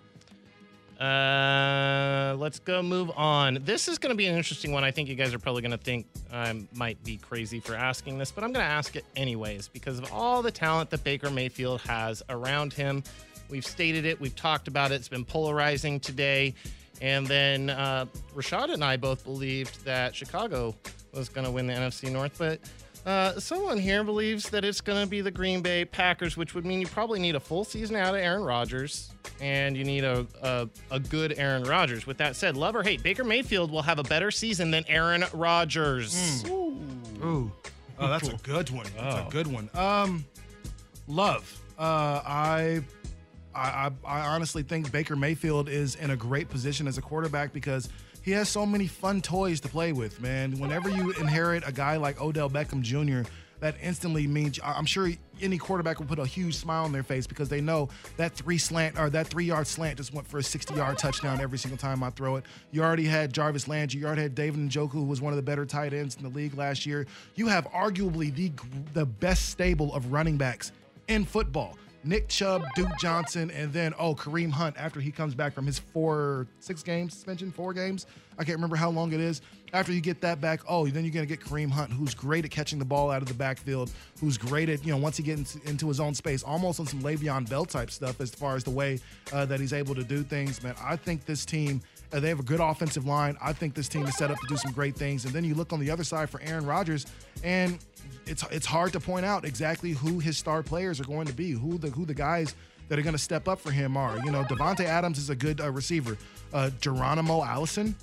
Uh, 1.03 2.33
let's 2.37 2.59
go 2.59 2.81
move 2.81 3.11
on. 3.17 3.59
This 3.65 3.89
is 3.89 3.97
going 3.97 4.11
to 4.11 4.15
be 4.15 4.25
an 4.25 4.37
interesting 4.37 4.71
one. 4.71 4.85
I 4.85 4.91
think 4.91 5.09
you 5.09 5.15
guys 5.15 5.33
are 5.33 5.39
probably 5.39 5.61
going 5.61 5.71
to 5.71 5.77
think 5.77 6.07
I 6.31 6.63
might 6.73 7.03
be 7.03 7.17
crazy 7.17 7.59
for 7.59 7.75
asking 7.75 8.17
this, 8.19 8.31
but 8.31 8.45
I'm 8.45 8.53
going 8.53 8.65
to 8.65 8.71
ask 8.71 8.95
it 8.95 9.03
anyways 9.17 9.67
because 9.67 9.99
of 9.99 10.09
all 10.13 10.41
the 10.41 10.51
talent 10.51 10.89
that 10.91 11.03
Baker 11.03 11.29
Mayfield 11.29 11.81
has 11.81 12.23
around 12.29 12.71
him. 12.71 13.03
We've 13.49 13.65
stated 13.65 14.05
it, 14.05 14.21
we've 14.21 14.35
talked 14.35 14.69
about 14.69 14.93
it. 14.93 14.95
It's 14.95 15.09
been 15.09 15.25
polarizing 15.25 15.99
today. 15.99 16.53
And 17.01 17.27
then 17.27 17.69
uh, 17.69 18.05
Rashad 18.33 18.73
and 18.73 18.81
I 18.81 18.95
both 18.95 19.25
believed 19.25 19.83
that 19.83 20.15
Chicago 20.15 20.73
was 21.13 21.27
going 21.27 21.45
to 21.45 21.51
win 21.51 21.67
the 21.67 21.73
NFC 21.73 22.09
North, 22.13 22.35
but 22.37 22.61
uh, 23.05 23.39
someone 23.39 23.77
here 23.77 24.03
believes 24.03 24.49
that 24.51 24.63
it's 24.63 24.79
going 24.81 25.03
to 25.03 25.09
be 25.09 25.21
the 25.21 25.31
Green 25.31 25.61
Bay 25.61 25.83
Packers, 25.85 26.37
which 26.37 26.55
would 26.55 26.65
mean 26.65 26.79
you 26.79 26.87
probably 26.87 27.19
need 27.19 27.35
a 27.35 27.39
full 27.39 27.63
season 27.63 27.95
out 27.95 28.15
of 28.15 28.21
Aaron 28.21 28.43
Rodgers 28.43 29.11
and 29.41 29.75
you 29.75 29.83
need 29.83 30.03
a, 30.03 30.25
a, 30.41 30.69
a 30.91 30.99
good 30.99 31.33
Aaron 31.37 31.63
Rodgers. 31.63 32.05
With 32.07 32.17
that 32.17 32.35
said, 32.35 32.55
love 32.55 32.75
or 32.75 32.83
hate, 32.83 33.03
Baker 33.03 33.23
Mayfield 33.23 33.71
will 33.71 33.81
have 33.81 33.99
a 33.99 34.03
better 34.03 34.31
season 34.31 34.71
than 34.71 34.85
Aaron 34.87 35.23
Rodgers. 35.33 36.43
Ooh. 36.49 37.51
Oh, 37.99 38.07
that's 38.07 38.27
a 38.29 38.37
good 38.43 38.69
one. 38.69 38.85
That's 38.97 39.15
Oh. 39.15 39.27
a 39.27 39.31
good 39.31 39.47
one. 39.47 39.69
Um, 39.73 40.25
love. 41.07 41.59
Uh, 41.77 42.21
I, 42.25 42.81
I, 43.55 43.61
I 43.69 43.91
I 44.05 44.19
honestly 44.27 44.63
think 44.63 44.91
Baker 44.91 45.15
Mayfield 45.15 45.69
is 45.69 45.95
in 45.95 46.11
a 46.11 46.15
great 46.15 46.49
position 46.49 46.87
as 46.87 46.97
a 46.97 47.01
quarterback 47.01 47.53
because 47.53 47.89
he 48.23 48.31
has 48.31 48.49
so 48.49 48.65
many 48.65 48.87
fun 48.87 49.21
toys 49.21 49.59
to 49.61 49.67
play 49.67 49.91
with. 49.91 50.19
Man, 50.21 50.57
whenever 50.59 50.89
you 50.89 51.11
inherit 51.11 51.63
a 51.67 51.71
guy 51.71 51.97
like 51.97 52.19
Odell 52.21 52.49
Beckham 52.49 52.81
Jr., 52.81 53.29
that 53.59 53.75
instantly 53.81 54.27
means 54.27 54.59
I'm 54.61 54.85
sure 54.85 55.09
any 55.41 55.57
quarterback 55.57 55.99
will 55.99 56.05
put 56.05 56.19
a 56.19 56.25
huge 56.25 56.55
smile 56.55 56.83
on 56.83 56.91
their 56.91 57.03
face 57.03 57.25
because 57.25 57.47
they 57.47 57.61
know 57.61 57.87
that 58.17 58.33
three 58.33 58.57
slant 58.57 58.99
or 58.99 59.09
that 59.11 59.27
three 59.27 59.45
yard 59.45 59.67
slant 59.67 59.97
just 59.97 60.13
went 60.13 60.27
for 60.27 60.37
a 60.37 60.43
60 60.43 60.73
yard 60.73 60.97
touchdown 60.97 61.39
every 61.39 61.57
single 61.57 61.77
time 61.77 62.03
I 62.03 62.09
throw 62.09 62.35
it. 62.35 62.43
You 62.71 62.83
already 62.83 63.05
had 63.05 63.31
Jarvis 63.31 63.69
Landry. 63.69 64.01
You 64.01 64.07
already 64.07 64.23
had 64.23 64.35
David 64.35 64.59
Njoku, 64.69 64.91
who 64.91 65.03
was 65.03 65.21
one 65.21 65.31
of 65.31 65.37
the 65.37 65.43
better 65.43 65.65
tight 65.65 65.93
ends 65.93 66.17
in 66.17 66.23
the 66.23 66.29
league 66.29 66.57
last 66.57 66.85
year. 66.85 67.07
You 67.35 67.47
have 67.47 67.65
arguably 67.71 68.35
the 68.35 68.51
the 68.93 69.05
best 69.05 69.49
stable 69.49 69.93
of 69.93 70.11
running 70.11 70.35
backs 70.35 70.73
in 71.07 71.23
football. 71.23 71.77
Nick 72.03 72.27
Chubb, 72.27 72.65
Duke 72.75 72.97
Johnson, 72.99 73.49
and 73.51 73.71
then 73.71 73.93
oh 73.97 74.13
Kareem 74.15 74.51
Hunt 74.51 74.75
after 74.77 74.99
he 74.99 75.11
comes 75.11 75.33
back 75.33 75.53
from 75.53 75.65
his 75.65 75.79
four 75.79 76.47
six 76.59 76.83
game 76.83 77.09
suspension, 77.09 77.51
four 77.51 77.73
games. 77.73 78.05
I 78.37 78.43
can't 78.43 78.57
remember 78.57 78.75
how 78.75 78.89
long 78.89 79.13
it 79.13 79.19
is. 79.19 79.41
After 79.73 79.91
you 79.91 80.01
get 80.01 80.21
that 80.21 80.41
back, 80.41 80.61
oh, 80.67 80.87
then 80.87 81.03
you're 81.03 81.13
gonna 81.13 81.25
get 81.25 81.39
Kareem 81.39 81.69
Hunt, 81.69 81.91
who's 81.91 82.13
great 82.13 82.45
at 82.45 82.51
catching 82.51 82.77
the 82.77 82.85
ball 82.85 83.09
out 83.09 83.21
of 83.21 83.27
the 83.27 83.33
backfield, 83.33 83.91
who's 84.19 84.37
great 84.37 84.69
at 84.69 84.85
you 84.85 84.91
know 84.91 84.97
once 84.97 85.17
he 85.17 85.23
gets 85.23 85.55
into, 85.55 85.69
into 85.69 85.87
his 85.87 85.99
own 85.99 86.13
space, 86.13 86.43
almost 86.43 86.79
on 86.79 86.85
some 86.85 87.01
Le'Veon 87.01 87.49
Bell 87.49 87.65
type 87.65 87.89
stuff 87.89 88.19
as 88.19 88.31
far 88.31 88.55
as 88.55 88.63
the 88.63 88.71
way 88.71 88.99
uh, 89.31 89.45
that 89.45 89.59
he's 89.59 89.73
able 89.73 89.95
to 89.95 90.03
do 90.03 90.23
things. 90.23 90.61
Man, 90.61 90.75
I 90.83 90.95
think 90.95 91.25
this 91.25 91.45
team. 91.45 91.81
Uh, 92.13 92.19
they 92.19 92.29
have 92.29 92.39
a 92.39 92.43
good 92.43 92.59
offensive 92.59 93.05
line. 93.05 93.35
I 93.41 93.53
think 93.53 93.73
this 93.73 93.87
team 93.87 94.05
is 94.05 94.15
set 94.15 94.29
up 94.29 94.39
to 94.39 94.47
do 94.47 94.55
some 94.55 94.71
great 94.71 94.95
things. 94.95 95.25
And 95.25 95.33
then 95.33 95.43
you 95.43 95.55
look 95.55 95.73
on 95.73 95.79
the 95.79 95.89
other 95.89 96.03
side 96.03 96.29
for 96.29 96.39
Aaron 96.41 96.65
Rodgers, 96.65 97.07
and 97.43 97.79
it's 98.27 98.43
it's 98.51 98.65
hard 98.65 98.93
to 98.93 98.99
point 98.99 99.25
out 99.25 99.45
exactly 99.45 99.91
who 99.91 100.19
his 100.19 100.37
star 100.37 100.61
players 100.61 100.99
are 100.99 101.05
going 101.05 101.27
to 101.27 101.33
be, 101.33 101.51
who 101.51 101.77
the 101.77 101.89
who 101.89 102.05
the 102.05 102.13
guys 102.13 102.55
that 102.89 102.99
are 102.99 103.01
going 103.01 103.15
to 103.15 103.21
step 103.21 103.47
up 103.47 103.59
for 103.59 103.71
him 103.71 103.97
are. 103.97 104.19
You 104.23 104.31
know, 104.31 104.43
Davante 104.43 104.85
Adams 104.85 105.17
is 105.17 105.29
a 105.29 105.35
good 105.35 105.59
uh, 105.59 105.71
receiver. 105.71 106.17
Uh, 106.53 106.69
Geronimo 106.81 107.43
Allison, 107.43 107.95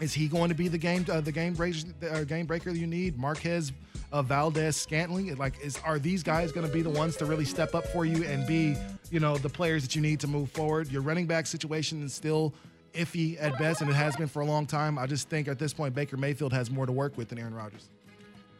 is 0.00 0.12
he 0.12 0.28
going 0.28 0.48
to 0.48 0.54
be 0.54 0.68
the 0.68 0.78
game 0.78 1.04
uh, 1.10 1.20
the 1.20 1.32
game 1.32 1.54
breaker 1.54 1.78
uh, 2.10 2.24
game 2.24 2.46
breaker 2.46 2.70
you 2.70 2.86
need? 2.86 3.18
Marquez 3.18 3.72
uh, 4.12 4.22
Valdes-Scantling, 4.22 5.34
like 5.36 5.54
is 5.62 5.78
are 5.84 5.98
these 5.98 6.22
guys 6.22 6.52
going 6.52 6.66
to 6.66 6.72
be 6.72 6.82
the 6.82 6.90
ones 6.90 7.16
to 7.16 7.24
really 7.24 7.44
step 7.44 7.74
up 7.74 7.86
for 7.88 8.04
you 8.04 8.24
and 8.24 8.46
be 8.46 8.76
you 9.10 9.20
know 9.20 9.36
the 9.36 9.48
players 9.48 9.82
that 9.82 9.96
you 9.96 10.02
need 10.02 10.20
to 10.20 10.28
move 10.28 10.50
forward? 10.50 10.90
Your 10.90 11.02
running 11.02 11.26
back 11.26 11.46
situation 11.46 12.02
is 12.04 12.12
still 12.12 12.54
iffy 12.94 13.36
at 13.40 13.58
best, 13.58 13.80
and 13.80 13.90
it 13.90 13.94
has 13.94 14.16
been 14.16 14.28
for 14.28 14.40
a 14.40 14.46
long 14.46 14.66
time. 14.66 14.98
I 14.98 15.06
just 15.06 15.28
think 15.28 15.48
at 15.48 15.58
this 15.58 15.72
point 15.72 15.94
Baker 15.94 16.16
Mayfield 16.16 16.52
has 16.52 16.70
more 16.70 16.86
to 16.86 16.92
work 16.92 17.16
with 17.16 17.28
than 17.28 17.38
Aaron 17.38 17.54
Rodgers. 17.54 17.88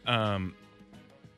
Um, 0.06 0.54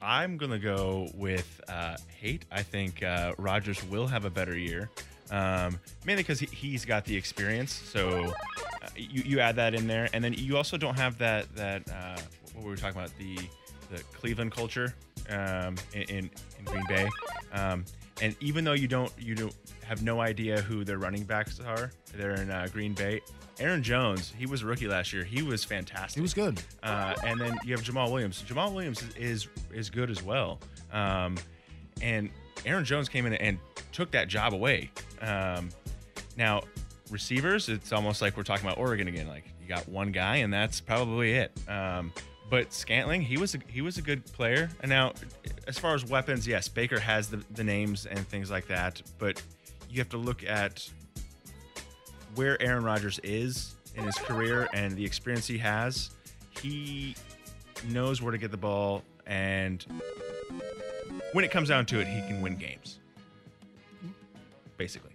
I'm 0.01 0.37
gonna 0.37 0.59
go 0.59 1.09
with 1.15 1.61
uh, 1.69 1.97
hate. 2.21 2.45
I 2.53 2.63
think 2.63 3.03
uh, 3.03 3.35
Rodgers 3.39 3.83
will 3.89 4.07
have 4.07 4.25
a 4.25 4.31
better 4.31 4.57
year, 4.57 4.91
um, 5.31 5.79
mainly 6.05 6.23
because 6.23 6.41
he, 6.41 6.47
he's 6.47 6.85
got 6.85 7.05
the 7.05 7.17
experience. 7.17 7.73
So 7.73 8.35
uh, 8.83 8.89
you, 8.97 9.23
you 9.23 9.41
add 9.41 9.57
that 9.57 9.75
in 9.75 9.87
there, 9.87 10.09
and 10.13 10.23
then 10.23 10.35
you 10.35 10.57
also 10.57 10.77
don't 10.77 10.99
have 10.99 11.19
that 11.19 11.55
that 11.57 11.83
uh, 11.91 12.21
what 12.55 12.65
we 12.65 12.71
were 12.71 12.77
talking 12.77 13.01
about 13.01 13.17
the 13.19 13.37
the 13.91 14.03
Cleveland 14.13 14.53
culture 14.53 14.95
um, 15.31 15.77
in, 15.93 16.03
in 16.03 16.31
in 16.59 16.65
Green 16.65 16.85
Bay. 16.89 17.09
Um, 17.53 17.85
and 18.23 18.37
even 18.41 18.65
though 18.65 18.73
you 18.73 18.89
don't 18.89 19.13
you 19.19 19.35
don't 19.35 19.55
have 19.85 20.03
no 20.03 20.21
idea 20.21 20.61
who 20.61 20.85
their 20.85 20.99
running 20.99 21.25
backs 21.25 21.61
are, 21.61 21.91
they're 22.15 22.35
in 22.35 22.51
uh, 22.51 22.69
Green 22.73 22.95
Bay. 22.95 23.21
Aaron 23.61 23.83
Jones, 23.83 24.33
he 24.37 24.47
was 24.47 24.63
a 24.63 24.67
rookie 24.67 24.89
last 24.89 25.13
year. 25.13 25.23
He 25.23 25.43
was 25.43 25.63
fantastic. 25.63 26.17
He 26.17 26.21
was 26.21 26.35
good. 26.35 26.61
Uh, 26.83 27.15
and 27.25 27.41
then 27.41 27.57
you 27.65 27.73
have 27.75 27.85
Jamaal 27.85 28.11
Williams. 28.11 28.43
Jamaal 28.43 28.73
Williams 28.73 29.03
is 29.03 29.15
is, 29.17 29.49
is 29.73 29.91
good 29.91 30.11
as 30.11 30.23
well. 30.23 30.59
Um, 30.93 31.37
and 32.03 32.31
Aaron 32.67 32.85
Jones 32.85 33.09
came 33.09 33.27
in 33.27 33.35
and 33.35 33.59
took 33.93 34.11
that 34.13 34.29
job 34.29 34.55
away. 34.55 34.91
Um, 35.21 35.69
now, 36.37 36.63
receivers, 37.11 37.69
it's 37.69 37.93
almost 37.93 38.23
like 38.23 38.37
we're 38.37 38.43
talking 38.43 38.67
about 38.67 38.79
Oregon 38.79 39.09
again. 39.09 39.29
Like 39.29 39.45
you 39.61 39.69
got 39.69 39.89
one 39.89 40.11
guy, 40.13 40.37
and 40.37 40.53
that's 40.53 40.81
probably 40.81 41.33
it. 41.35 41.53
Um, 41.69 42.13
but 42.51 42.73
Scantling, 42.73 43.23
he 43.23 43.37
was 43.37 43.55
a, 43.55 43.59
he 43.69 43.81
was 43.81 43.99
a 43.99 44.03
good 44.03 44.25
player. 44.27 44.69
And 44.81 44.89
now, 44.89 45.13
as 45.67 45.79
far 45.79 45.95
as 45.95 46.05
weapons, 46.05 46.47
yes, 46.47 46.69
Baker 46.69 46.99
has 47.01 47.29
the, 47.29 47.43
the 47.53 47.65
names 47.65 48.07
and 48.07 48.19
things 48.29 48.51
like 48.51 48.67
that. 48.69 49.01
But 49.19 49.43
you 49.91 49.99
have 49.99 50.11
to 50.11 50.19
look 50.19 50.45
at 50.45 50.89
where 52.35 52.61
Aaron 52.61 52.85
Rodgers 52.85 53.19
is 53.23 53.75
in 53.97 54.05
his 54.05 54.17
career 54.17 54.69
and 54.73 54.97
the 54.97 55.05
experience 55.05 55.47
he 55.47 55.59
has. 55.59 56.11
He 56.61 57.15
knows 57.89 58.21
where 58.23 58.33
to 58.33 58.39
get 58.39 58.51
the 58.51 58.57
ball, 58.57 59.03
and 59.27 59.85
when 61.33 61.45
it 61.45 61.51
comes 61.51 61.69
down 61.69 61.87
to 61.87 62.01
it, 62.01 62.07
he 62.07 62.21
can 62.23 62.41
win 62.41 62.57
games. 62.57 62.99
Basically, 64.77 65.13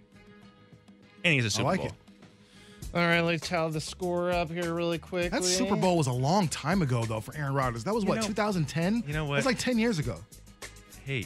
and 1.24 1.34
he's 1.34 1.44
a 1.44 1.50
Super 1.50 1.64
like 1.64 1.78
Bowl. 1.78 1.88
it. 1.88 1.92
All 2.92 3.00
right, 3.00 3.20
let's 3.20 3.46
tally 3.48 3.72
the 3.72 3.80
score 3.80 4.32
up 4.32 4.50
here 4.50 4.74
really 4.74 4.98
quick. 4.98 5.30
That 5.30 5.44
Super 5.44 5.76
Bowl 5.76 5.96
was 5.96 6.08
a 6.08 6.12
long 6.12 6.48
time 6.48 6.82
ago 6.82 7.04
though 7.04 7.20
for 7.20 7.36
Aaron 7.36 7.54
Rodgers. 7.54 7.84
That 7.84 7.94
was 7.94 8.02
You 8.04 8.08
what 8.10 8.16
know- 8.20 8.26
2010. 8.26 9.04
you 9.06 9.12
know 9.12 9.24
It 9.24 9.28
what? 9.28 9.36
was 9.36 9.46
like 9.46 9.58
10 9.58 9.78
years 9.78 9.98
ago. 10.00 10.16
Hey, 11.04 11.24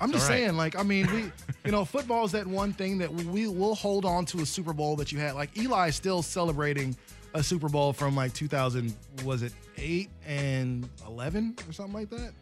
I'm 0.00 0.10
just 0.12 0.24
all 0.24 0.30
right. 0.30 0.38
saying, 0.40 0.56
like, 0.56 0.76
I 0.78 0.82
mean, 0.82 1.06
we, 1.12 1.32
you 1.64 1.70
know, 1.72 1.84
football 1.84 2.24
is 2.24 2.32
that 2.32 2.46
one 2.46 2.72
thing 2.72 2.98
that 2.98 3.12
we 3.12 3.46
will 3.46 3.74
hold 3.76 4.04
on 4.04 4.24
to 4.26 4.38
a 4.40 4.46
Super 4.46 4.72
Bowl 4.72 4.96
that 4.96 5.12
you 5.12 5.18
had. 5.20 5.34
Like 5.36 5.56
Eli 5.56 5.88
is 5.88 5.96
still 5.96 6.20
celebrating 6.22 6.96
a 7.34 7.42
Super 7.42 7.68
Bowl 7.68 7.92
from 7.92 8.16
like 8.16 8.32
2000, 8.34 8.92
was 9.24 9.42
it 9.42 9.52
eight 9.76 10.10
and 10.26 10.88
11 11.06 11.56
or 11.68 11.72
something 11.72 11.94
like 11.94 12.10
that? 12.10 12.32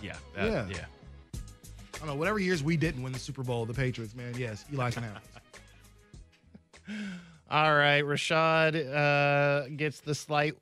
yeah, 0.00 0.14
that- 0.36 0.46
Yeah. 0.46 0.66
yeah. 0.70 0.84
I 1.94 1.98
don't 1.98 2.06
know. 2.06 2.14
Whatever 2.14 2.38
years 2.38 2.62
we 2.62 2.76
didn't 2.76 3.02
win 3.02 3.12
the 3.12 3.18
Super 3.18 3.42
Bowl, 3.42 3.64
the 3.66 3.74
Patriots, 3.74 4.14
man. 4.14 4.34
Yes, 4.36 4.64
Eli 4.72 4.90
can 4.92 5.02
have. 5.04 5.16
it. 6.88 7.04
All 7.52 7.74
right, 7.74 8.02
Rashad 8.02 8.74
uh, 8.74 9.68
gets 9.76 10.00
the 10.00 10.14
slight 10.14 10.54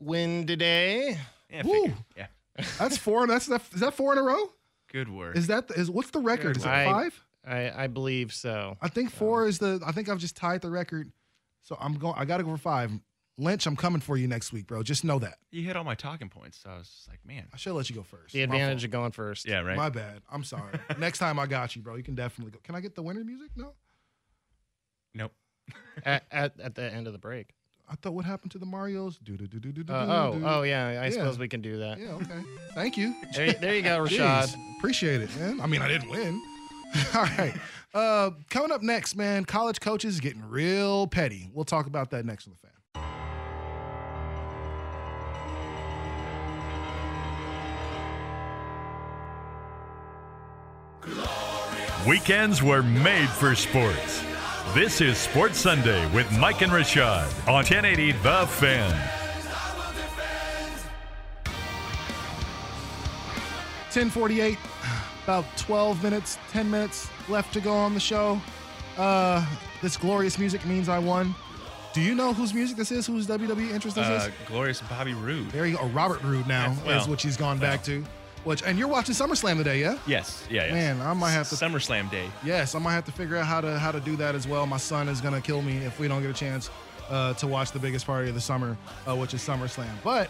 win 0.00 0.46
today. 0.46 1.18
Yeah, 1.50 1.62
Woo. 1.62 1.92
yeah. 2.16 2.28
That's 2.78 2.96
four. 2.96 3.26
That's 3.26 3.44
that. 3.48 3.60
Is 3.74 3.80
that 3.80 3.92
four 3.92 4.12
in 4.12 4.18
a 4.18 4.22
row? 4.22 4.50
Good 4.90 5.10
work. 5.10 5.36
Is 5.36 5.48
that 5.48 5.70
is 5.72 5.90
what's 5.90 6.10
the 6.10 6.20
record? 6.20 6.56
Is 6.56 6.64
it 6.64 6.66
five? 6.66 7.22
I, 7.46 7.84
I 7.84 7.86
believe 7.86 8.32
so. 8.32 8.78
I 8.80 8.88
think 8.88 9.10
four 9.10 9.46
is 9.46 9.58
the. 9.58 9.82
I 9.84 9.92
think 9.92 10.08
I've 10.08 10.18
just 10.18 10.34
tied 10.34 10.62
the 10.62 10.70
record. 10.70 11.12
So 11.60 11.76
I'm 11.78 11.98
going. 11.98 12.14
I 12.16 12.24
got 12.24 12.38
to 12.38 12.44
go 12.44 12.52
for 12.52 12.56
five. 12.56 12.90
Lynch, 13.36 13.66
I'm 13.66 13.76
coming 13.76 14.00
for 14.00 14.16
you 14.16 14.26
next 14.26 14.54
week, 14.54 14.66
bro. 14.66 14.82
Just 14.82 15.04
know 15.04 15.18
that. 15.18 15.34
you 15.50 15.62
hit 15.62 15.76
all 15.76 15.84
my 15.84 15.94
talking 15.94 16.30
points. 16.30 16.60
So 16.62 16.70
I 16.70 16.78
was 16.78 16.88
just 16.88 17.08
like, 17.10 17.20
man. 17.26 17.46
I 17.52 17.58
should 17.58 17.74
let 17.74 17.90
you 17.90 17.96
go 17.96 18.02
first. 18.02 18.32
The 18.32 18.40
advantage 18.40 18.84
of 18.84 18.90
going 18.90 19.12
first. 19.12 19.46
Yeah, 19.46 19.60
right. 19.60 19.76
My 19.76 19.90
bad. 19.90 20.22
I'm 20.30 20.44
sorry. 20.44 20.78
Next 20.98 21.18
time 21.18 21.38
I 21.38 21.46
got 21.46 21.76
you, 21.76 21.82
bro. 21.82 21.96
You 21.96 22.02
can 22.02 22.14
definitely 22.14 22.52
go. 22.52 22.58
Can 22.62 22.74
I 22.74 22.80
get 22.80 22.94
the 22.94 23.02
winner 23.02 23.22
music? 23.22 23.50
No. 23.54 23.72
Nope. 25.14 25.32
At, 26.04 26.24
at, 26.32 26.58
at 26.60 26.74
the 26.74 26.82
end 26.92 27.06
of 27.06 27.12
the 27.12 27.18
break. 27.18 27.50
I 27.90 27.94
thought 27.96 28.14
what 28.14 28.24
happened 28.24 28.50
to 28.52 28.58
the 28.58 28.64
Mario's? 28.64 29.18
Do 29.18 29.36
do 29.36 29.46
do 29.46 29.58
do 29.60 29.72
do 29.72 29.84
do. 29.84 29.92
Uh, 29.92 30.06
oh, 30.32 30.38
do. 30.38 30.44
oh 30.46 30.62
yeah. 30.62 30.86
I 30.88 30.92
Yeah. 31.04 31.10
suppose 31.10 31.38
we 31.38 31.48
can 31.48 31.60
do 31.60 31.76
that. 31.78 31.98
Yeah. 31.98 32.12
Okay. 32.12 32.40
Thank 32.74 32.96
you. 32.96 33.14
There, 33.34 33.46
you- 33.46 33.52
there 33.60 33.74
you 33.74 33.82
go, 33.82 33.98
Rashad. 33.98 34.48
Jeez, 34.48 34.56
appreciate 34.78 35.20
it, 35.20 35.36
man. 35.38 35.60
I 35.60 35.66
mean, 35.66 35.82
I 35.82 35.88
didn't 35.88 36.08
win. 36.08 36.40
All 37.14 37.22
right. 37.24 37.54
Uh, 37.92 38.30
coming 38.48 38.72
up 38.72 38.82
next, 38.82 39.16
man, 39.16 39.44
college 39.44 39.80
coaches 39.80 40.18
getting 40.20 40.42
real 40.48 41.06
petty. 41.06 41.50
We'll 41.52 41.64
talk 41.66 41.86
about 41.86 42.10
that 42.10 42.24
next 42.24 42.46
on 42.46 42.54
the 42.54 42.58
fan. 42.58 42.72
Weekends 52.06 52.62
were 52.62 52.82
made 52.82 53.28
for 53.28 53.54
sports. 53.54 54.22
This 54.74 55.02
is 55.02 55.18
Sports 55.18 55.58
Sunday 55.58 56.08
with 56.14 56.30
Mike 56.38 56.62
and 56.62 56.72
Rashad 56.72 57.26
on 57.46 57.56
1080 57.56 58.12
The 58.12 58.46
Fan. 58.46 58.90
1048, 63.92 64.56
about 65.24 65.44
12 65.58 66.02
minutes, 66.02 66.38
10 66.50 66.70
minutes 66.70 67.10
left 67.28 67.52
to 67.52 67.60
go 67.60 67.72
on 67.74 67.92
the 67.94 68.00
show. 68.00 68.40
Uh, 68.96 69.44
This 69.82 69.96
glorious 69.96 70.38
music 70.38 70.64
means 70.64 70.88
I 70.88 70.98
won. 71.00 71.34
Do 71.92 72.00
you 72.00 72.14
know 72.14 72.32
whose 72.32 72.54
music 72.54 72.76
this 72.78 72.90
is? 72.92 73.04
Whose 73.06 73.26
WWE 73.26 73.70
interest 73.72 73.96
this 73.96 74.06
Uh, 74.06 74.28
is? 74.28 74.32
glorious 74.48 74.80
Bobby 74.82 75.12
Roode. 75.12 75.50
There 75.50 75.66
you 75.66 75.76
go. 75.76 75.86
Robert 75.88 76.22
Roode 76.22 76.46
now 76.46 76.66
Yeah, 76.70 76.76
well, 76.86 77.00
is 77.02 77.08
what 77.08 77.20
she's 77.20 77.36
gone 77.36 77.58
back 77.58 77.82
to. 77.84 78.02
Which 78.44 78.62
and 78.62 78.78
you're 78.78 78.88
watching 78.88 79.14
SummerSlam 79.14 79.56
today, 79.56 79.80
yeah? 79.80 79.98
Yes. 80.06 80.46
Yeah. 80.50 80.66
yeah. 80.66 80.72
Man, 80.72 81.00
I 81.00 81.12
might 81.12 81.30
have 81.30 81.48
to 81.50 81.54
SummerSlam 81.54 82.10
Day. 82.10 82.28
Yes, 82.44 82.74
I 82.74 82.80
might 82.80 82.94
have 82.94 83.04
to 83.04 83.12
figure 83.12 83.36
out 83.36 83.46
how 83.46 83.60
to 83.60 83.78
how 83.78 83.92
to 83.92 84.00
do 84.00 84.16
that 84.16 84.34
as 84.34 84.48
well. 84.48 84.66
My 84.66 84.78
son 84.78 85.08
is 85.08 85.20
gonna 85.20 85.40
kill 85.40 85.62
me 85.62 85.78
if 85.78 86.00
we 86.00 86.08
don't 86.08 86.22
get 86.22 86.30
a 86.30 86.34
chance 86.34 86.70
uh, 87.08 87.34
to 87.34 87.46
watch 87.46 87.70
the 87.72 87.78
biggest 87.78 88.06
party 88.06 88.28
of 88.28 88.34
the 88.34 88.40
summer, 88.40 88.76
uh, 89.06 89.14
which 89.14 89.34
is 89.34 89.40
SummerSlam. 89.46 89.92
But 90.02 90.28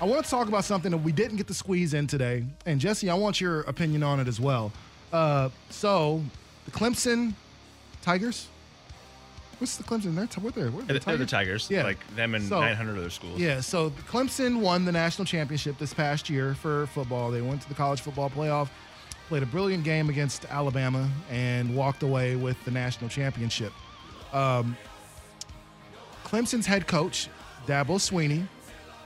I 0.00 0.04
want 0.04 0.24
to 0.24 0.30
talk 0.30 0.48
about 0.48 0.64
something 0.64 0.90
that 0.90 0.98
we 0.98 1.12
didn't 1.12 1.38
get 1.38 1.46
to 1.46 1.54
squeeze 1.54 1.94
in 1.94 2.06
today, 2.06 2.44
and 2.66 2.78
Jesse, 2.78 3.08
I 3.08 3.14
want 3.14 3.40
your 3.40 3.60
opinion 3.62 4.02
on 4.02 4.20
it 4.20 4.28
as 4.28 4.38
well. 4.38 4.70
Uh, 5.12 5.48
so, 5.70 6.22
the 6.66 6.70
Clemson 6.70 7.32
Tigers. 8.02 8.48
What's 9.58 9.76
the 9.76 9.84
Clemson? 9.84 10.14
They're 10.14 10.26
t- 10.26 10.40
what 10.40 10.54
they're, 10.54 10.70
what 10.70 10.84
are 10.84 10.86
They're, 10.86 10.98
they're 10.98 11.16
the 11.16 11.26
Tigers. 11.26 11.68
Yeah. 11.70 11.82
Like 11.84 11.98
them 12.14 12.34
and 12.34 12.46
So- 12.46 12.60
900 12.60 12.98
other 12.98 13.10
schools. 13.10 13.40
Yeah, 13.40 13.60
so 13.60 13.90
Clemson 14.08 14.60
won 14.60 14.84
the 14.84 14.92
national 14.92 15.24
championship 15.24 15.78
this 15.78 15.94
past 15.94 16.28
year 16.28 16.54
for 16.54 16.86
football. 16.88 17.30
They 17.30 17.40
went 17.40 17.62
to 17.62 17.68
the 17.68 17.74
college 17.74 18.00
football 18.02 18.28
playoff, 18.28 18.68
played 19.28 19.42
a 19.42 19.46
brilliant 19.46 19.82
game 19.84 20.10
against 20.10 20.44
Alabama, 20.46 21.08
and 21.30 21.74
walked 21.74 22.02
away 22.02 22.36
with 22.36 22.62
the 22.64 22.70
national 22.70 23.08
championship. 23.08 23.72
Um, 24.34 24.76
Clemson's 26.24 26.66
head 26.66 26.86
coach, 26.86 27.28
Dabo 27.66 27.96
Swinney, 27.98 28.46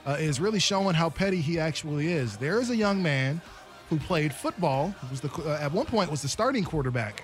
uh, 0.05 0.17
is 0.19 0.39
really 0.39 0.59
showing 0.59 0.95
how 0.95 1.09
petty 1.09 1.39
he 1.39 1.59
actually 1.59 2.11
is. 2.11 2.35
There 2.37 2.59
is 2.59 2.69
a 2.71 2.75
young 2.75 3.01
man 3.01 3.39
who 3.89 3.97
played 3.99 4.33
football, 4.33 4.89
who 4.89 5.07
was 5.11 5.21
the 5.21 5.29
uh, 5.45 5.59
at 5.61 5.71
one 5.71 5.85
point 5.85 6.09
was 6.09 6.21
the 6.21 6.27
starting 6.27 6.63
quarterback 6.63 7.23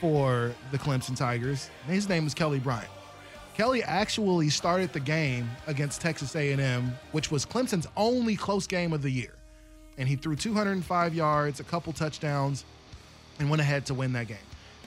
for 0.00 0.54
the 0.70 0.78
Clemson 0.78 1.16
Tigers. 1.16 1.70
His 1.86 2.08
name 2.08 2.26
is 2.26 2.34
Kelly 2.34 2.58
Bryant. 2.58 2.90
Kelly 3.54 3.84
actually 3.84 4.50
started 4.50 4.92
the 4.92 5.00
game 5.00 5.48
against 5.66 6.00
Texas 6.00 6.34
A&M, 6.34 6.92
which 7.12 7.30
was 7.30 7.46
Clemson's 7.46 7.86
only 7.96 8.34
close 8.34 8.66
game 8.66 8.92
of 8.92 9.02
the 9.02 9.10
year. 9.10 9.32
And 9.96 10.08
he 10.08 10.16
threw 10.16 10.34
205 10.34 11.14
yards, 11.14 11.60
a 11.60 11.64
couple 11.64 11.92
touchdowns, 11.92 12.64
and 13.38 13.48
went 13.48 13.60
ahead 13.60 13.86
to 13.86 13.94
win 13.94 14.12
that 14.14 14.26
game. 14.26 14.36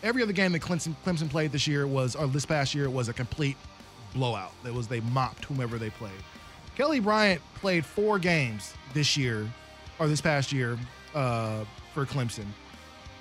Every 0.04 0.22
other 0.22 0.34
game 0.34 0.52
that 0.52 0.62
Clemson, 0.62 0.96
Clemson 1.06 1.30
played 1.30 1.54
this 1.54 1.66
year 1.66 1.88
was, 1.88 2.16
or 2.16 2.28
this 2.28 2.46
past 2.46 2.76
year, 2.76 2.90
was 2.90 3.08
a 3.08 3.14
complete 3.14 3.56
blowout. 4.14 4.52
That 4.64 4.74
was 4.74 4.88
they 4.88 5.00
mopped 5.00 5.46
whomever 5.46 5.78
they 5.78 5.90
played. 5.92 6.12
Kelly 6.76 7.00
Bryant 7.00 7.42
played 7.56 7.86
four 7.86 8.20
games 8.20 8.74
this 8.94 9.16
year, 9.18 9.48
or 9.98 10.08
this 10.08 10.22
past 10.22 10.52
year, 10.52 10.78
uh, 11.16 11.64
for 11.94 12.06
Clemson. 12.06 12.46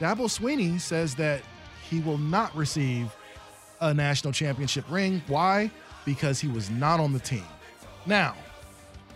Dabo 0.01 0.27
Swinney 0.27 0.79
says 0.81 1.15
that 1.15 1.41
he 1.89 2.01
will 2.01 2.19
not 2.19 2.55
receive 2.57 3.15
a 3.81 3.93
national 3.93 4.33
championship 4.33 4.85
ring. 4.91 5.23
Why? 5.27 5.71
Because 6.05 6.41
he 6.41 6.49
was 6.49 6.71
not 6.71 7.01
on 7.01 7.13
the 7.13 7.19
team. 7.19 7.45
Now, 8.07 8.35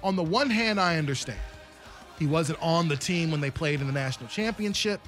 on 0.02 0.16
the 0.16 0.22
one 0.22 0.50
hand, 0.50 0.80
I 0.80 0.98
understand. 0.98 1.40
He 2.18 2.26
wasn't 2.26 2.60
on 2.62 2.88
the 2.88 2.96
team 2.96 3.30
when 3.30 3.40
they 3.40 3.50
played 3.50 3.80
in 3.80 3.86
the 3.86 3.92
national 3.92 4.28
championship, 4.28 5.00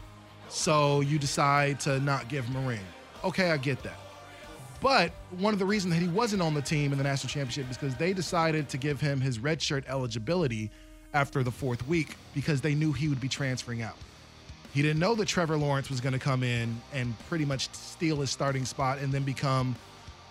so 0.49 1.01
you 1.01 1.19
decide 1.19 1.81
to 1.81 2.01
not 2.01 2.29
give 2.29 2.45
him 2.45 2.65
a 2.65 2.69
ring. 2.69 2.85
Okay, 3.25 3.51
I 3.51 3.57
get 3.57 3.83
that. 3.83 3.99
But 4.81 5.13
one 5.39 5.53
of 5.53 5.61
the 5.61 5.65
reasons 5.65 5.95
that 5.95 6.01
he 6.01 6.09
wasn't 6.09 6.43
on 6.43 6.55
the 6.55 6.63
team 6.63 6.91
in 6.91 6.99
the 6.99 7.05
national 7.05 7.29
championship 7.29 7.71
is 7.71 7.77
because 7.77 7.95
they 7.97 8.13
decided 8.13 8.69
to 8.71 8.79
give 8.79 9.01
him 9.01 9.21
his 9.21 9.39
redshirt 9.39 9.85
eligibility 9.87 10.71
after 11.15 11.43
the 11.43 11.51
fourth 11.51 11.87
week 11.87 12.17
because 12.35 12.61
they 12.61 12.75
knew 12.75 12.93
he 12.93 13.09
would 13.09 13.21
be 13.21 13.29
transferring 13.29 13.83
out. 13.83 13.97
He 14.73 14.81
didn't 14.81 15.01
know 15.01 15.15
that 15.15 15.29
Trevor 15.29 15.57
Lawrence 15.57 15.91
was 15.91 16.01
going 16.01 16.15
to 16.15 16.19
come 16.19 16.43
in 16.43 16.81
and 16.93 17.15
pretty 17.29 17.45
much 17.45 17.73
steal 17.75 18.17
his 18.17 18.31
starting 18.31 18.65
spot 18.65 18.99
and 18.99 19.13
then 19.13 19.23
become 19.23 19.77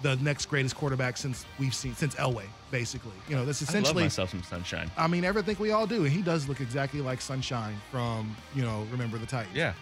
the 0.01 0.15
next 0.17 0.47
greatest 0.47 0.75
quarterback 0.75 1.15
since 1.17 1.45
we've 1.59 1.75
seen 1.75 1.95
since 1.95 2.15
Elway, 2.15 2.45
basically. 2.71 3.11
You 3.29 3.35
know, 3.35 3.45
that's 3.45 3.61
essentially 3.61 3.91
I 3.91 3.93
love 3.93 4.03
myself 4.05 4.31
some 4.31 4.43
sunshine. 4.43 4.89
I 4.97 5.07
mean, 5.07 5.23
everything 5.23 5.55
we 5.59 5.71
all 5.71 5.85
do, 5.85 6.03
and 6.05 6.11
he 6.11 6.21
does 6.21 6.47
look 6.47 6.59
exactly 6.59 7.01
like 7.01 7.21
Sunshine 7.21 7.79
from 7.91 8.35
you 8.55 8.63
know 8.63 8.85
Remember 8.91 9.17
the 9.17 9.27
Titans. 9.27 9.55
Yeah. 9.55 9.73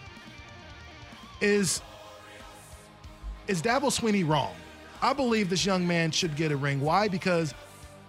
Is 1.40 1.80
is 3.48 3.62
Dabo 3.62 3.90
Swinney 3.90 4.28
wrong? 4.28 4.54
I 5.02 5.14
believe 5.14 5.48
this 5.48 5.64
young 5.64 5.86
man 5.86 6.10
should 6.10 6.36
get 6.36 6.52
a 6.52 6.56
ring. 6.56 6.80
Why? 6.80 7.08
Because 7.08 7.54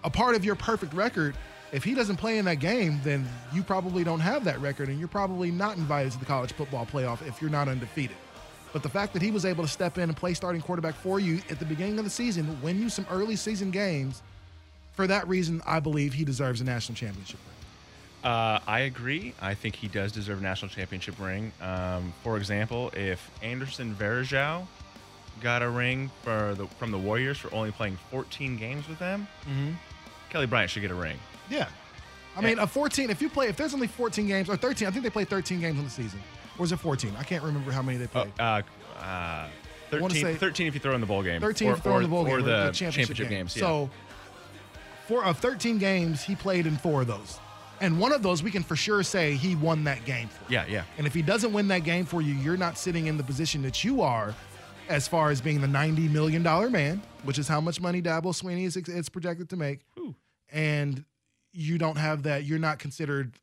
a 0.04 0.10
part 0.10 0.34
of 0.34 0.44
your 0.44 0.54
perfect 0.54 0.92
record, 0.92 1.34
if 1.72 1.82
he 1.84 1.94
doesn't 1.94 2.16
play 2.16 2.38
in 2.38 2.44
that 2.44 2.56
game, 2.60 3.00
then 3.02 3.26
you 3.52 3.62
probably 3.62 4.04
don't 4.04 4.20
have 4.20 4.44
that 4.44 4.60
record, 4.60 4.88
and 4.88 4.98
you're 4.98 5.08
probably 5.08 5.50
not 5.50 5.76
invited 5.76 6.12
to 6.12 6.18
the 6.18 6.24
college 6.26 6.52
football 6.52 6.86
playoff 6.86 7.26
if 7.26 7.40
you're 7.40 7.50
not 7.50 7.68
undefeated. 7.68 8.16
But 8.72 8.82
the 8.82 8.88
fact 8.88 9.12
that 9.14 9.22
he 9.22 9.30
was 9.30 9.44
able 9.44 9.64
to 9.64 9.70
step 9.70 9.98
in 9.98 10.04
and 10.04 10.16
play 10.16 10.34
starting 10.34 10.60
quarterback 10.62 10.94
for 10.94 11.18
you 11.20 11.40
at 11.50 11.58
the 11.58 11.64
beginning 11.64 11.98
of 11.98 12.04
the 12.04 12.10
season, 12.10 12.60
win 12.62 12.80
you 12.80 12.88
some 12.88 13.06
early 13.10 13.36
season 13.36 13.70
games, 13.70 14.22
for 14.94 15.06
that 15.06 15.26
reason, 15.28 15.62
I 15.66 15.80
believe 15.80 16.12
he 16.14 16.24
deserves 16.24 16.60
a 16.60 16.64
national 16.64 16.96
championship 16.96 17.40
ring. 17.46 18.30
Uh, 18.32 18.60
I 18.66 18.80
agree. 18.80 19.34
I 19.40 19.54
think 19.54 19.74
he 19.74 19.88
does 19.88 20.12
deserve 20.12 20.38
a 20.38 20.42
national 20.42 20.68
championship 20.70 21.18
ring. 21.18 21.52
Um, 21.60 22.12
for 22.22 22.36
example, 22.36 22.90
if 22.94 23.30
Anderson 23.42 23.94
Varejao 23.94 24.66
got 25.40 25.62
a 25.62 25.68
ring 25.68 26.10
for 26.22 26.54
the 26.54 26.66
from 26.78 26.92
the 26.92 26.98
Warriors 26.98 27.38
for 27.38 27.52
only 27.52 27.72
playing 27.72 27.98
14 28.10 28.56
games 28.58 28.86
with 28.88 28.98
them, 29.00 29.26
Mhm. 29.48 29.74
Kelly 30.30 30.46
Bryant 30.46 30.70
should 30.70 30.82
get 30.82 30.92
a 30.92 30.94
ring. 30.94 31.18
Yeah. 31.50 31.68
I 32.36 32.40
mean, 32.40 32.58
a 32.58 32.66
14, 32.66 33.10
if 33.10 33.20
you 33.20 33.28
play, 33.28 33.48
if 33.48 33.56
there's 33.56 33.74
only 33.74 33.86
14 33.86 34.26
games 34.26 34.48
or 34.48 34.56
13, 34.56 34.88
I 34.88 34.90
think 34.90 35.02
they 35.04 35.10
play 35.10 35.24
13 35.24 35.60
games 35.60 35.78
in 35.78 35.84
the 35.84 35.90
season. 35.90 36.20
Or 36.58 36.64
is 36.64 36.72
it 36.72 36.78
14? 36.78 37.14
I 37.18 37.22
can't 37.24 37.42
remember 37.44 37.70
how 37.72 37.82
many 37.82 37.98
they 37.98 38.04
Oh, 38.04 38.08
played. 38.08 38.32
uh, 38.40 38.62
uh, 38.98 39.48
13, 39.90 40.10
say- 40.10 40.34
13 40.36 40.66
if 40.66 40.74
you 40.74 40.80
throw 40.80 40.94
in 40.94 41.00
the 41.02 41.06
bowl 41.06 41.22
game. 41.22 41.40
13 41.40 41.68
or, 41.68 41.72
if 41.72 41.78
you 41.78 41.82
throw 41.82 41.96
in 41.98 42.02
the 42.04 42.08
bowl 42.08 42.24
game 42.24 42.34
or 42.34 42.38
or 42.38 42.42
the, 42.42 42.64
the 42.66 42.70
championship, 42.72 43.16
game. 43.16 43.28
games. 43.28 43.54
Yeah. 43.56 43.60
So, 43.60 43.90
four 45.06 45.24
of 45.24 45.38
13 45.38 45.78
games, 45.78 46.22
he 46.22 46.34
played 46.34 46.66
in 46.66 46.76
four 46.78 47.02
of 47.02 47.06
those. 47.08 47.38
And 47.80 47.98
one 47.98 48.12
of 48.12 48.22
those, 48.22 48.42
we 48.42 48.50
can 48.50 48.62
for 48.62 48.76
sure 48.76 49.02
say 49.02 49.34
he 49.34 49.56
won 49.56 49.84
that 49.84 50.04
game 50.04 50.28
for. 50.28 50.50
yeah, 50.50 50.64
yeah. 50.68 50.84
And 50.98 51.06
if 51.06 51.12
he 51.12 51.20
doesn't 51.20 51.52
win 51.52 51.68
that 51.68 51.80
game 51.84 52.04
for 52.06 52.22
you, 52.22 52.32
you're 52.34 52.56
not 52.56 52.78
sitting 52.78 53.08
in 53.08 53.16
the 53.16 53.24
position 53.24 53.60
that 53.62 53.82
you 53.82 54.00
are 54.02 54.34
as 54.88 55.08
far 55.08 55.30
as 55.30 55.40
being 55.40 55.60
the 55.60 55.66
$90 55.66 56.10
million 56.10 56.42
man, 56.72 57.02
which 57.24 57.38
is 57.38 57.48
how 57.48 57.60
much 57.60 57.80
money 57.80 58.00
Dabo 58.00 58.26
Swinney 58.26 58.64
is, 58.66 58.76
is 58.76 59.08
projected 59.08 59.50
to 59.50 59.56
make. 59.56 59.80
And 60.52 61.04
you 61.52 61.78
don't 61.78 61.96
have 61.98 62.22
that. 62.24 62.44
You're 62.44 62.58
not 62.58 62.78
considered 62.78 63.34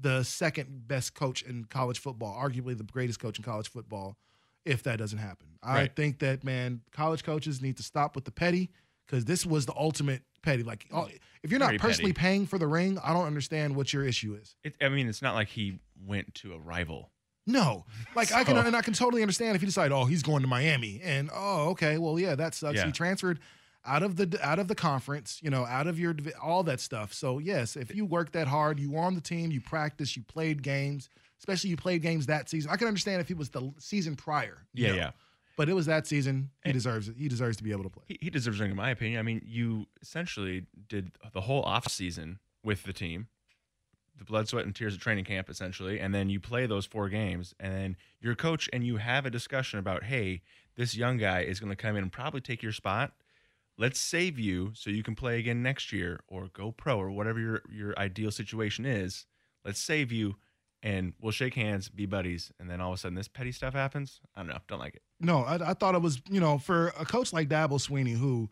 the 0.00 0.22
second 0.22 0.86
best 0.88 1.14
coach 1.14 1.42
in 1.42 1.64
college 1.64 1.98
football, 1.98 2.34
arguably 2.40 2.76
the 2.76 2.84
greatest 2.84 3.18
coach 3.20 3.38
in 3.38 3.44
college 3.44 3.68
football, 3.68 4.16
if 4.64 4.82
that 4.84 4.98
doesn't 4.98 5.18
happen. 5.18 5.48
I 5.62 5.74
Right. 5.74 5.96
think 5.96 6.20
that, 6.20 6.44
man, 6.44 6.80
college 6.92 7.24
coaches 7.24 7.60
need 7.60 7.76
to 7.78 7.82
stop 7.82 8.14
with 8.14 8.24
the 8.24 8.30
petty 8.30 8.70
because 9.06 9.24
this 9.24 9.44
was 9.44 9.66
the 9.66 9.74
ultimate 9.76 10.22
petty. 10.42 10.62
Like, 10.62 10.86
oh, 10.92 11.08
if 11.42 11.50
you're 11.50 11.60
not 11.60 11.66
Very 11.66 11.78
personally 11.78 12.12
petty. 12.12 12.22
paying 12.22 12.46
for 12.46 12.58
the 12.58 12.66
ring, 12.66 12.98
I 13.02 13.12
don't 13.12 13.26
understand 13.26 13.74
what 13.76 13.92
your 13.92 14.04
issue 14.04 14.34
is. 14.40 14.54
It, 14.64 14.76
I 14.80 14.88
mean, 14.88 15.08
it's 15.08 15.20
not 15.22 15.34
like 15.34 15.48
he 15.48 15.80
went 16.06 16.34
to 16.36 16.54
a 16.54 16.58
rival. 16.58 17.10
No, 17.46 17.84
like 18.14 18.32
I 18.32 18.44
can 18.44 18.56
and 18.58 18.76
I 18.76 18.82
can 18.82 18.94
totally 18.94 19.22
understand 19.22 19.56
if 19.56 19.62
you 19.62 19.66
decide, 19.66 19.90
oh, 19.92 20.04
he's 20.04 20.22
going 20.22 20.42
to 20.42 20.46
Miami, 20.48 21.00
and 21.02 21.30
oh, 21.34 21.70
okay, 21.70 21.98
well, 21.98 22.18
yeah, 22.18 22.36
that 22.36 22.54
sucks. 22.54 22.76
Yeah. 22.76 22.86
He 22.86 22.92
transferred 22.92 23.40
out 23.84 24.02
of 24.02 24.16
the 24.16 24.38
out 24.42 24.58
of 24.58 24.68
the 24.68 24.74
conference, 24.74 25.40
you 25.42 25.50
know, 25.50 25.64
out 25.64 25.86
of 25.86 25.98
your 25.98 26.14
all 26.42 26.62
that 26.64 26.80
stuff. 26.80 27.12
So 27.14 27.38
yes, 27.38 27.76
if 27.76 27.94
you 27.94 28.04
work 28.04 28.32
that 28.32 28.46
hard, 28.48 28.78
you 28.78 28.90
were 28.92 29.00
on 29.00 29.14
the 29.14 29.20
team, 29.20 29.50
you 29.50 29.60
practiced, 29.60 30.16
you 30.16 30.22
played 30.22 30.62
games, 30.62 31.08
especially 31.38 31.70
you 31.70 31.76
played 31.76 32.02
games 32.02 32.26
that 32.26 32.48
season. 32.50 32.70
I 32.70 32.76
can 32.76 32.88
understand 32.88 33.20
if 33.20 33.30
it 33.30 33.36
was 33.36 33.50
the 33.50 33.72
season 33.78 34.16
prior. 34.16 34.66
you 34.74 34.86
Yeah, 34.86 34.90
know. 34.90 34.96
yeah. 34.96 35.10
But 35.56 35.68
it 35.68 35.74
was 35.74 35.86
that 35.86 36.06
season. 36.06 36.50
He 36.64 36.72
deserves 36.72 37.08
it. 37.08 37.16
He 37.18 37.28
deserves 37.28 37.58
to 37.58 37.64
be 37.64 37.70
able 37.72 37.82
to 37.84 37.90
play. 37.90 38.04
He, 38.08 38.18
he 38.22 38.30
deserves 38.30 38.60
ring, 38.60 38.70
in 38.70 38.76
my 38.76 38.90
opinion. 38.90 39.18
I 39.18 39.22
mean, 39.22 39.42
you 39.44 39.86
essentially 40.00 40.64
did 40.88 41.12
the 41.34 41.42
whole 41.42 41.62
off 41.62 41.86
season 41.88 42.38
with 42.64 42.84
the 42.84 42.94
team, 42.94 43.28
the 44.16 44.24
blood, 44.24 44.48
sweat, 44.48 44.64
and 44.64 44.74
tears 44.74 44.94
of 44.94 45.00
training 45.00 45.26
camp, 45.26 45.50
essentially, 45.50 46.00
and 46.00 46.14
then 46.14 46.30
you 46.30 46.40
play 46.40 46.64
those 46.64 46.86
four 46.86 47.10
games, 47.10 47.54
and 47.60 47.74
then 47.74 47.96
you're 48.22 48.34
coach, 48.34 48.70
and 48.72 48.86
you 48.86 48.96
have 48.98 49.26
a 49.26 49.30
discussion 49.30 49.78
about, 49.78 50.04
hey, 50.04 50.40
this 50.76 50.96
young 50.96 51.18
guy 51.18 51.40
is 51.40 51.60
going 51.60 51.70
to 51.70 51.76
come 51.76 51.94
in 51.96 52.04
and 52.04 52.12
probably 52.12 52.40
take 52.40 52.62
your 52.62 52.72
spot. 52.72 53.12
Let's 53.78 53.98
save 53.98 54.38
you 54.38 54.72
so 54.74 54.90
you 54.90 55.02
can 55.02 55.14
play 55.14 55.38
again 55.38 55.62
next 55.62 55.92
year, 55.92 56.20
or 56.28 56.48
go 56.52 56.70
pro, 56.72 56.98
or 57.00 57.10
whatever 57.10 57.40
your 57.40 57.62
your 57.70 57.98
ideal 57.98 58.30
situation 58.30 58.84
is. 58.84 59.26
Let's 59.64 59.80
save 59.80 60.12
you, 60.12 60.36
and 60.82 61.12
we'll 61.20 61.32
shake 61.32 61.54
hands, 61.54 61.88
be 61.88 62.06
buddies, 62.06 62.52
and 62.58 62.68
then 62.68 62.80
all 62.80 62.92
of 62.92 62.98
a 62.98 63.00
sudden 63.00 63.14
this 63.14 63.28
petty 63.28 63.52
stuff 63.52 63.74
happens. 63.74 64.20
I 64.34 64.40
don't 64.40 64.48
know, 64.48 64.58
don't 64.68 64.78
like 64.78 64.96
it. 64.96 65.02
No, 65.20 65.40
I, 65.40 65.70
I 65.70 65.74
thought 65.74 65.94
it 65.94 66.02
was, 66.02 66.20
you 66.30 66.40
know, 66.40 66.58
for 66.58 66.88
a 66.98 67.04
coach 67.04 67.32
like 67.32 67.48
Dabo 67.48 67.72
Swinney, 67.72 68.16
who 68.16 68.48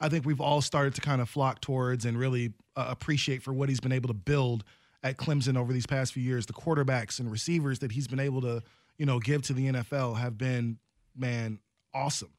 I 0.00 0.08
think 0.08 0.24
we've 0.24 0.40
all 0.40 0.60
started 0.62 0.94
to 0.94 1.00
kind 1.00 1.20
of 1.20 1.28
flock 1.28 1.60
towards 1.60 2.04
and 2.04 2.18
really 2.18 2.52
uh, 2.76 2.86
appreciate 2.88 3.42
for 3.42 3.52
what 3.52 3.68
he's 3.68 3.80
been 3.80 3.92
able 3.92 4.08
to 4.08 4.14
build 4.14 4.64
at 5.02 5.16
Clemson 5.16 5.56
over 5.56 5.72
these 5.72 5.86
past 5.86 6.12
few 6.12 6.22
years. 6.22 6.46
The 6.46 6.52
quarterbacks 6.52 7.20
and 7.20 7.30
receivers 7.30 7.78
that 7.80 7.92
he's 7.92 8.08
been 8.08 8.20
able 8.20 8.40
to, 8.42 8.62
you 8.98 9.06
know, 9.06 9.18
give 9.18 9.42
to 9.42 9.52
the 9.52 9.66
NFL 9.72 10.18
have 10.18 10.38
been, 10.38 10.78
man, 11.14 11.58
awesome. 11.94 12.30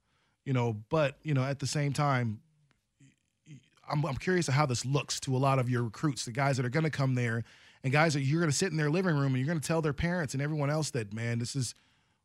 You 0.45 0.53
know, 0.53 0.77
but, 0.89 1.17
you 1.23 1.33
know, 1.33 1.43
at 1.43 1.59
the 1.59 1.67
same 1.67 1.93
time, 1.93 2.41
I'm, 3.89 4.03
I'm 4.05 4.15
curious 4.15 4.47
how 4.47 4.65
this 4.65 4.85
looks 4.85 5.19
to 5.21 5.35
a 5.35 5.39
lot 5.39 5.59
of 5.59 5.69
your 5.69 5.83
recruits, 5.83 6.25
the 6.25 6.31
guys 6.31 6.57
that 6.57 6.65
are 6.65 6.69
going 6.69 6.83
to 6.83 6.89
come 6.89 7.15
there, 7.15 7.43
and 7.83 7.91
guys 7.91 8.13
that 8.13 8.21
you're 8.21 8.39
going 8.39 8.51
to 8.51 8.57
sit 8.57 8.71
in 8.71 8.77
their 8.77 8.89
living 8.89 9.15
room 9.15 9.33
and 9.33 9.37
you're 9.37 9.47
going 9.47 9.59
to 9.59 9.67
tell 9.67 9.81
their 9.81 9.93
parents 9.93 10.33
and 10.33 10.41
everyone 10.41 10.69
else 10.69 10.91
that, 10.91 11.13
man, 11.13 11.39
this 11.39 11.55
is 11.55 11.75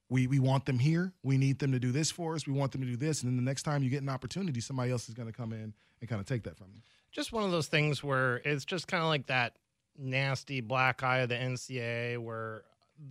we 0.08 0.26
we 0.26 0.38
want 0.38 0.66
them 0.66 0.78
here. 0.78 1.12
We 1.22 1.36
need 1.36 1.58
them 1.58 1.72
to 1.72 1.78
do 1.78 1.90
this 1.92 2.10
for 2.10 2.34
us. 2.34 2.46
We 2.46 2.52
want 2.52 2.72
them 2.72 2.80
to 2.82 2.86
do 2.86 2.96
this, 2.96 3.22
and 3.22 3.30
then 3.30 3.36
the 3.36 3.42
next 3.42 3.64
time 3.64 3.82
you 3.82 3.90
get 3.90 4.02
an 4.02 4.08
opportunity, 4.08 4.60
somebody 4.60 4.92
else 4.92 5.08
is 5.08 5.14
going 5.14 5.26
to 5.28 5.36
come 5.36 5.52
in 5.52 5.74
and 6.00 6.08
kind 6.08 6.20
of 6.20 6.26
take 6.26 6.44
that 6.44 6.56
from 6.56 6.68
you. 6.74 6.80
Just 7.10 7.32
one 7.32 7.44
of 7.44 7.50
those 7.50 7.66
things 7.66 8.04
where 8.04 8.36
it's 8.44 8.64
just 8.64 8.86
kind 8.86 9.02
of 9.02 9.08
like 9.08 9.26
that 9.26 9.56
nasty 9.98 10.60
black 10.60 11.02
eye 11.02 11.18
of 11.18 11.28
the 11.28 11.34
NCAA, 11.34 12.18
where 12.18 12.62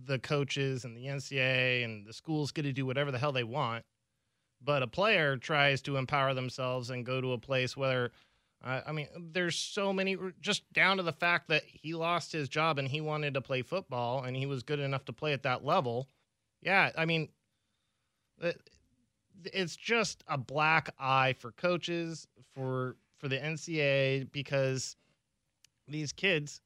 the 0.06 0.18
coaches 0.18 0.84
and 0.84 0.96
the 0.96 1.06
NCAA 1.06 1.84
and 1.84 2.06
the 2.06 2.12
schools 2.12 2.52
get 2.52 2.62
to 2.62 2.72
do 2.72 2.86
whatever 2.86 3.10
the 3.10 3.18
hell 3.18 3.32
they 3.32 3.44
want, 3.44 3.84
but 4.62 4.82
a 4.82 4.86
player 4.86 5.36
tries 5.36 5.82
to 5.82 5.96
empower 5.96 6.34
themselves 6.34 6.90
and 6.90 7.06
go 7.06 7.20
to 7.20 7.32
a 7.32 7.38
place 7.38 7.76
where. 7.76 8.10
Uh, 8.64 8.80
I 8.86 8.92
mean, 8.92 9.06
there's 9.32 9.54
so 9.54 9.92
many, 9.92 10.16
just 10.40 10.72
down 10.72 10.96
to 10.96 11.02
the 11.02 11.12
fact 11.12 11.50
that 11.50 11.62
he 11.66 11.92
lost 11.92 12.32
his 12.32 12.48
job 12.48 12.78
and 12.78 12.88
he 12.88 13.02
wanted 13.02 13.34
to 13.34 13.42
play 13.42 13.60
football 13.60 14.24
and 14.24 14.34
he 14.34 14.46
was 14.46 14.62
good 14.62 14.80
enough 14.80 15.04
to 15.04 15.12
play 15.12 15.34
at 15.34 15.42
that 15.42 15.62
level. 15.62 16.08
Yeah, 16.62 16.90
I 16.96 17.04
mean, 17.04 17.28
it's 19.44 19.76
just 19.76 20.24
a 20.26 20.38
black 20.38 20.94
eye 20.98 21.34
for 21.38 21.52
coaches, 21.52 22.26
for 22.54 22.96
for 23.18 23.28
the 23.28 23.38
NCAA 23.38 24.30
because 24.32 24.96
these 25.88 26.12
kids 26.12 26.60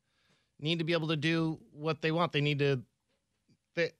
need 0.59 0.79
to 0.79 0.85
be 0.85 0.93
able 0.93 1.09
to 1.09 1.17
do 1.17 1.59
what 1.73 2.03
they 2.03 2.13
want. 2.13 2.33
They 2.33 2.41
need 2.41 2.59
to. 2.61 2.83
They, 3.75 3.91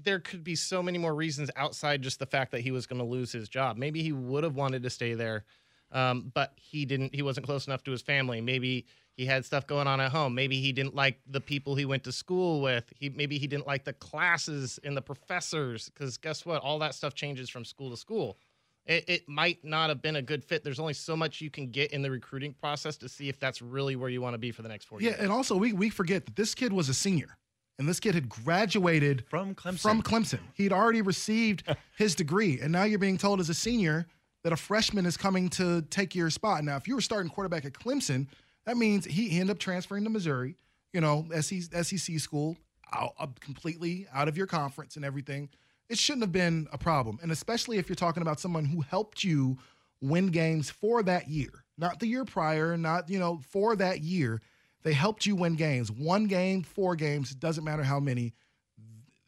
there 0.00 0.20
could 0.20 0.44
be 0.44 0.54
so 0.54 0.82
many 0.82 0.98
more 0.98 1.14
reasons 1.14 1.50
outside 1.56 2.02
just 2.02 2.18
the 2.18 2.26
fact 2.26 2.52
that 2.52 2.60
he 2.60 2.70
was 2.70 2.86
going 2.86 2.98
to 2.98 3.04
lose 3.04 3.32
his 3.32 3.48
job. 3.48 3.76
Maybe 3.76 4.02
he 4.02 4.12
would 4.12 4.44
have 4.44 4.54
wanted 4.54 4.82
to 4.82 4.90
stay 4.90 5.14
there, 5.14 5.44
um, 5.92 6.30
but 6.34 6.52
he 6.56 6.84
didn't. 6.84 7.14
He 7.14 7.22
wasn't 7.22 7.46
close 7.46 7.66
enough 7.66 7.82
to 7.84 7.90
his 7.90 8.02
family. 8.02 8.40
Maybe 8.40 8.86
he 9.16 9.24
had 9.24 9.44
stuff 9.44 9.66
going 9.66 9.86
on 9.86 10.00
at 10.00 10.12
home. 10.12 10.34
Maybe 10.34 10.60
he 10.60 10.72
didn't 10.72 10.94
like 10.94 11.20
the 11.26 11.40
people 11.40 11.74
he 11.74 11.86
went 11.86 12.04
to 12.04 12.12
school 12.12 12.60
with. 12.60 12.92
He 12.94 13.08
maybe 13.08 13.38
he 13.38 13.46
didn't 13.46 13.66
like 13.66 13.84
the 13.84 13.94
classes 13.94 14.78
and 14.84 14.96
the 14.96 15.02
professors. 15.02 15.88
Because 15.88 16.18
guess 16.18 16.44
what? 16.44 16.62
All 16.62 16.78
that 16.80 16.94
stuff 16.94 17.14
changes 17.14 17.48
from 17.48 17.64
school 17.64 17.90
to 17.90 17.96
school. 17.96 18.36
It, 18.84 19.04
it 19.08 19.28
might 19.28 19.64
not 19.64 19.88
have 19.88 20.00
been 20.00 20.16
a 20.16 20.22
good 20.22 20.44
fit. 20.44 20.62
There's 20.62 20.78
only 20.78 20.92
so 20.92 21.16
much 21.16 21.40
you 21.40 21.50
can 21.50 21.70
get 21.70 21.92
in 21.92 22.02
the 22.02 22.10
recruiting 22.10 22.52
process 22.52 22.96
to 22.98 23.08
see 23.08 23.28
if 23.28 23.40
that's 23.40 23.60
really 23.60 23.96
where 23.96 24.08
you 24.08 24.20
want 24.20 24.34
to 24.34 24.38
be 24.38 24.52
for 24.52 24.62
the 24.62 24.68
next 24.68 24.84
four 24.84 25.00
yeah, 25.00 25.08
years. 25.08 25.16
Yeah, 25.18 25.24
and 25.24 25.32
also 25.32 25.56
we 25.56 25.72
we 25.72 25.90
forget 25.90 26.24
that 26.26 26.36
this 26.36 26.54
kid 26.54 26.72
was 26.72 26.88
a 26.88 26.94
senior. 26.94 27.36
And 27.78 27.88
this 27.88 28.00
kid 28.00 28.14
had 28.14 28.28
graduated 28.28 29.24
from 29.28 29.54
Clemson. 29.54 29.80
From 29.80 30.02
Clemson. 30.02 30.40
He'd 30.54 30.72
already 30.72 31.02
received 31.02 31.62
his 31.96 32.14
degree. 32.14 32.58
And 32.60 32.72
now 32.72 32.84
you're 32.84 32.98
being 32.98 33.18
told 33.18 33.40
as 33.40 33.48
a 33.48 33.54
senior 33.54 34.06
that 34.44 34.52
a 34.52 34.56
freshman 34.56 35.06
is 35.06 35.16
coming 35.16 35.48
to 35.50 35.82
take 35.82 36.14
your 36.14 36.30
spot. 36.30 36.64
Now, 36.64 36.76
if 36.76 36.88
you 36.88 36.94
were 36.94 37.00
starting 37.00 37.30
quarterback 37.30 37.64
at 37.64 37.72
Clemson, 37.72 38.28
that 38.64 38.76
means 38.76 39.04
he 39.04 39.38
ended 39.38 39.50
up 39.50 39.58
transferring 39.58 40.04
to 40.04 40.10
Missouri, 40.10 40.56
you 40.92 41.00
know, 41.00 41.26
SEC 41.40 42.18
school, 42.18 42.56
out, 42.92 43.14
uh, 43.18 43.26
completely 43.40 44.06
out 44.12 44.28
of 44.28 44.36
your 44.36 44.46
conference 44.46 44.96
and 44.96 45.04
everything. 45.04 45.48
It 45.88 45.98
shouldn't 45.98 46.22
have 46.22 46.32
been 46.32 46.66
a 46.72 46.78
problem. 46.78 47.18
And 47.22 47.30
especially 47.30 47.78
if 47.78 47.88
you're 47.88 47.96
talking 47.96 48.22
about 48.22 48.40
someone 48.40 48.64
who 48.64 48.80
helped 48.80 49.22
you 49.22 49.58
win 50.00 50.28
games 50.28 50.70
for 50.70 51.02
that 51.04 51.28
year, 51.28 51.64
not 51.78 52.00
the 52.00 52.06
year 52.06 52.24
prior, 52.24 52.76
not, 52.76 53.08
you 53.08 53.18
know, 53.18 53.40
for 53.50 53.76
that 53.76 54.00
year. 54.00 54.40
They 54.86 54.92
helped 54.92 55.26
you 55.26 55.34
win 55.34 55.56
games. 55.56 55.90
One 55.90 56.28
game, 56.28 56.62
four 56.62 56.94
games, 56.94 57.34
doesn't 57.34 57.64
matter 57.64 57.82
how 57.82 57.98
many. 57.98 58.34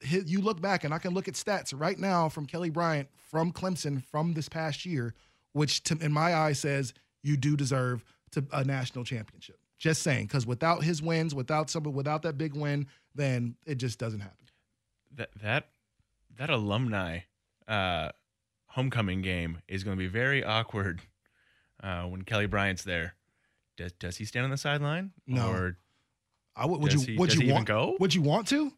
You 0.01 0.41
look 0.41 0.61
back, 0.61 0.85
and 0.85 0.95
I 0.95 0.99
can 0.99 1.15
look 1.15 1.27
at 1.27 1.35
stats 1.35 1.75
right 1.77 1.99
now 1.99 2.29
from 2.29 2.47
Kelly 2.47 2.71
Bryant 2.71 3.09
from 3.17 3.51
Clemson 3.51 4.05
from 4.05 4.35
this 4.35 4.49
past 4.49 4.87
year, 4.87 5.15
which 5.55 5.83
to, 5.83 5.99
in 6.01 6.13
my 6.13 6.33
eye 6.33 6.53
says 6.53 6.95
you 7.25 7.37
do 7.37 7.57
deserve 7.57 8.05
to 8.31 8.45
a 8.53 8.63
national 8.63 9.05
championship. 9.05 9.59
Just 9.79 10.05
saying, 10.05 10.27
because 10.27 10.47
without 10.47 10.85
his 10.85 11.03
wins, 11.03 11.35
without 11.35 11.71
somebody, 11.71 11.97
without 11.97 12.23
that 12.23 12.39
big 12.39 12.55
win, 12.55 12.87
then 13.17 13.57
it 13.67 13.79
just 13.79 13.99
doesn't 13.99 14.21
happen. 14.21 14.47
That 15.17 15.31
that 15.43 15.71
that 16.37 16.51
alumni 16.51 17.23
uh, 17.67 18.11
homecoming 18.69 19.23
game 19.23 19.59
is 19.67 19.83
going 19.83 19.97
to 19.97 19.99
be 19.99 20.07
very 20.07 20.45
awkward 20.45 21.01
uh, 21.83 22.05
when 22.05 22.23
Kelly 22.23 22.47
Bryant's 22.47 22.85
there. 22.85 23.17
Does 23.79 23.93
does 23.93 24.17
he 24.17 24.25
stand 24.27 24.45
on 24.45 24.51
the 24.51 24.59
sideline? 24.59 25.13
No. 25.27 25.49
Or 25.49 25.79
I 26.57 26.67
would, 26.67 26.83
would 26.83 26.93
you 26.93 27.01
he, 27.01 27.17
would 27.17 27.33
you 27.33 27.53
want 27.53 27.67
go? 27.67 27.97
Would 28.01 28.15
you 28.15 28.21
want 28.21 28.49
to? 28.49 28.73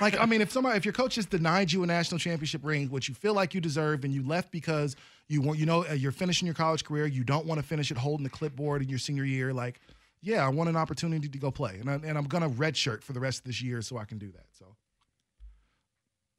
like 0.00 0.18
I 0.20 0.26
mean, 0.26 0.42
if 0.42 0.52
somebody, 0.52 0.76
if 0.76 0.84
your 0.84 0.92
coach 0.92 1.14
has 1.14 1.26
denied 1.26 1.72
you 1.72 1.82
a 1.82 1.86
national 1.86 2.18
championship 2.18 2.60
ring, 2.62 2.88
which 2.90 3.08
you 3.08 3.14
feel 3.14 3.32
like 3.34 3.54
you 3.54 3.60
deserve, 3.60 4.04
and 4.04 4.12
you 4.12 4.22
left 4.22 4.52
because 4.52 4.94
you 5.28 5.40
want, 5.40 5.58
you 5.58 5.64
know, 5.64 5.86
uh, 5.88 5.94
you're 5.94 6.12
finishing 6.12 6.44
your 6.44 6.54
college 6.54 6.84
career, 6.84 7.06
you 7.06 7.24
don't 7.24 7.46
want 7.46 7.60
to 7.60 7.66
finish 7.66 7.90
it 7.90 7.96
holding 7.96 8.24
the 8.24 8.30
clipboard 8.30 8.82
in 8.82 8.88
your 8.88 8.98
senior 8.98 9.24
year, 9.24 9.54
like, 9.54 9.80
yeah, 10.20 10.44
I 10.44 10.48
want 10.50 10.68
an 10.68 10.76
opportunity 10.76 11.28
to 11.28 11.38
go 11.38 11.50
play, 11.50 11.78
and 11.80 11.88
I, 11.88 11.94
and 11.94 12.18
I'm 12.18 12.24
gonna 12.24 12.50
redshirt 12.50 13.02
for 13.02 13.14
the 13.14 13.20
rest 13.20 13.38
of 13.38 13.44
this 13.44 13.62
year 13.62 13.80
so 13.80 13.96
I 13.96 14.04
can 14.04 14.18
do 14.18 14.30
that. 14.32 14.46
So, 14.58 14.76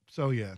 so 0.05 0.29
yeah. 0.29 0.55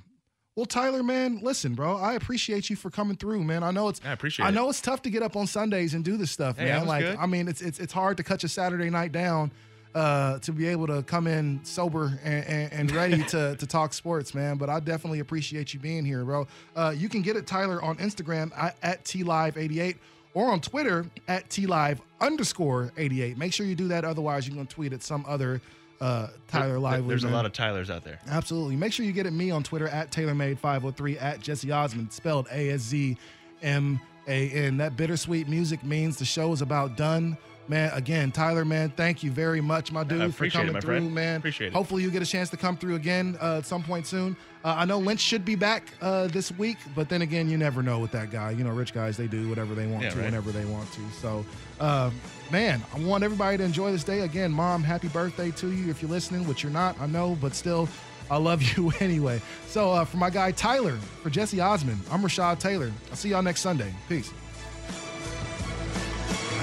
Well, 0.60 0.66
Tyler, 0.66 1.04
man, 1.04 1.40
listen, 1.42 1.74
bro. 1.74 1.96
I 1.96 2.16
appreciate 2.16 2.70
you 2.70 2.76
for 2.76 2.90
coming 2.90 3.16
through, 3.16 3.46
man. 3.46 3.64
I 3.64 3.72
know 3.72 3.88
it's 3.88 4.02
I 4.04 4.12
appreciate. 4.12 4.46
I 4.46 4.50
it. 4.50 4.52
know 4.52 4.70
it's 4.70 4.82
tough 4.82 5.02
to 5.04 5.10
get 5.10 5.24
up 5.24 5.38
on 5.38 5.48
Sundays 5.48 5.94
and 5.94 6.04
do 6.04 6.18
this 6.18 6.32
stuff, 6.32 6.58
Hey, 6.58 6.66
man. 6.66 6.86
Like, 6.86 7.06
good. 7.06 7.16
I 7.16 7.28
mean, 7.28 7.48
it's 7.48 7.62
it's 7.62 7.80
it's 7.80 7.94
hard 7.94 8.18
to 8.18 8.24
cut 8.24 8.44
your 8.44 8.50
Saturday 8.50 8.90
night 8.90 9.14
down 9.14 9.54
uh, 9.96 10.40
to 10.40 10.52
be 10.52 10.68
able 10.68 10.86
to 10.88 11.02
come 11.04 11.28
in 11.28 11.62
sober 11.64 12.20
and, 12.26 12.46
and, 12.46 12.74
and 12.74 12.92
ready 12.92 13.24
to, 13.30 13.56
to 13.56 13.66
talk 13.66 13.94
sports, 13.94 14.34
man. 14.34 14.58
But 14.58 14.70
I 14.70 14.82
definitely 14.82 15.20
appreciate 15.20 15.74
you 15.74 15.80
being 15.80 16.04
here, 16.04 16.26
bro. 16.26 16.46
Uh, 16.76 16.94
you 16.94 17.08
can 17.08 17.22
get 17.22 17.38
it, 17.38 17.48
Tyler, 17.48 17.82
on 17.82 17.96
Instagram 17.96 18.52
at, 18.58 18.76
at 18.84 19.06
TLive88 19.06 19.96
or 20.34 20.52
on 20.52 20.60
Twitter 20.60 21.06
at 21.30 21.48
TLive 21.48 22.00
underscore 22.20 22.92
88. 22.98 23.38
Make 23.38 23.54
sure 23.54 23.66
you 23.66 23.76
do 23.76 23.88
that. 23.88 24.04
Otherwise, 24.04 24.46
you're 24.46 24.56
going 24.56 24.68
to 24.68 24.76
tweet 24.76 24.92
at 24.92 25.04
some 25.04 25.24
other 25.26 25.62
uh, 26.02 26.28
Tyler 26.48 26.70
There- 26.70 26.80
Lively. 26.80 27.08
There's 27.10 27.24
a 27.24 27.30
lot 27.30 27.46
of 27.46 27.54
Tylers 27.54 27.90
out 27.90 28.04
there. 28.04 28.20
Absolutely. 28.28 28.76
Make 28.76 28.94
sure 28.94 29.06
you 29.06 29.12
get 29.12 29.26
at 29.26 29.34
me 29.34 29.52
on 29.52 29.64
Twitter 29.64 29.88
at 29.88 30.12
TaylorMade503 30.12 31.22
at 31.22 31.42
Jesse 31.42 31.68
Aszman, 31.70 32.12
spelled 32.12 32.48
A 32.52 32.72
S 32.72 32.82
Z 32.82 33.18
M 33.62 34.00
A 34.28 34.50
N. 34.52 34.78
That 34.78 34.96
bittersweet 34.96 35.48
music 35.48 35.84
means 35.84 36.18
the 36.18 36.26
show 36.26 36.52
is 36.54 36.62
about 36.62 36.96
done. 36.98 37.38
Man, 37.70 37.92
again, 37.94 38.32
Tyler, 38.32 38.66
man, 38.66 38.90
thank 38.90 39.22
you 39.22 39.30
very 39.30 39.62
much, 39.62 39.92
my 39.92 40.04
dude, 40.04 40.20
for 40.22 40.26
appreciate 40.26 40.62
it, 40.64 40.68
coming 40.68 40.82
through, 40.82 40.90
friend. 41.02 41.14
man. 41.14 41.38
Appreciate 41.38 41.68
it. 41.68 41.74
Hopefully, 41.74 42.02
you 42.02 42.10
get 42.10 42.24
a 42.24 42.26
chance 42.26 42.50
to 42.50 42.58
come 42.58 42.76
through 42.76 42.96
again 42.96 43.38
uh, 43.40 43.58
at 43.60 43.66
some 43.68 43.84
point 43.84 44.08
soon. 44.08 44.36
Uh, 44.66 44.74
I 44.76 44.86
know 44.86 44.98
Lynch 44.98 45.20
should 45.20 45.46
be 45.46 45.54
back 45.56 45.84
uh, 46.02 46.28
this 46.30 46.52
week, 46.52 46.78
but 46.96 47.10
then 47.10 47.22
again, 47.22 47.48
you 47.48 47.60
never 47.60 47.84
know 47.84 48.00
with 48.00 48.10
that 48.14 48.32
guy. 48.32 48.50
You 48.52 48.64
know, 48.64 48.72
rich 48.72 48.92
guys, 48.92 49.18
they 49.18 49.28
do 49.28 49.48
whatever 49.48 49.76
they 49.76 49.86
want 49.86 50.02
Yeah, 50.04 50.10
to 50.10 50.16
right. 50.18 50.26
whenever 50.26 50.52
they 50.52 50.66
want 50.66 50.92
to. 50.94 51.02
So, 51.22 51.46
uh, 51.80 52.10
man, 52.52 52.82
I 52.96 53.00
want 53.02 53.24
everybody 53.24 53.58
to 53.58 53.64
enjoy 53.64 53.92
this 53.92 54.04
day. 54.04 54.22
Again, 54.22 54.52
mom, 54.52 54.82
happy 54.84 55.08
birthday 55.08 55.52
to 55.52 55.72
you 55.72 55.92
if 55.92 56.02
you're 56.02 56.10
listening, 56.12 56.48
which 56.48 56.64
you're 56.64 56.72
not, 56.74 57.00
I 57.00 57.06
know, 57.06 57.38
but 57.40 57.54
still, 57.54 57.88
I 58.32 58.38
love 58.38 58.64
you 58.78 58.92
anyway. 59.00 59.44
So, 59.68 59.92
uh, 59.92 60.06
for 60.06 60.18
my 60.18 60.32
guy 60.32 60.52
Tyler, 60.54 60.98
for 61.22 61.30
Jesse 61.30 61.58
Aszman, 61.58 61.98
I'm 62.12 62.24
Rashad 62.24 62.58
Taylor. 62.58 62.92
I'll 63.12 63.16
see 63.16 63.30
y'all 63.30 63.44
next 63.44 63.62
Sunday. 63.62 63.94
Peace. 64.10 64.34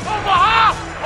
Omaha! 0.03 0.56